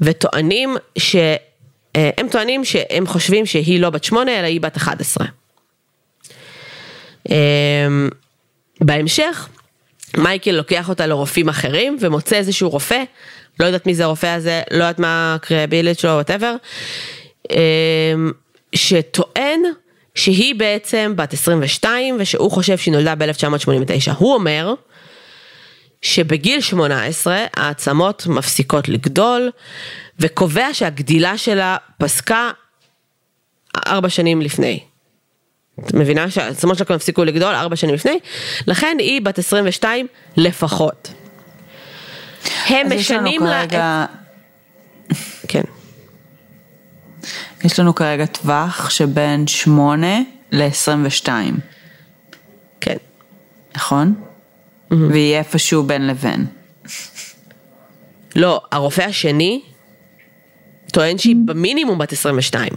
וטוענים 0.00 0.76
ש... 0.98 1.16
אה, 1.96 2.10
הם 2.18 2.28
טוענים 2.28 2.64
שהם 2.64 3.06
חושבים 3.06 3.46
שהיא 3.46 3.80
לא 3.80 3.90
בת 3.90 4.04
שמונה 4.04 4.38
אלא 4.38 4.46
היא 4.46 4.60
בת 4.60 4.76
11. 4.76 5.26
אמ, 7.28 8.08
בהמשך, 8.80 9.48
מייקל 10.16 10.50
לוקח 10.50 10.88
אותה 10.88 11.06
לרופאים 11.06 11.48
אחרים 11.48 11.96
ומוצא 12.00 12.36
איזשהו 12.36 12.70
רופא, 12.70 13.02
לא 13.60 13.66
יודעת 13.66 13.86
מי 13.86 13.94
זה 13.94 14.04
הרופא 14.04 14.26
הזה, 14.26 14.62
לא 14.70 14.76
יודעת 14.76 14.98
מה 14.98 15.34
ה 15.34 15.39
credibility 15.39 15.98
שלו, 15.98 16.10
whatever, 16.10 16.54
שטוען 18.74 19.60
שהיא 20.14 20.54
בעצם 20.54 21.12
בת 21.16 21.32
22 21.32 22.16
ושהוא 22.20 22.50
חושב 22.50 22.78
שהיא 22.78 22.92
נולדה 22.92 23.14
ב-1989. 23.14 24.12
הוא 24.18 24.34
אומר 24.34 24.74
שבגיל 26.02 26.60
18 26.60 27.44
העצמות 27.56 28.26
מפסיקות 28.26 28.88
לגדול 28.88 29.50
וקובע 30.18 30.68
שהגדילה 30.72 31.38
שלה 31.38 31.76
פסקה 31.98 32.50
ארבע 33.86 34.08
שנים 34.08 34.42
לפני. 34.42 34.80
את 35.86 35.94
מבינה 35.94 36.30
שהעצמות 36.30 36.76
שלה 36.76 36.86
כבר 36.86 36.94
הפסיקו 36.94 37.24
לגדול 37.24 37.54
ארבע 37.54 37.76
שנים 37.76 37.94
לפני, 37.94 38.18
לכן 38.66 38.96
היא 38.98 39.22
בת 39.22 39.38
22 39.38 40.06
לפחות. 40.36 41.12
הם 42.66 42.86
משנים 42.96 43.42
לה... 43.42 43.66
כרגע, 43.68 44.04
כן. 45.48 45.62
יש 47.64 47.80
לנו 47.80 47.94
כרגע 47.94 48.26
טווח 48.26 48.90
שבין 48.90 49.46
8 49.46 50.06
ל-22, 50.52 51.28
כן. 52.80 52.96
נכון? 53.76 54.14
ויהיה 54.90 55.38
איפשהו 55.38 55.82
בין 55.82 56.06
לבין. 56.06 56.46
לא, 58.36 58.60
הרופא 58.72 59.02
השני 59.02 59.62
טוען 60.92 61.18
שהיא 61.18 61.36
במינימום 61.44 61.98
בת 61.98 62.12
22. 62.12 62.72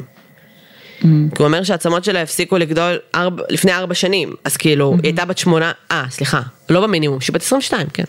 כי 1.02 1.08
הוא 1.38 1.47
אומר 1.47 1.64
שהעצמות 1.64 2.04
שלה 2.04 2.22
הפסיקו 2.22 2.58
לגדול 2.58 2.97
ארבע, 3.16 3.43
לפני 3.49 3.74
ארבע 3.74 3.93
שנים, 3.93 4.34
אז 4.43 4.58
כאילו, 4.58 4.91
היא 4.91 4.99
הייתה 5.04 5.26
בת 5.26 5.38
שמונה, 5.38 5.72
אה, 5.91 6.06
סליחה, 6.10 6.41
לא 6.70 6.82
במינימום, 6.82 7.22
שהיא 7.22 7.34
בת 7.34 7.41
22, 7.41 7.88
כן. 7.93 8.04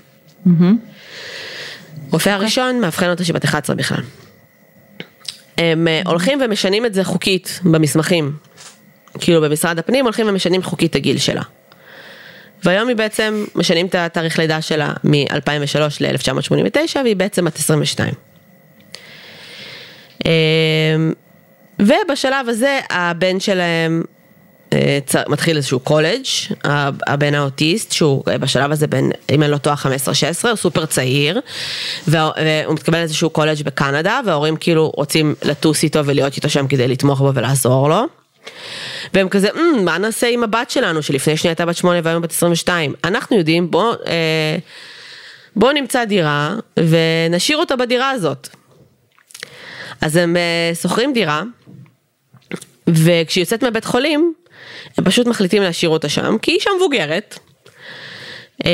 רופא 2.11 2.31
הראשון 2.31 2.81
מאבחן 2.81 3.11
אותה 3.11 3.25
שהיא 3.25 3.35
בת 3.35 3.45
11 3.45 3.77
בכלל. 3.77 4.03
הם 5.59 5.89
אה, 5.89 6.03
הולכים 6.07 6.39
ומשנים 6.45 6.87
את 6.87 6.95
זה 6.95 7.05
חוקית 7.05 7.61
במסמכים. 7.65 8.33
כאילו 9.19 9.41
במשרד 9.41 9.79
הפנים 9.79 10.05
הולכים 10.05 10.29
ומשנים 10.29 10.63
חוקית 10.63 10.91
את 10.91 10.97
הגיל 10.97 11.19
שלה. 11.19 11.43
והיום 12.65 12.89
היא 12.89 12.97
בעצם 12.97 13.45
משנים 13.55 13.87
את 13.87 13.95
התאריך 13.95 14.39
לידה 14.39 14.63
שלה 14.63 14.93
מ-2003 15.05 15.79
ל-1989 16.01 16.99
והיא 17.03 17.17
בעצם 17.17 17.45
בת 17.45 17.57
22. 17.57 18.15
ובשלב 21.79 22.49
הזה 22.49 22.79
הבן 22.91 23.41
שלהם 23.41 24.03
אה, 24.73 24.99
מתחיל 25.29 25.57
איזשהו 25.57 25.81
קולג', 25.81 26.25
הבן 27.07 27.35
האוטיסט, 27.35 27.93
שהוא 27.93 28.23
אה, 28.29 28.39
בשלב 28.39 28.73
הזה 28.73 28.87
בן, 28.87 29.05
אם 29.31 29.43
אני 29.43 29.51
לא 29.51 29.57
טועה, 29.57 29.77
15-16, 29.77 29.87
הוא 30.49 30.57
סופר 30.57 30.87
צעיר, 30.87 31.41
וה- 32.09 32.31
והוא 32.65 32.75
מתקבל 32.75 32.99
לאיזשהו 32.99 33.31
קולג' 33.31 33.63
בקנדה, 33.63 34.21
וההורים 34.27 34.57
כאילו 34.57 34.93
רוצים 34.97 35.35
לטוס 35.43 35.83
איתו 35.83 36.07
ולהיות 36.07 36.37
איתו 36.37 36.49
שם 36.51 36.67
כדי 36.69 36.89
לתמוך 36.89 37.21
בו 37.21 37.35
ולעזור 37.35 37.89
לו. 37.89 38.03
והם 39.15 39.29
כזה, 39.29 39.49
"מ, 39.55 39.85
מה 39.85 39.99
נעשה 39.99 40.29
עם 40.29 40.45
הבת 40.45 40.71
שלנו 40.71 41.03
שלפני 41.03 41.37
שנייה 41.37 41.51
הייתה 41.53 41.67
בת 41.67 41.77
שמונה 41.77 42.01
והיום 42.03 42.23
בת 42.23 42.31
22? 42.31 42.95
אנחנו 43.05 43.37
יודעים, 43.37 43.71
בוא, 43.71 43.95
אה, 44.07 44.57
בוא 45.57 45.73
נמצא 45.73 46.05
דירה 46.05 46.55
ונשאיר 46.79 47.59
אותה 47.59 47.77
בדירה 47.77 48.11
הזאת. 48.11 48.49
אז 50.01 50.17
הם 50.17 50.37
אה, 50.37 50.75
שוכרים 50.75 51.13
דירה, 51.13 51.43
וכשהיא 52.89 53.43
יוצאת 53.43 53.65
מבית 53.65 53.85
חולים, 53.85 54.35
הם 54.99 55.05
פשוט 55.05 55.27
מחליטים 55.27 55.63
להשאיר 55.63 55.91
אותה 55.91 56.09
שם, 56.09 56.39
כי 56.43 56.53
היא 56.53 56.61
שם 56.61 56.71
מבוגרת. 56.77 57.39
אה, 58.67 58.71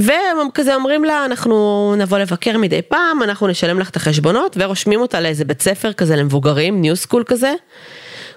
והם 0.00 0.48
כזה 0.54 0.74
אומרים 0.74 1.04
לה, 1.04 1.24
אנחנו 1.24 1.94
נבוא 1.98 2.18
לבקר 2.18 2.58
מדי 2.58 2.82
פעם, 2.82 3.22
אנחנו 3.22 3.48
נשלם 3.48 3.78
לך 3.78 3.90
את 3.90 3.96
החשבונות, 3.96 4.56
ורושמים 4.60 5.00
אותה 5.00 5.20
לאיזה 5.20 5.44
בית 5.44 5.62
ספר 5.62 5.92
כזה 5.92 6.16
למבוגרים, 6.16 6.80
ניו 6.80 6.96
סקול 6.96 7.24
כזה, 7.26 7.54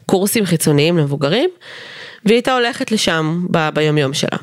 קורסים 0.06 0.46
חיצוניים 0.46 0.98
למבוגרים, 0.98 1.50
והיא 2.26 2.36
הייתה 2.36 2.54
הולכת 2.54 2.92
לשם 2.92 3.46
ב- 3.52 3.70
ביומיום 3.74 4.14
שלה. 4.14 4.38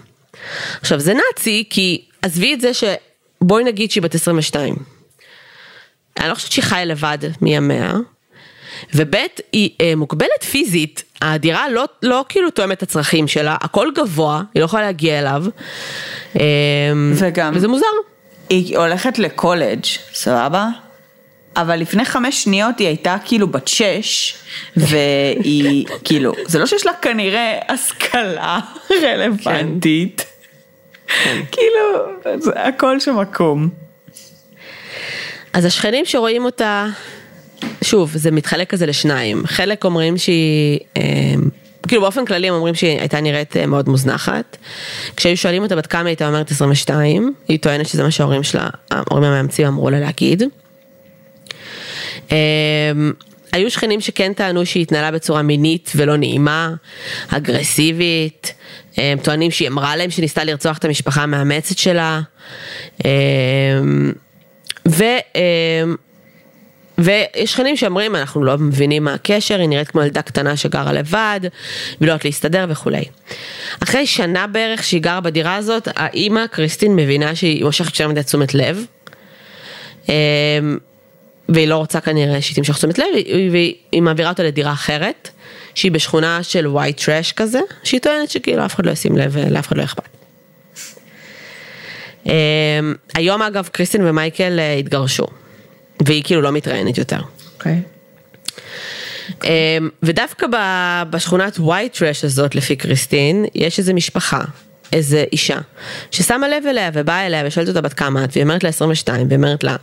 עכשיו 0.80 1.00
זה 1.00 1.14
נאצי, 1.14 1.64
כי 1.70 2.04
עזבי 2.22 2.54
את 2.54 2.60
זה 2.60 2.70
שבואי 2.74 3.64
נגיד 3.64 3.90
שהיא 3.90 4.02
בת 4.02 4.14
22. 4.14 4.76
אני 6.20 6.28
לא 6.28 6.34
חושבת 6.34 6.52
שהיא 6.52 6.64
חיה 6.64 6.84
לבד 6.84 7.18
מימיה, 7.40 7.92
וב' 8.94 9.14
היא 9.52 9.70
אה, 9.80 9.92
מוגבלת 9.96 10.42
פיזית, 10.50 11.02
הדירה 11.22 11.68
לא, 11.68 11.84
לא 12.02 12.24
כאילו 12.28 12.50
תואמת 12.50 12.78
את 12.78 12.82
הצרכים 12.82 13.28
שלה, 13.28 13.56
הכל 13.60 13.88
גבוה, 13.96 14.42
היא 14.54 14.60
לא 14.60 14.64
יכולה 14.64 14.82
להגיע 14.82 15.18
אליו, 15.18 15.44
אה, 16.36 16.42
וגם- 17.14 17.52
וזה 17.56 17.68
מוזר. 17.68 17.86
היא 18.50 18.78
הולכת 18.78 19.18
לקולג', 19.18 19.84
סבבה? 20.14 20.68
אבל 21.56 21.76
לפני 21.76 22.04
חמש 22.04 22.42
שניות 22.44 22.78
היא 22.78 22.86
הייתה 22.86 23.16
כאילו 23.24 23.46
בת 23.48 23.68
שש, 23.68 24.34
והיא 24.76 25.86
כאילו, 26.04 26.32
זה 26.46 26.58
לא 26.58 26.66
שיש 26.66 26.86
לה 26.86 26.92
כנראה 27.02 27.58
השכלה 27.68 28.58
רלוונטית. 29.02 30.24
כאילו, 31.52 31.80
זה 32.38 32.50
הכל 32.54 33.00
שם 33.00 33.18
עקום. 33.18 33.68
אז 35.52 35.64
השכנים 35.64 36.04
שרואים 36.04 36.44
אותה, 36.44 36.86
שוב, 37.84 38.10
זה 38.14 38.30
מתחלק 38.30 38.70
כזה 38.70 38.86
לשניים. 38.86 39.46
חלק 39.46 39.84
אומרים 39.84 40.18
שהיא, 40.18 40.78
אה, 40.96 41.02
כאילו 41.88 42.02
באופן 42.02 42.24
כללי 42.24 42.48
הם 42.48 42.54
אומרים 42.54 42.74
שהיא 42.74 43.00
הייתה 43.00 43.20
נראית 43.20 43.56
אה, 43.56 43.66
מאוד 43.66 43.88
מוזנחת. 43.88 44.56
כשהיו 45.16 45.36
שואלים 45.36 45.62
אותה 45.62 45.76
בת 45.76 45.86
כמה 45.86 46.00
היא 46.00 46.08
הייתה 46.08 46.28
אומרת 46.28 46.50
22, 46.50 47.34
היא 47.48 47.58
טוענת 47.58 47.88
שזה 47.88 48.02
מה 48.02 48.10
שההורים 48.10 48.42
שלה, 48.42 48.68
ההורים 48.90 49.24
המאמצים 49.24 49.66
אמרו 49.66 49.90
לה 49.90 50.00
להגיד. 50.00 50.42
אה, 52.32 52.92
היו 53.52 53.70
שכנים 53.70 54.00
שכן 54.00 54.32
טענו 54.32 54.66
שהיא 54.66 54.82
התנהלה 54.82 55.10
בצורה 55.10 55.42
מינית 55.42 55.92
ולא 55.96 56.16
נעימה, 56.16 56.74
אגרסיבית, 57.28 58.54
הם 58.96 59.18
טוענים 59.18 59.50
שהיא 59.50 59.68
אמרה 59.68 59.96
להם 59.96 60.10
שניסתה 60.10 60.44
לרצוח 60.44 60.78
את 60.78 60.84
המשפחה 60.84 61.22
המאמצת 61.22 61.78
שלה. 61.78 62.20
אה, 63.04 63.10
ו... 64.88 65.04
ויש 67.00 67.52
שכנים 67.52 67.76
שאומרים, 67.76 68.16
אנחנו 68.16 68.44
לא 68.44 68.58
מבינים 68.58 69.04
מה 69.04 69.14
הקשר, 69.14 69.60
היא 69.60 69.68
נראית 69.68 69.88
כמו 69.88 70.02
ילדה 70.02 70.22
קטנה 70.22 70.56
שגרה 70.56 70.92
לבד, 70.92 71.40
ולא 72.00 72.10
יודעת 72.12 72.24
להסתדר 72.24 72.66
וכולי. 72.68 73.04
אחרי 73.82 74.06
שנה 74.06 74.46
בערך 74.46 74.84
שהיא 74.84 75.02
גרה 75.02 75.20
בדירה 75.20 75.56
הזאת, 75.56 75.88
האימא, 75.96 76.46
קריסטין, 76.46 76.96
מבינה 76.96 77.34
שהיא 77.34 77.64
מושכת 77.64 77.94
שם 77.94 78.10
מדי 78.10 78.22
תשומת 78.22 78.54
לב. 78.54 78.84
אה, 80.08 80.14
והיא 81.48 81.68
לא 81.68 81.76
רוצה 81.76 82.00
כנראה 82.00 82.42
שהיא 82.42 82.56
תמשוך 82.56 82.76
תשומת 82.76 82.98
לב, 82.98 83.06
והיא 83.52 84.02
מעבירה 84.02 84.30
אותה 84.30 84.42
לדירה 84.42 84.72
אחרת, 84.72 85.28
שהיא 85.74 85.92
בשכונה 85.92 86.42
של 86.42 86.66
white 86.66 87.00
trash 87.00 87.32
כזה, 87.36 87.60
שהיא 87.84 88.00
טוענת 88.00 88.30
שכאילו 88.30 88.64
אף 88.64 88.74
אחד 88.74 88.86
לא 88.86 88.90
ישים 88.90 89.16
לב 89.16 89.30
ולאף 89.32 89.68
אחד 89.68 89.76
לא 89.76 89.84
אכפת. 89.84 90.08
אמ, 92.26 92.32
היום 93.14 93.42
אגב 93.42 93.68
קריסטין 93.72 94.06
ומייקל 94.06 94.58
אה, 94.58 94.74
התגרשו, 94.74 95.26
והיא 96.00 96.22
כאילו 96.24 96.40
לא 96.40 96.52
מתראיינת 96.52 96.98
יותר. 96.98 97.20
אוקיי. 97.54 97.82
אמ, 99.44 99.88
ודווקא 100.02 100.46
בשכונת 101.10 101.56
white 101.56 101.96
trash 101.96 102.24
הזאת 102.24 102.54
לפי 102.54 102.76
קריסטין, 102.76 103.44
יש 103.54 103.78
איזה 103.78 103.92
משפחה, 103.92 104.40
איזה 104.92 105.24
אישה, 105.32 105.58
ששמה 106.10 106.48
לב 106.48 106.66
אליה 106.66 106.90
ובאה 106.92 107.26
אליה 107.26 107.42
ושואלת 107.46 107.68
אותה 107.68 107.80
בת 107.80 107.92
כמה 107.92 108.24
את, 108.24 108.30
והיא 108.32 108.42
אומרת 108.42 108.64
לה 108.64 108.68
22, 108.68 109.26
והיא 109.26 109.36
אומרת 109.36 109.64
לה, 109.64 109.76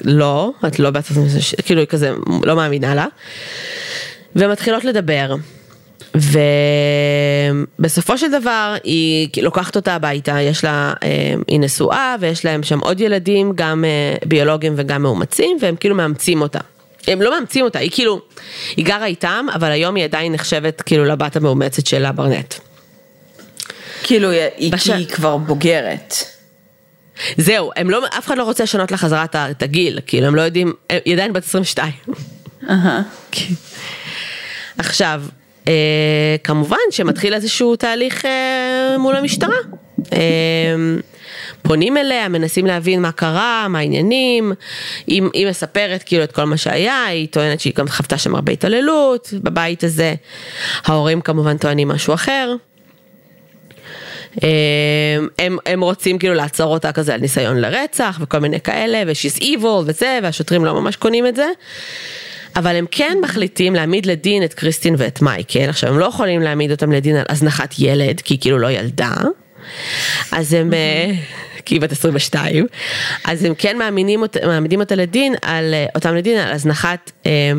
לא, 0.00 0.52
את 0.66 0.78
לא 0.78 0.90
בת, 0.90 1.04
כאילו 1.64 1.80
היא 1.80 1.88
כזה 1.88 2.12
לא 2.42 2.56
מאמינה 2.56 2.94
לה. 2.94 3.06
ומתחילות 4.36 4.84
לדבר. 4.84 5.34
ובסופו 7.78 8.18
של 8.18 8.30
דבר 8.30 8.74
היא 8.84 9.28
לוקחת 9.42 9.76
אותה 9.76 9.94
הביתה, 9.94 10.40
יש 10.40 10.64
לה, 10.64 10.92
אה, 11.02 11.34
היא 11.48 11.60
נשואה 11.60 12.16
ויש 12.20 12.44
להם 12.44 12.62
שם 12.62 12.78
עוד 12.78 13.00
ילדים, 13.00 13.52
גם 13.54 13.84
אה, 13.84 14.14
ביולוגים 14.24 14.74
וגם 14.76 15.02
מאומצים, 15.02 15.56
והם 15.60 15.76
כאילו 15.76 15.94
מאמצים 15.94 16.42
אותה. 16.42 16.60
הם 17.06 17.22
לא 17.22 17.30
מאמצים 17.30 17.64
אותה, 17.64 17.78
היא 17.78 17.90
כאילו, 17.90 18.20
היא 18.76 18.84
גרה 18.84 19.06
איתם, 19.06 19.46
אבל 19.54 19.70
היום 19.70 19.94
היא 19.94 20.04
עדיין 20.04 20.32
נחשבת 20.32 20.82
כאילו 20.82 21.04
לבת 21.04 21.36
המאומצת 21.36 21.86
של 21.86 22.04
הברנט. 22.04 22.54
כאילו 24.02 24.30
היא, 24.30 24.72
בש... 24.72 24.90
היא 24.90 25.08
כבר 25.08 25.36
בוגרת. 25.36 26.14
זהו, 27.36 27.70
הם 27.76 27.90
לא, 27.90 28.06
אף 28.18 28.26
אחד 28.26 28.38
לא 28.38 28.44
רוצה 28.44 28.62
לשנות 28.62 28.90
לה 28.90 28.96
חזרה 28.96 29.24
את 29.34 29.62
הגיל, 29.62 29.98
כאילו 30.06 30.26
הם 30.26 30.34
לא 30.34 30.42
יודעים, 30.42 30.72
היא 31.04 31.14
עדיין 31.14 31.32
בת 31.32 31.44
22. 31.44 31.92
אהה. 32.70 33.02
עכשיו, 34.78 35.22
כמובן 36.44 36.76
שמתחיל 36.90 37.34
איזשהו 37.34 37.76
תהליך 37.76 38.24
אה, 38.24 38.96
מול 38.98 39.16
המשטרה. 39.16 39.56
אה, 40.12 40.18
פונים 41.62 41.96
אליה, 41.96 42.28
מנסים 42.28 42.66
להבין 42.66 43.02
מה 43.02 43.12
קרה, 43.12 43.66
מה 43.68 43.78
העניינים, 43.78 44.52
היא, 45.06 45.22
היא 45.32 45.46
מספרת 45.46 46.02
כאילו 46.02 46.24
את 46.24 46.32
כל 46.32 46.44
מה 46.44 46.56
שהיה, 46.56 47.04
היא 47.04 47.28
טוענת 47.28 47.60
שהיא 47.60 47.72
גם 47.76 47.88
חוותה 47.88 48.18
שם 48.18 48.34
הרבה 48.34 48.52
התעללות 48.52 49.28
בבית 49.32 49.84
הזה, 49.84 50.14
ההורים 50.84 51.20
כמובן 51.20 51.56
טוענים 51.56 51.88
משהו 51.88 52.14
אחר. 52.14 52.54
אה, 54.42 54.48
הם, 55.38 55.56
הם 55.66 55.80
רוצים 55.80 56.18
כאילו 56.18 56.34
לעצור 56.34 56.72
אותה 56.72 56.92
כזה 56.92 57.14
על 57.14 57.20
ניסיון 57.20 57.56
לרצח 57.56 58.18
וכל 58.20 58.38
מיני 58.38 58.60
כאלה 58.60 59.02
ו-she's 59.06 59.42
evil 59.42 59.82
וזה 59.86 60.18
והשוטרים 60.22 60.64
לא 60.64 60.74
ממש 60.74 60.96
קונים 60.96 61.26
את 61.26 61.36
זה. 61.36 61.46
אבל 62.56 62.76
הם 62.76 62.86
כן 62.90 63.18
מחליטים 63.22 63.74
להעמיד 63.74 64.06
לדין 64.06 64.44
את 64.44 64.54
קריסטין 64.54 64.94
ואת 64.98 65.22
מייקל, 65.22 65.68
עכשיו 65.68 65.90
הם 65.90 65.98
לא 65.98 66.04
יכולים 66.04 66.42
להעמיד 66.42 66.70
אותם 66.70 66.92
לדין 66.92 67.16
על 67.16 67.24
הזנחת 67.28 67.74
ילד, 67.78 68.20
כי 68.20 68.34
היא 68.34 68.40
כאילו 68.40 68.58
לא 68.58 68.70
ילדה, 68.70 69.14
אז 70.32 70.52
הם, 70.52 70.74
אה, 70.74 71.12
כי 71.64 71.74
היא 71.74 71.80
בת 71.80 71.92
22, 71.92 72.66
אז 73.24 73.44
הם 73.44 73.54
כן 73.58 73.78
מעמידים, 73.78 74.24
מעמידים 74.46 74.80
אותה 74.80 74.94
לדין, 74.94 75.34
על, 75.42 75.74
אה, 75.74 75.86
אותם 75.94 76.14
לדין 76.14 76.38
על 76.38 76.52
הזנחת, 76.52 77.10
אה, 77.26 77.52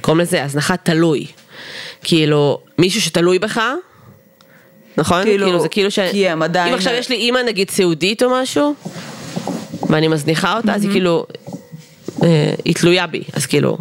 קוראים 0.00 0.20
לזה 0.20 0.44
הזנחת 0.44 0.80
תלוי, 0.82 1.26
כאילו 2.02 2.60
מישהו 2.78 3.00
שתלוי 3.00 3.38
בך, 3.38 3.60
נכון? 4.96 5.22
כאילו, 5.22 5.46
כאילו 5.46 5.60
זה 5.60 5.68
כאילו 5.68 5.90
ש... 5.90 5.98
כי 5.98 6.28
הם 6.28 6.42
עדיין... 6.42 6.68
אם 6.68 6.74
עכשיו 6.74 6.94
יש 6.94 7.08
לי 7.08 7.16
אימא 7.16 7.38
נגיד 7.46 7.70
סיעודית 7.70 8.22
או 8.22 8.30
משהו, 8.30 8.74
ואני 9.88 10.08
מזניחה 10.08 10.56
אותה, 10.56 10.74
אז 10.74 10.84
היא 10.84 10.90
כאילו, 10.90 11.26
היא 12.64 12.74
תלויה 12.74 13.06
בי, 13.06 13.22
אז 13.32 13.46
כאילו... 13.46 13.78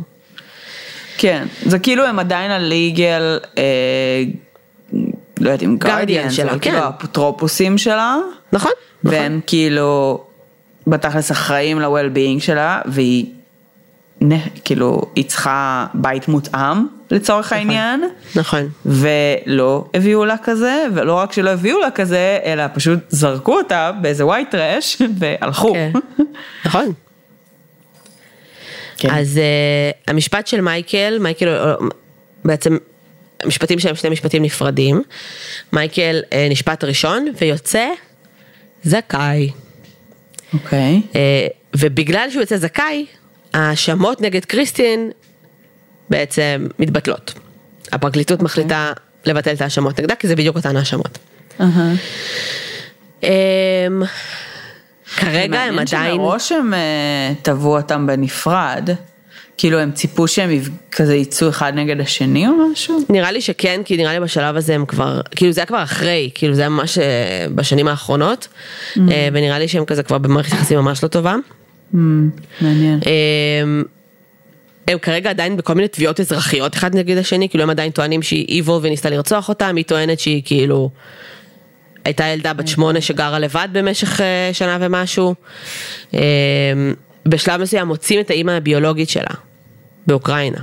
כן, 1.18 1.45
זה 1.65 1.80
כאילו 1.80 2.05
הם 2.05 2.20
עדיין 2.20 2.51
הליגל, 2.51 3.39
אה, 3.57 3.63
לא 5.39 5.49
יודעת 5.49 5.63
אם 5.63 5.78
גרדיאן 5.78 6.30
שלה, 6.30 6.51
כן. 6.51 6.59
כאילו 6.59 6.78
האפוטרופוסים 6.78 7.78
שלה. 7.78 8.18
נכון, 8.53 8.72
נכון. 9.03 9.18
והם 9.20 9.39
כאילו 9.47 10.24
בתכלס 10.88 11.32
אחראים 11.32 11.80
ל-well-being 11.82 12.39
שלה, 12.39 12.82
והיא 12.86 13.26
נ- 14.24 14.49
כאילו, 14.65 15.01
היא 15.15 15.26
צריכה 15.26 15.88
בית 15.93 16.28
מותאם 16.28 16.86
לצורך 17.11 17.53
העניין. 17.53 18.03
נכון. 18.36 18.70
ולא 18.86 19.86
הביאו 19.93 20.26
לה 20.26 20.36
כזה, 20.43 20.86
ולא 20.95 21.13
רק 21.13 21.34
שלא 21.34 21.49
הביאו 21.49 21.80
לה 21.80 21.91
כזה, 21.91 22.39
אלא 22.43 22.63
פשוט 22.74 22.99
זרקו 23.09 23.57
אותה 23.57 23.91
באיזה 24.01 24.24
white 24.24 24.53
trash 24.53 25.01
והלכו. 25.20 25.74
כן. 25.74 25.91
נכון. 26.65 26.93
כן. 28.97 29.09
אז 29.09 29.37
uh, 29.37 30.11
המשפט 30.11 30.47
של 30.47 30.61
מייקל, 30.61 31.17
מייקל 31.19 31.75
uh, 31.79 31.83
בעצם, 32.45 32.77
המשפטים 33.43 33.79
שלהם 33.79 33.95
שני 33.95 34.09
משפטים 34.09 34.43
נפרדים. 34.43 35.03
מייקל 35.73 36.21
uh, 36.29 36.35
נשפט 36.49 36.83
ראשון 36.83 37.27
ויוצא 37.41 37.87
זכאי. 38.83 39.51
אוקיי. 40.53 41.01
Uh, 41.13 41.15
ובגלל 41.75 42.29
שהוא 42.29 42.41
יוצא 42.41 42.57
זכאי, 42.57 43.05
ההאשמות 43.53 44.21
נגד 44.21 44.45
קריסטין 44.45 45.11
בעצם 46.09 46.67
מתבטלות. 46.79 47.33
הפרקליטות 47.91 48.41
מחליטה 48.41 48.93
לבטל 49.25 49.53
את 49.53 49.61
ההאשמות 49.61 49.99
נגדה, 49.99 50.15
כי 50.15 50.27
זה 50.27 50.35
בדיוק 50.35 50.55
אותן 50.55 50.77
האשמות. 50.77 51.17
Um, 53.21 53.25
כרגע 55.16 55.60
הם 55.60 55.80
עדיין... 55.80 56.16
שמראש 56.16 56.51
הם 56.51 56.74
אה, 56.74 57.34
תבעו 57.41 57.78
אותם 57.78 58.08
בנפרד, 58.08 58.89
כאילו 59.58 59.80
הם 59.80 59.91
ציפו 59.91 60.28
שהם 60.28 60.49
כזה 60.91 61.16
יצאו 61.16 61.49
אחד 61.49 61.74
נגד 61.76 62.01
השני 62.01 62.47
או 62.47 62.51
משהו? 62.72 62.99
נראה 63.10 63.32
לי 63.32 63.41
שכן, 63.41 63.82
כי 63.86 63.97
נראה 63.97 64.14
לי 64.14 64.20
בשלב 64.20 64.55
הזה 64.55 64.76
הם 64.76 64.86
כבר, 64.86 65.22
כאילו 65.36 65.51
זה 65.51 65.62
היה 65.62 65.66
כבר 65.66 65.84
אחרי, 65.84 66.30
כאילו 66.34 66.53
זה 66.53 66.62
היה 66.62 66.70
ממש 66.70 66.97
אה, 66.97 67.45
בשנים 67.55 67.88
האחרונות, 67.88 68.47
Mm. 68.47 68.99
אה, 69.12 69.30
ונראה 69.34 69.60
לי 69.60 69.68
שהם 69.68 69.86
כזה 69.86 70.03
כבר 70.03 70.18
במערכת 70.18 70.51
יחסים 70.53 70.80
ממש 70.80 71.03
לא 71.03 71.08
טובה. 71.08 71.36
Mm, 71.93 71.97
מעניין. 72.62 72.99
אה, 73.05 73.84
הם 74.88 74.99
כרגע 74.99 75.30
עדיין 75.30 75.58
בכל 75.58 75.74
מיני 75.74 75.88
תביעות 75.88 76.20
אזרחיות 76.20 76.76
אחד 76.76 76.95
נגד 76.95 77.18
השני, 77.18 77.49
כאילו 77.49 77.64
הם 77.64 77.70
עדיין 77.70 77.91
טוענים 77.91 78.22
שהיא 78.22 78.64
evil 78.64 78.72
וניסתה 78.82 79.10
לרצוח 79.10 79.49
אותם, 79.49 79.76
היא 79.76 79.86
טוענת 79.86 80.20
שהיא 80.20 80.41
כאילו 80.45 80.89
הייתה 82.08 82.26
ילדה 82.26 82.53
בת 82.53 82.68
שמונה 82.68 83.01
שגרה 83.01 83.39
לבד 83.39 83.68
במשך 83.72 84.22
אה, 84.22 84.49
שנה 84.53 84.78
ומשהו. 84.82 85.36
אה, 86.14 86.22
בשלב 87.26 87.62
מסוים 87.62 87.88
מוצאים 87.88 88.20
את 88.20 88.30
האימא 88.30 88.51
הביולוגית 88.51 89.10
שלה 89.10 89.34
באוקראינה. 90.08 90.58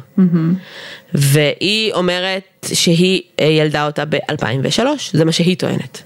והיא 1.14 1.92
אומרת 1.92 2.66
שהיא 2.72 3.22
אה, 3.40 3.46
ילדה 3.46 3.86
אותה 3.86 4.04
ב-2003, 4.04 4.80
זה 5.12 5.24
מה 5.24 5.32
שהיא 5.32 5.56
טוענת. 5.56 6.02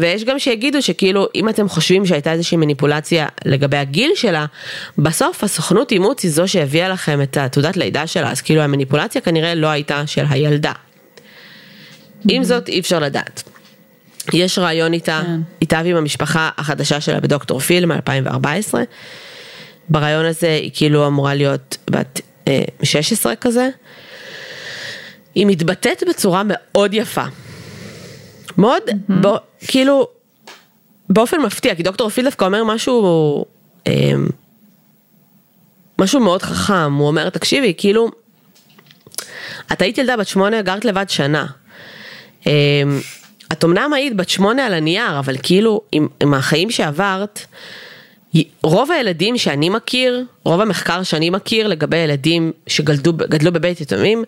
ויש 0.00 0.24
גם 0.24 0.38
שיגידו 0.38 0.82
שכאילו 0.82 1.26
אם 1.34 1.48
אתם 1.48 1.68
חושבים 1.68 2.06
שהייתה 2.06 2.32
איזושהי 2.32 2.56
מניפולציה 2.56 3.26
לגבי 3.44 3.76
הגיל 3.76 4.10
שלה, 4.14 4.46
בסוף 4.98 5.44
הסוכנות 5.44 5.92
אימוץ 5.92 6.22
היא 6.22 6.30
זו 6.30 6.48
שהביאה 6.48 6.88
לכם 6.88 7.22
את 7.22 7.36
התעודת 7.36 7.76
לידה 7.76 8.06
שלה, 8.06 8.30
אז 8.30 8.40
כאילו 8.40 8.62
המניפולציה 8.62 9.20
כנראה 9.20 9.54
לא 9.54 9.66
הייתה 9.66 10.06
של 10.06 10.24
הילדה. 10.30 10.72
עם 12.28 12.44
זאת 12.44 12.68
אי 12.68 12.80
אפשר 12.80 12.98
לדעת. 12.98 13.42
יש 14.32 14.58
רעיון 14.58 14.92
איתה, 14.92 15.20
כן. 15.26 15.40
איתה 15.60 15.80
ועם 15.84 15.96
המשפחה 15.96 16.50
החדשה 16.58 17.00
שלה 17.00 17.20
בדוקטור 17.20 17.60
פיל 17.60 17.86
מ-2014. 17.86 18.74
ברעיון 19.88 20.24
הזה 20.24 20.48
היא 20.48 20.70
כאילו 20.74 21.06
אמורה 21.06 21.34
להיות 21.34 21.76
בת 21.90 22.20
אה, 22.48 22.64
16 22.82 23.36
כזה. 23.36 23.68
היא 25.34 25.46
מתבטאת 25.46 26.02
בצורה 26.08 26.42
מאוד 26.44 26.94
יפה. 26.94 27.24
מאוד, 28.58 28.82
בו, 29.08 29.36
כאילו, 29.66 30.08
באופן 31.10 31.40
מפתיע, 31.40 31.74
כי 31.74 31.82
דוקטור 31.82 32.08
פיל 32.08 32.24
דווקא 32.24 32.44
אומר 32.44 32.64
משהו, 32.64 33.44
אה, 33.86 34.12
משהו 35.98 36.20
מאוד 36.20 36.42
חכם, 36.42 36.92
הוא 36.92 37.06
אומר, 37.06 37.30
תקשיבי, 37.30 37.74
כאילו, 37.76 38.10
את 39.72 39.82
היית 39.82 39.98
ילדה 39.98 40.16
בת 40.16 40.26
שמונה, 40.26 40.62
גרת 40.62 40.84
לבד 40.84 41.10
שנה. 41.10 41.46
אמ, 42.48 43.00
את 43.52 43.64
אמנם 43.64 43.92
היית 43.92 44.16
בת 44.16 44.28
שמונה 44.28 44.66
על 44.66 44.74
הנייר, 44.74 45.18
אבל 45.18 45.36
כאילו 45.42 45.80
עם, 45.92 46.08
עם 46.22 46.34
החיים 46.34 46.70
שעברת, 46.70 47.46
רוב 48.62 48.90
הילדים 48.90 49.38
שאני 49.38 49.68
מכיר, 49.68 50.24
רוב 50.44 50.60
המחקר 50.60 51.02
שאני 51.02 51.30
מכיר 51.30 51.66
לגבי 51.66 51.96
ילדים 51.96 52.52
שגדלו 52.66 53.52
בבית 53.52 53.80
יתומים, 53.80 54.24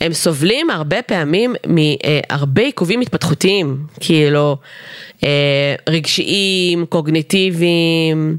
הם 0.00 0.12
סובלים 0.12 0.70
הרבה 0.70 1.02
פעמים 1.02 1.54
מהרבה 1.66 2.62
עיכובים 2.62 3.00
התפתחותיים, 3.00 3.86
כאילו 4.00 4.56
אה, 5.24 5.74
רגשיים, 5.88 6.86
קוגניטיביים, 6.86 8.36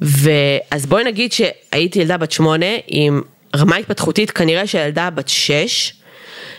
ואז 0.00 0.86
בואי 0.86 1.04
נגיד 1.04 1.32
שהייתי 1.32 1.98
ילדה 1.98 2.16
בת 2.16 2.32
שמונה 2.32 2.66
עם 2.86 3.22
רמה 3.56 3.76
התפתחותית 3.76 4.30
כנראה 4.30 4.66
של 4.66 4.78
ילדה 4.78 5.10
בת 5.10 5.28
שש, 5.28 5.92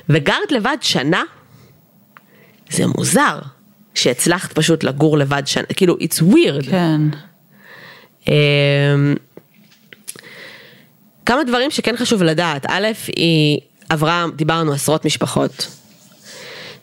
וגרת 0.09 0.51
לבד 0.51 0.77
שנה, 0.82 1.23
זה 2.72 2.88
מוזר 2.97 3.39
שהצלחת 3.95 4.53
פשוט 4.53 4.84
לגור 4.84 5.17
לבד 5.17 5.43
שנה, 5.45 5.63
כאילו, 5.63 5.95
it's 5.95 6.24
weird. 6.34 6.69
כן. 6.69 7.01
אמ, 8.28 9.15
כמה 11.26 11.43
דברים 11.43 11.72
שכן 11.72 11.97
חשוב 11.97 12.24
לדעת, 12.24 12.65
א', 12.69 12.88
היא 13.15 13.59
עברה, 13.89 14.26
דיברנו 14.36 14.74
עשרות 14.74 15.05
משפחות. 15.05 15.67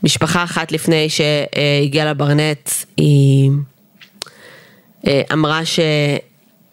משפחה 0.02 0.44
אחת 0.44 0.72
לפני 0.72 1.08
שהגיעה 1.08 2.10
לברנט, 2.10 2.70
היא 2.96 3.50
אה, 5.06 5.22
אמרה 5.32 5.64
שהיא 5.64 6.18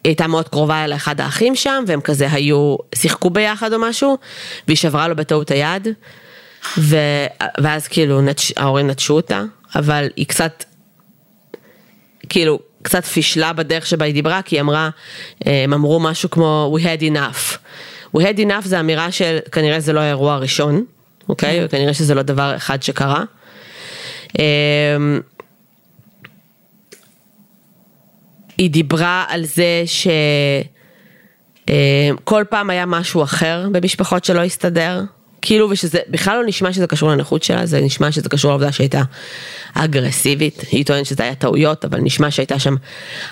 הייתה 0.04 0.26
מאוד 0.26 0.48
קרובה 0.48 0.84
אל 0.84 0.92
אחד 0.92 1.20
האחים 1.20 1.54
שם, 1.56 1.84
והם 1.86 2.00
כזה 2.00 2.32
היו, 2.32 2.76
שיחקו 2.94 3.30
ביחד 3.30 3.72
או 3.72 3.78
משהו, 3.78 4.18
והיא 4.66 4.76
שברה 4.76 5.08
לו 5.08 5.16
בטעות 5.16 5.50
היד, 5.50 5.88
ו, 6.78 6.96
ואז 7.60 7.88
כאילו 7.88 8.20
נטש, 8.20 8.52
ההורים 8.56 8.86
נטשו 8.86 9.14
אותה, 9.14 9.42
אבל 9.74 10.08
היא 10.16 10.26
קצת, 10.26 10.64
כאילו, 12.28 12.58
קצת 12.82 13.04
פישלה 13.04 13.52
בדרך 13.52 13.86
שבה 13.86 14.04
היא 14.04 14.14
דיברה, 14.14 14.42
כי 14.42 14.56
היא 14.56 14.60
אמרה, 14.60 14.90
הם 15.44 15.72
אמרו 15.72 16.00
משהו 16.00 16.30
כמו 16.30 16.76
We 16.78 16.82
had 16.82 17.02
enough. 17.02 17.56
We 18.16 18.20
had 18.20 18.38
enough 18.38 18.64
זה 18.64 18.80
אמירה 18.80 19.12
של 19.12 19.38
כנראה 19.52 19.80
זה 19.80 19.92
לא 19.92 20.00
האירוע 20.00 20.34
הראשון, 20.34 20.84
אוקיי? 21.28 21.64
וכנראה 21.64 21.94
שזה 21.94 22.14
לא 22.14 22.22
דבר 22.22 22.56
אחד 22.56 22.82
שקרה. 22.82 23.24
אמ, 24.38 25.20
היא 28.58 28.70
דיברה 28.70 29.24
על 29.28 29.44
זה 29.44 29.84
שכל 31.66 32.44
פעם 32.50 32.70
היה 32.70 32.86
משהו 32.86 33.22
אחר 33.22 33.68
במשפחות 33.72 34.24
שלא 34.24 34.40
הסתדר, 34.40 35.02
כאילו 35.42 35.70
ושזה 35.70 35.98
בכלל 36.08 36.38
לא 36.40 36.46
נשמע 36.46 36.72
שזה 36.72 36.86
קשור 36.86 37.10
לנכות 37.10 37.42
שלה, 37.42 37.66
זה 37.66 37.80
נשמע 37.80 38.12
שזה 38.12 38.28
קשור 38.28 38.50
לעובדה 38.50 38.72
שהייתה 38.72 39.02
אגרסיבית, 39.74 40.64
היא 40.70 40.84
טוענת 40.84 41.06
שזה 41.06 41.22
היה 41.22 41.34
טעויות, 41.34 41.84
אבל 41.84 42.00
נשמע 42.00 42.30
שהייתה 42.30 42.58
שם 42.58 42.74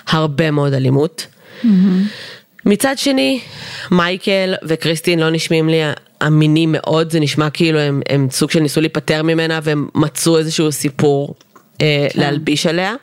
הרבה 0.07 0.51
מאוד 0.51 0.73
אלימות. 0.73 1.27
Mm-hmm. 1.63 1.67
מצד 2.65 2.97
שני, 2.97 3.39
מייקל 3.91 4.53
וקריסטין 4.63 5.19
לא 5.19 5.29
נשמעים 5.29 5.69
לי 5.69 5.79
אמינים 6.27 6.71
מאוד, 6.71 7.11
זה 7.11 7.19
נשמע 7.19 7.49
כאילו 7.49 7.79
הם, 7.79 8.01
הם 8.09 8.27
סוג 8.31 8.51
של 8.51 8.59
ניסו 8.59 8.81
להיפטר 8.81 9.23
ממנה 9.23 9.59
והם 9.63 9.87
מצאו 9.95 10.37
איזשהו 10.37 10.71
סיפור 10.71 11.35
אה, 11.81 12.07
כן. 12.13 12.21
להלביש 12.21 12.65
עליה. 12.65 12.95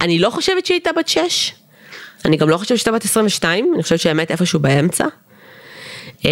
אני 0.00 0.18
לא 0.18 0.30
חושבת 0.30 0.66
שהיא 0.66 0.74
הייתה 0.74 0.90
בת 0.98 1.08
6, 1.08 1.52
אני 2.24 2.36
גם 2.36 2.48
לא 2.48 2.56
חושבת 2.56 2.78
שהייתה 2.78 2.92
בת 2.92 3.04
22, 3.04 3.72
אני 3.74 3.82
חושבת 3.82 4.00
שהאמת 4.00 4.30
איפשהו 4.30 4.60
באמצע. 4.60 5.06
אה, 6.24 6.30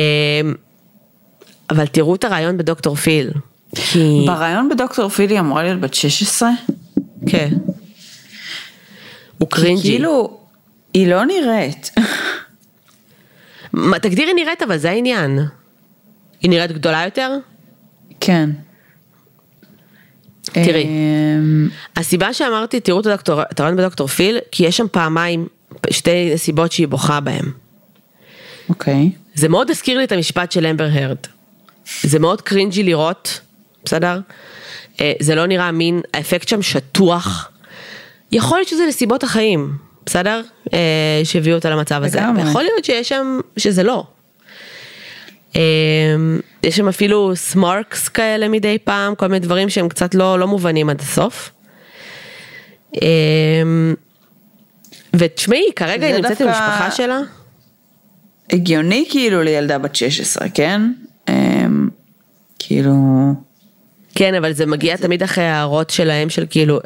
אבל 1.71 1.87
תראו 1.87 2.15
את 2.15 2.25
הרעיון 2.25 2.59
בדוקטור 2.59 2.97
פיל. 2.97 3.31
כי... 3.75 4.25
ברעיון 4.27 4.69
בדוקטור 4.69 5.09
פיל 5.09 5.31
היא 5.31 5.41
אמורה 5.41 5.63
להיות 5.63 5.81
בת 5.81 5.95
16? 5.95 6.51
כן. 7.27 7.51
הוא 9.39 9.49
קרינג'י. 9.49 9.83
כאילו, 9.83 10.39
היא 10.95 11.09
לא 11.09 11.25
נראית. 11.25 11.91
מה, 13.73 13.99
תגדירי 13.99 14.35
נראית 14.35 14.63
אבל 14.63 14.77
זה 14.77 14.91
העניין. 14.91 15.39
היא 16.41 16.51
נראית 16.51 16.73
גדולה 16.73 17.05
יותר? 17.05 17.33
כן. 18.21 18.51
תראי, 20.43 20.85
אמ, 20.85 21.69
הסיבה 21.97 22.33
שאמרתי 22.33 22.81
תראו 22.81 23.01
את 23.01 23.61
הרעיון 23.61 23.77
בדוקטור 23.77 24.07
פיל, 24.07 24.39
כי 24.53 24.67
יש 24.67 24.77
שם 24.77 24.87
פעמיים 24.93 25.47
שתי 25.91 26.33
סיבות 26.37 26.73
שהיא 26.73 26.89
בוכה 26.89 27.21
בהם. 27.21 27.53
אוקיי. 28.69 29.11
זה 29.35 29.49
מאוד 29.49 29.71
הזכיר 29.71 29.99
לי 29.99 30.05
את 30.05 30.13
המשפט 30.13 30.53
של 30.53 30.67
אמבר 30.67 30.89
הרד. 30.93 31.17
זה 32.03 32.19
מאוד 32.19 32.43
קרינג'י 32.43 32.83
לראות, 32.83 33.41
בסדר? 33.85 34.21
אה, 35.01 35.13
זה 35.21 35.35
לא 35.35 35.47
נראה 35.47 35.71
מין, 35.71 36.01
האפקט 36.15 36.49
שם 36.49 36.63
שטוח. 36.63 37.51
יכול 38.33 38.59
להיות 38.59 38.69
שזה 38.69 38.87
נסיבות 38.89 39.23
החיים, 39.23 39.73
בסדר? 40.07 40.43
אה, 40.73 41.21
שהביאו 41.25 41.57
אותה 41.57 41.71
למצב 41.71 42.03
הזה. 42.03 42.21
יכול 42.49 42.63
להיות 42.63 42.85
שיש 42.85 43.09
שם, 43.09 43.41
שזה 43.57 43.83
לא. 43.83 44.05
אה, 45.57 45.63
יש 46.63 46.77
שם 46.77 46.89
אפילו 46.89 47.33
סמארקס 47.37 48.09
כאלה 48.09 48.49
מדי 48.49 48.79
פעם, 48.85 49.15
כל 49.15 49.27
מיני 49.27 49.39
דברים 49.39 49.69
שהם 49.69 49.89
קצת 49.89 50.15
לא, 50.15 50.39
לא 50.39 50.47
מובנים 50.47 50.91
עד 50.91 51.01
הסוף. 51.01 51.51
ותשמעי, 55.15 55.65
כרגע 55.77 56.07
היא 56.07 56.15
נמצאת 56.15 56.41
עם 56.41 56.49
המשפחה 56.49 56.91
שלה. 56.91 57.19
הגיוני 58.53 59.05
כאילו 59.11 59.43
לילדה 59.43 59.79
בת 59.79 59.97
16, 59.97 60.49
כן? 60.49 60.83
כאילו... 62.59 62.95
כן, 64.15 64.35
אבל 64.35 64.53
זה 64.53 64.67
מגיע 64.67 64.97
תמיד 64.97 65.23
אחרי 65.23 65.45
הערות 65.45 65.91
שלהם 65.91 66.31
של 66.31 66.47
כאילו, 66.51 66.79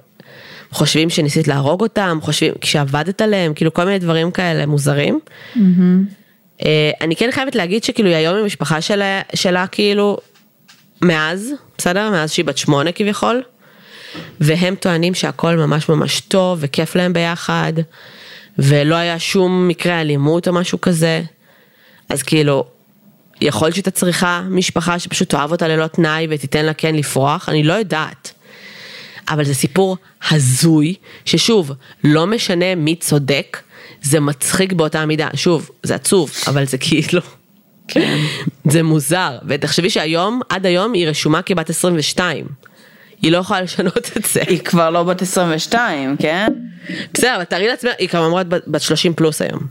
חושבים 0.71 1.11
שניסית 1.11 1.49
להרוג 1.49 1.81
אותם, 1.81 2.19
חושבים, 2.23 2.53
כשעבדת 2.61 3.21
עליהם, 3.21 3.55
כאילו 3.55 3.75
כל 3.75 3.85
מיני 3.85 3.99
דברים 3.99 4.31
כאלה 4.31 4.67
מוזרים. 4.67 5.21
Mm-hmm. 5.55 6.61
אני 7.01 7.17
כן 7.17 7.29
חייבת 7.33 7.55
להגיד 7.55 7.85
שכאילו 7.85 8.09
היא 8.09 8.17
היום 8.17 8.35
עם 8.37 8.43
המשפחה 8.43 8.81
שלה, 8.81 9.21
שלה 9.35 9.67
כאילו, 9.67 10.19
מאז, 11.03 11.53
בסדר? 11.79 12.11
מאז 12.11 12.33
שהיא 12.33 12.45
בת 12.45 12.59
שמונה 12.59 12.93
כביכול. 12.93 13.43
והם 14.41 14.75
טוענים 14.75 15.15
שהכל 15.15 15.57
ממש 15.57 15.89
ממש 15.89 16.21
טוב 16.21 16.59
וכיף 16.61 16.97
להם 16.97 17.13
ביחד, 17.13 17.73
ולא 18.59 18.95
היה 18.95 19.19
שום 19.19 19.69
מקרה 19.69 20.01
אלימות 20.01 20.49
או 20.49 20.53
משהו 20.53 20.81
כזה. 20.81 21.23
אז 22.09 22.23
כאילו, 22.23 22.65
יכול 23.43 23.67
להיות 23.67 23.75
שהייתה 23.75 23.91
צריכה 23.91 24.43
משפחה 24.51 24.99
שפשוט 24.99 25.29
תאהב 25.29 25.53
אותה 25.53 25.69
ללא 25.69 25.87
תנאי 25.87 26.27
ותיתן 26.31 26.65
לה 26.65 26.75
כן 26.75 26.95
לפרוח, 26.95 27.49
אני 27.49 27.63
לא 27.63 27.73
יודעת. 27.73 28.33
אבל 29.29 29.45
זה 29.45 29.55
סיפור 29.55 29.97
הזוי, 30.31 30.95
ששוב, 31.25 31.73
לא 32.05 32.27
משנה 32.27 32.75
מי 32.75 32.97
צודק, 32.97 33.59
זה 34.03 34.21
מצחיק 34.21 34.73
באותה 34.73 35.07
מידה. 35.07 35.29
שוב, 35.35 35.71
זה 35.83 35.95
עצוב, 35.95 36.33
אבל 36.47 36.67
זה 36.67 36.79
כאילו... 36.79 37.21
כן. 37.89 38.19
זה 38.65 38.83
מוזר, 38.83 39.39
ותחשבי 39.49 39.91
שהיום, 39.91 40.41
עד 40.49 40.67
היום 40.67 40.93
היא 40.93 41.09
רשומה 41.09 41.43
כבת 41.43 41.71
22. 41.71 42.47
היא 43.23 43.33
לא 43.33 43.39
יכולה 43.39 43.61
לשנות 43.61 44.11
את 44.17 44.25
זה. 44.25 44.43
היא 44.47 44.59
כבר 44.59 44.91
לא 44.91 45.03
בת 45.03 45.23
22, 45.23 46.17
כן? 46.17 46.47
בסדר, 47.15 47.37
אבל 47.37 47.45
תארי 47.45 47.69
לעצמך, 47.69 47.93
היא 47.99 48.09
אמרת 48.15 48.47
בת 48.49 48.83
30 48.83 49.15
פלוס 49.15 49.43
היום. 49.43 49.67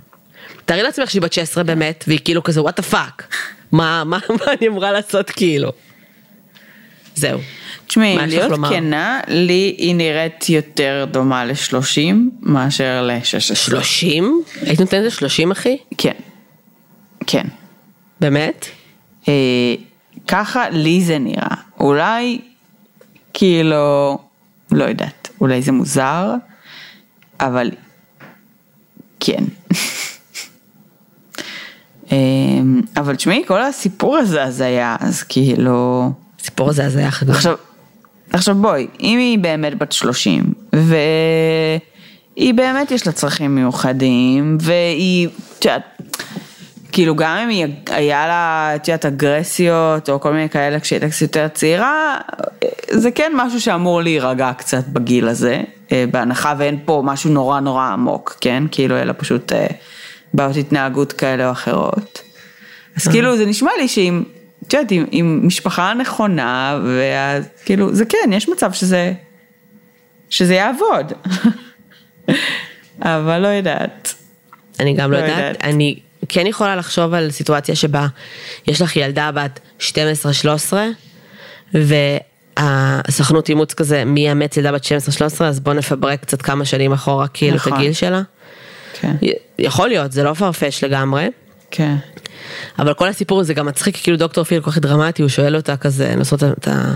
תארי 0.65 0.83
לעצמך 0.83 1.11
שהיא 1.11 1.21
בת 1.21 1.33
16 1.33 1.63
באמת, 1.63 2.03
והיא 2.07 2.19
כאילו 2.23 2.43
כזה 2.43 2.61
what 2.61 2.77
the 2.77 2.83
fuck. 2.83 3.35
מה, 3.71 4.03
מה, 4.03 4.19
מה 4.29 4.53
אני 4.59 4.67
אמורה 4.67 4.91
לעשות 4.91 5.29
כאילו? 5.29 5.71
זהו. 7.15 7.39
תשמעי, 7.87 8.17
להיות 8.27 8.59
כנה, 8.69 9.19
לי 9.27 9.75
היא 9.77 9.95
נראית 9.95 10.49
יותר 10.49 11.05
דומה 11.11 11.45
ל-30 11.45 12.15
מאשר 12.41 13.01
ל-16. 13.01 13.55
30? 13.55 14.43
היית 14.61 14.79
נותנת 14.79 15.21
ל-30 15.21 15.51
אחי? 15.51 15.77
כן. 15.97 16.13
כן. 17.27 17.47
באמת? 18.19 18.65
אה, 19.27 19.33
ככה 20.27 20.69
לי 20.69 21.01
זה 21.01 21.19
נראה. 21.19 21.55
אולי, 21.79 22.41
כאילו, 23.33 24.17
לא 24.71 24.83
יודעת, 24.83 25.29
אולי 25.41 25.61
זה 25.61 25.71
מוזר, 25.71 26.33
אבל 27.39 27.71
כן. 29.19 29.43
אמ, 32.11 32.17
אבל 32.97 33.15
תשמעי, 33.15 33.43
כל 33.47 33.61
הסיפור 33.61 34.17
הזה 34.17 34.43
הזיה, 34.43 34.95
אז 34.99 35.23
כאילו... 35.23 36.11
הסיפור 36.41 36.69
הזה 36.69 36.85
הזיה 36.85 37.11
חדש. 37.11 37.35
עכשיו, 37.35 37.55
עכשיו 38.33 38.55
בואי, 38.55 38.87
אם 38.99 39.17
היא 39.19 39.39
באמת 39.39 39.77
בת 39.77 39.91
30, 39.91 40.53
והיא 40.73 42.53
באמת 42.53 42.91
יש 42.91 43.07
לה 43.07 43.13
צרכים 43.13 43.55
מיוחדים, 43.55 44.57
והיא, 44.61 45.27
את 45.59 45.65
יודעת, 45.65 46.01
כאילו 46.91 47.15
גם 47.15 47.37
אם 47.37 47.49
היא, 47.49 47.65
היה 47.89 48.27
לה, 48.27 48.71
את 48.75 48.87
יודעת, 48.87 49.05
אגרסיות, 49.05 50.09
או 50.09 50.19
כל 50.19 50.33
מיני 50.33 50.49
כאלה 50.49 50.79
כשהיא 50.79 50.97
הייתה 50.97 51.09
קצת 51.09 51.21
יותר 51.21 51.47
צעירה, 51.47 52.17
זה 52.89 53.11
כן 53.11 53.31
משהו 53.35 53.61
שאמור 53.61 54.01
להירגע 54.01 54.51
קצת 54.57 54.87
בגיל 54.87 55.27
הזה, 55.27 55.61
אה, 55.91 56.05
בהנחה 56.11 56.53
ואין 56.57 56.79
פה 56.85 57.01
משהו 57.05 57.29
נורא 57.29 57.59
נורא 57.59 57.83
עמוק, 57.83 58.37
כן? 58.41 58.63
כאילו, 58.71 58.97
אלא 58.97 59.13
פשוט 59.17 59.53
אה, 59.53 59.67
בעיות 60.33 60.55
התנהגות 60.55 61.13
כאלה 61.13 61.47
או 61.47 61.51
אחרות. 61.51 62.21
אז 62.95 63.07
כאילו 63.07 63.37
זה 63.37 63.45
נשמע 63.45 63.71
לי 63.79 63.87
שאם, 63.87 64.23
את 64.67 64.73
יודעת, 64.73 64.91
עם, 64.91 65.05
עם 65.11 65.47
משפחה 65.47 65.93
נכונה, 65.93 66.79
וכאילו, 66.83 67.95
זה 67.95 68.05
כן, 68.05 68.33
יש 68.33 68.49
מצב 68.49 68.73
שזה, 68.73 69.13
שזה 70.29 70.53
יעבוד. 70.53 71.13
אבל 73.01 73.39
לא 73.39 73.47
יודעת. 73.47 74.13
אני 74.79 74.93
גם 74.93 75.11
לא 75.11 75.17
לא 75.17 75.23
יודעת, 75.23 75.37
יודעת. 75.37 75.63
אני 75.63 75.99
כן 76.29 76.47
יכולה 76.47 76.75
לחשוב 76.75 77.13
על 77.13 77.31
סיטואציה 77.31 77.75
שבה 77.75 78.07
יש 78.67 78.81
לך 78.81 78.95
ילדה 78.95 79.31
בת 79.31 79.59
12-13, 81.73 81.73
והסוכנות 81.73 83.49
אימוץ 83.49 83.73
כזה, 83.73 84.05
מי 84.05 84.19
יאמץ 84.19 84.57
ילדה 84.57 84.71
בת 84.71 84.85
12-13, 84.85 84.87
אז 85.43 85.59
בוא 85.59 85.73
נפברק 85.73 86.21
קצת 86.21 86.41
כמה 86.41 86.65
שנים 86.65 86.91
אחורה 86.91 87.27
כאילו 87.27 87.55
את 87.55 87.61
נכון. 87.61 87.73
הגיל 87.73 87.93
שלה. 87.93 88.21
כן, 88.99 89.15
יכול 89.59 89.87
להיות, 89.87 90.11
זה 90.11 90.23
לא 90.23 90.33
פרפש 90.33 90.83
לגמרי. 90.83 91.29
כן. 91.71 91.95
אבל 92.79 92.93
כל 92.93 93.07
הסיפור 93.07 93.39
הזה 93.39 93.53
גם 93.53 93.65
מצחיק, 93.65 93.97
כאילו 94.03 94.17
דוקטור 94.17 94.43
פיל 94.43 94.61
כל 94.61 94.71
כך 94.71 94.77
דרמטי, 94.77 95.21
הוא 95.21 95.29
שואל 95.29 95.55
אותה 95.55 95.77
כזה, 95.77 96.13
לעשות 96.17 96.43
את 96.43 96.67
ה... 96.67 96.93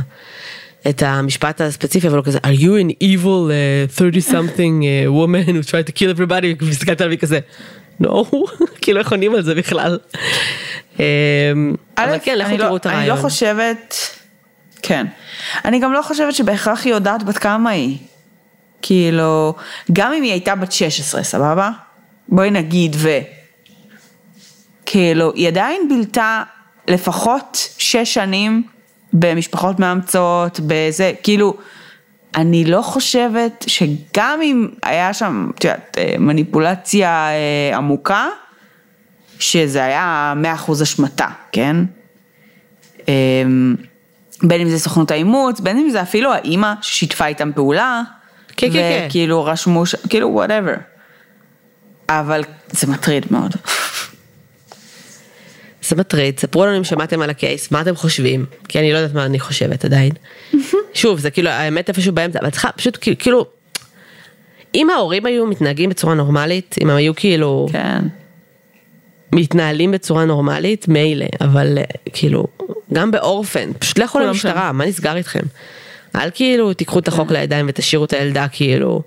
את 0.90 1.04
המשפט 1.04 1.62
הספציפי, 1.62 2.08
אבל 2.08 2.18
הוא 2.18 2.26
כזה, 2.26 2.38
are 2.38 2.60
you 2.60 2.64
an 2.90 3.04
evil 3.04 3.50
uh, 3.90 3.98
30 3.98 4.22
something 4.22 4.58
uh, 4.84 5.12
woman 5.12 5.48
who 5.50 5.70
tried 5.72 5.88
to 5.90 5.92
kill 5.92 6.18
everybody, 6.18 6.66
והסתכלת 6.66 7.02
עליו 7.02 7.20
כזה, 7.20 7.40
no, 8.04 8.08
כאילו 8.82 9.00
איך 9.00 9.12
עונים 9.12 9.36
על 9.36 9.42
זה 9.44 9.56
בכלל. 9.56 9.98
אמ, 11.00 11.04
אבל 11.98 12.18
כן, 12.24 12.38
לכו 12.38 12.52
לא- 12.52 12.58
תראו 12.58 12.76
את 12.76 12.86
אני 12.88 12.94
לא 12.94 13.00
הרעיון. 13.00 13.18
חושבת, 13.18 13.96
כן. 14.82 15.06
אני 15.66 15.80
גם 15.80 15.94
לא 15.94 16.02
חושבת 16.02 16.36
שבהכרח 16.36 16.86
היא 16.86 16.94
יודעת 16.94 17.24
בת 17.24 17.38
כמה 17.38 17.70
היא. 17.70 17.98
כאילו, 18.82 19.54
גם 19.94 20.14
אם 20.14 20.24
היא 20.24 20.32
הייתה 20.32 20.56
בת 20.56 20.72
16, 20.72 21.24
סבבה? 21.24 21.70
בואי 22.30 22.52
נגיד 22.52 22.96
ו... 23.00 23.10
כאילו, 24.86 25.34
היא 25.36 25.48
עדיין 25.48 25.90
בילתה 25.90 26.44
לפחות 26.88 27.70
שש 27.78 28.14
שנים 28.14 28.64
במשפחות 29.14 29.80
מאמצות, 29.80 30.60
בזה, 30.68 31.12
כאילו, 31.24 31.58
אני 32.36 32.66
לא 32.66 32.82
חושבת 32.82 33.66
שגם 33.68 34.40
אם 34.44 34.68
היה 34.84 35.14
שם, 35.14 35.50
את 35.56 35.64
יודעת, 35.64 35.98
אה, 35.98 36.16
מניפולציה 36.20 37.30
אה, 37.30 37.78
עמוקה, 37.78 38.28
שזה 39.40 39.84
היה 39.84 40.34
מאה 40.36 40.54
אחוז 40.54 40.82
השמטה, 40.82 41.28
כן? 41.52 41.76
אמ, 43.08 43.76
בין 44.44 44.62
אם 44.62 44.70
זה 44.70 44.80
סוכנות 44.80 45.12
האימוץ, 45.12 45.60
בין 45.60 45.78
אם 45.78 45.90
זה 45.90 46.02
אפילו 46.02 46.34
האימא 46.34 46.74
ששיתפה 46.82 47.26
איתם 47.26 47.52
פעולה. 47.56 48.02
כן, 48.58 48.68
כן, 48.68 48.74
כן. 48.74 49.06
וכאילו 49.08 49.46
רשמו, 49.46 49.84
כאילו 50.10 50.30
whatever. 50.30 50.74
אבל 52.10 52.44
זה 52.72 52.88
מטריד 52.88 53.26
מאוד. 53.32 53.56
זה 55.90 55.96
מטריד, 55.96 56.40
ספרו 56.40 56.66
לנו 56.66 56.78
אם 56.78 56.84
שמעתם 56.84 57.22
על 57.22 57.30
ה 57.30 57.37
case, 57.37 57.72
מה 57.72 57.82
אתם 57.82 57.96
חושבים, 57.96 58.46
כי 58.68 58.80
אני 58.80 58.94
לא 58.94 58.98
יודעת 58.98 59.16
מה 59.16 59.26
אני 59.26 59.40
חושבת 59.40 59.86
עדיין. 59.86 60.12
שוב, 60.94 61.20
זה 61.20 61.32
כאילו, 61.32 61.50
האמת 61.50 61.90
איפשהו 61.90 62.14
באמצע, 62.14 62.40
אבל 62.40 62.50
צריכה 62.50 62.72
פשוט 62.72 62.98
כאילו- 63.20 63.46
אם 64.76 64.90
ההורים 64.90 65.26
היו 65.26 65.46
מתנהגים 65.46 65.90
בצורה 65.90 66.14
נורמלית, 66.14 66.76
אם 66.82 66.90
הם 66.90 66.96
היו 66.96 67.16
כאילו 67.16 67.68
כן. 67.72 68.00
מתנהלים 69.34 69.92
בצורה 69.92 70.26
נורמלית, 70.26 70.88
מילא, 70.88 71.26
אבל 71.42 71.78
אה, 71.78 71.84
כאילו, 72.14 72.48
גם 72.94 73.12
באורפן, 73.12 73.72
פשוט 73.80 74.00
לכו 74.00 74.20
למשטרה, 74.20 74.72
מה 74.72 74.86
נסגר 74.86 75.16
איתכם? 75.16 75.40
אל 76.16 76.30
כאילו 76.34 76.74
תיקחו 76.74 77.00
את 77.00 77.08
החוק 77.08 77.32
לידיים 77.32 77.66
ותשאירו 77.70 78.06
את 78.06 78.14
הילדה 78.14 78.48
כאילו 78.48 79.02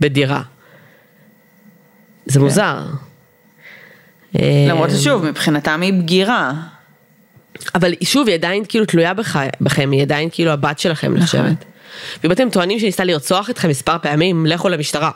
בדירה. 0.00 0.42
זה 2.26 2.40
מוזר. 2.40 2.78
אה, 4.38 4.66
למרות 4.68 4.90
ששוב, 4.90 5.24
מבחינתם 5.24 5.80
היא 5.82 5.92
בגירה. 5.92 6.52
אבל 7.74 7.92
שוב, 8.04 8.28
היא 8.28 8.34
עדיין 8.34 8.64
כאילו 8.68 8.84
תלויה 8.84 9.14
בך, 9.14 9.38
בכם, 9.60 9.90
היא 9.90 10.02
עדיין 10.02 10.28
כאילו 10.32 10.50
הבת 10.50 10.78
שלכם 10.78 11.14
נחשבת. 11.14 11.64
ואם 12.22 12.32
אתם 12.32 12.50
טוענים 12.50 12.78
שניסתה 12.78 13.04
לרצוח 13.04 13.50
אתכם 13.50 13.68
מספר 13.68 13.96
פעמים, 14.02 14.46
לכו 14.46 14.68
למשטרה. 14.68 15.10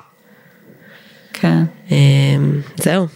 כן. 1.32 1.62
אה, 1.90 1.96
זהו. 2.76 3.06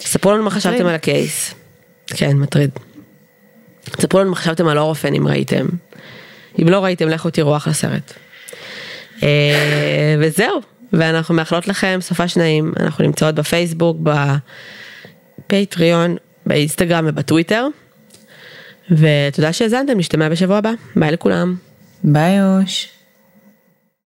ספרו 0.00 0.32
לנו 0.32 0.42
מה 0.42 0.50
חשבתם 0.50 0.86
על 0.86 0.94
הקייס. 0.94 1.54
כן, 2.06 2.36
מטריד. 2.36 2.70
ספרו 4.00 4.20
לנו 4.20 4.30
מה 4.30 4.36
חשבתם 4.36 4.68
על 4.68 4.78
אורפן 4.78 5.14
אם 5.14 5.28
ראיתם. 5.28 5.66
אם 6.62 6.68
לא 6.68 6.84
ראיתם, 6.84 7.08
לכו 7.08 7.30
תראו 7.30 7.56
אחלה 7.56 7.72
סרט. 7.72 8.12
אה, 9.22 10.16
וזהו, 10.18 10.60
ואנחנו 10.92 11.34
מאחלות 11.34 11.68
לכם 11.68 11.98
סופה 12.00 12.28
שניים, 12.28 12.72
אנחנו 12.80 13.04
נמצאות 13.04 13.34
בפייסבוק, 13.34 13.96
בפטריון, 15.48 16.16
באינסטגרם 16.46 17.04
ובטוויטר. 17.08 17.66
ותודה 18.90 19.52
שהאזנתם, 19.52 19.98
נשתמע 19.98 20.28
בשבוע 20.28 20.56
הבא, 20.56 20.72
ביי 20.96 21.10
לכולם. 21.10 21.56
ביי 22.04 22.38
אוש. 22.42 22.95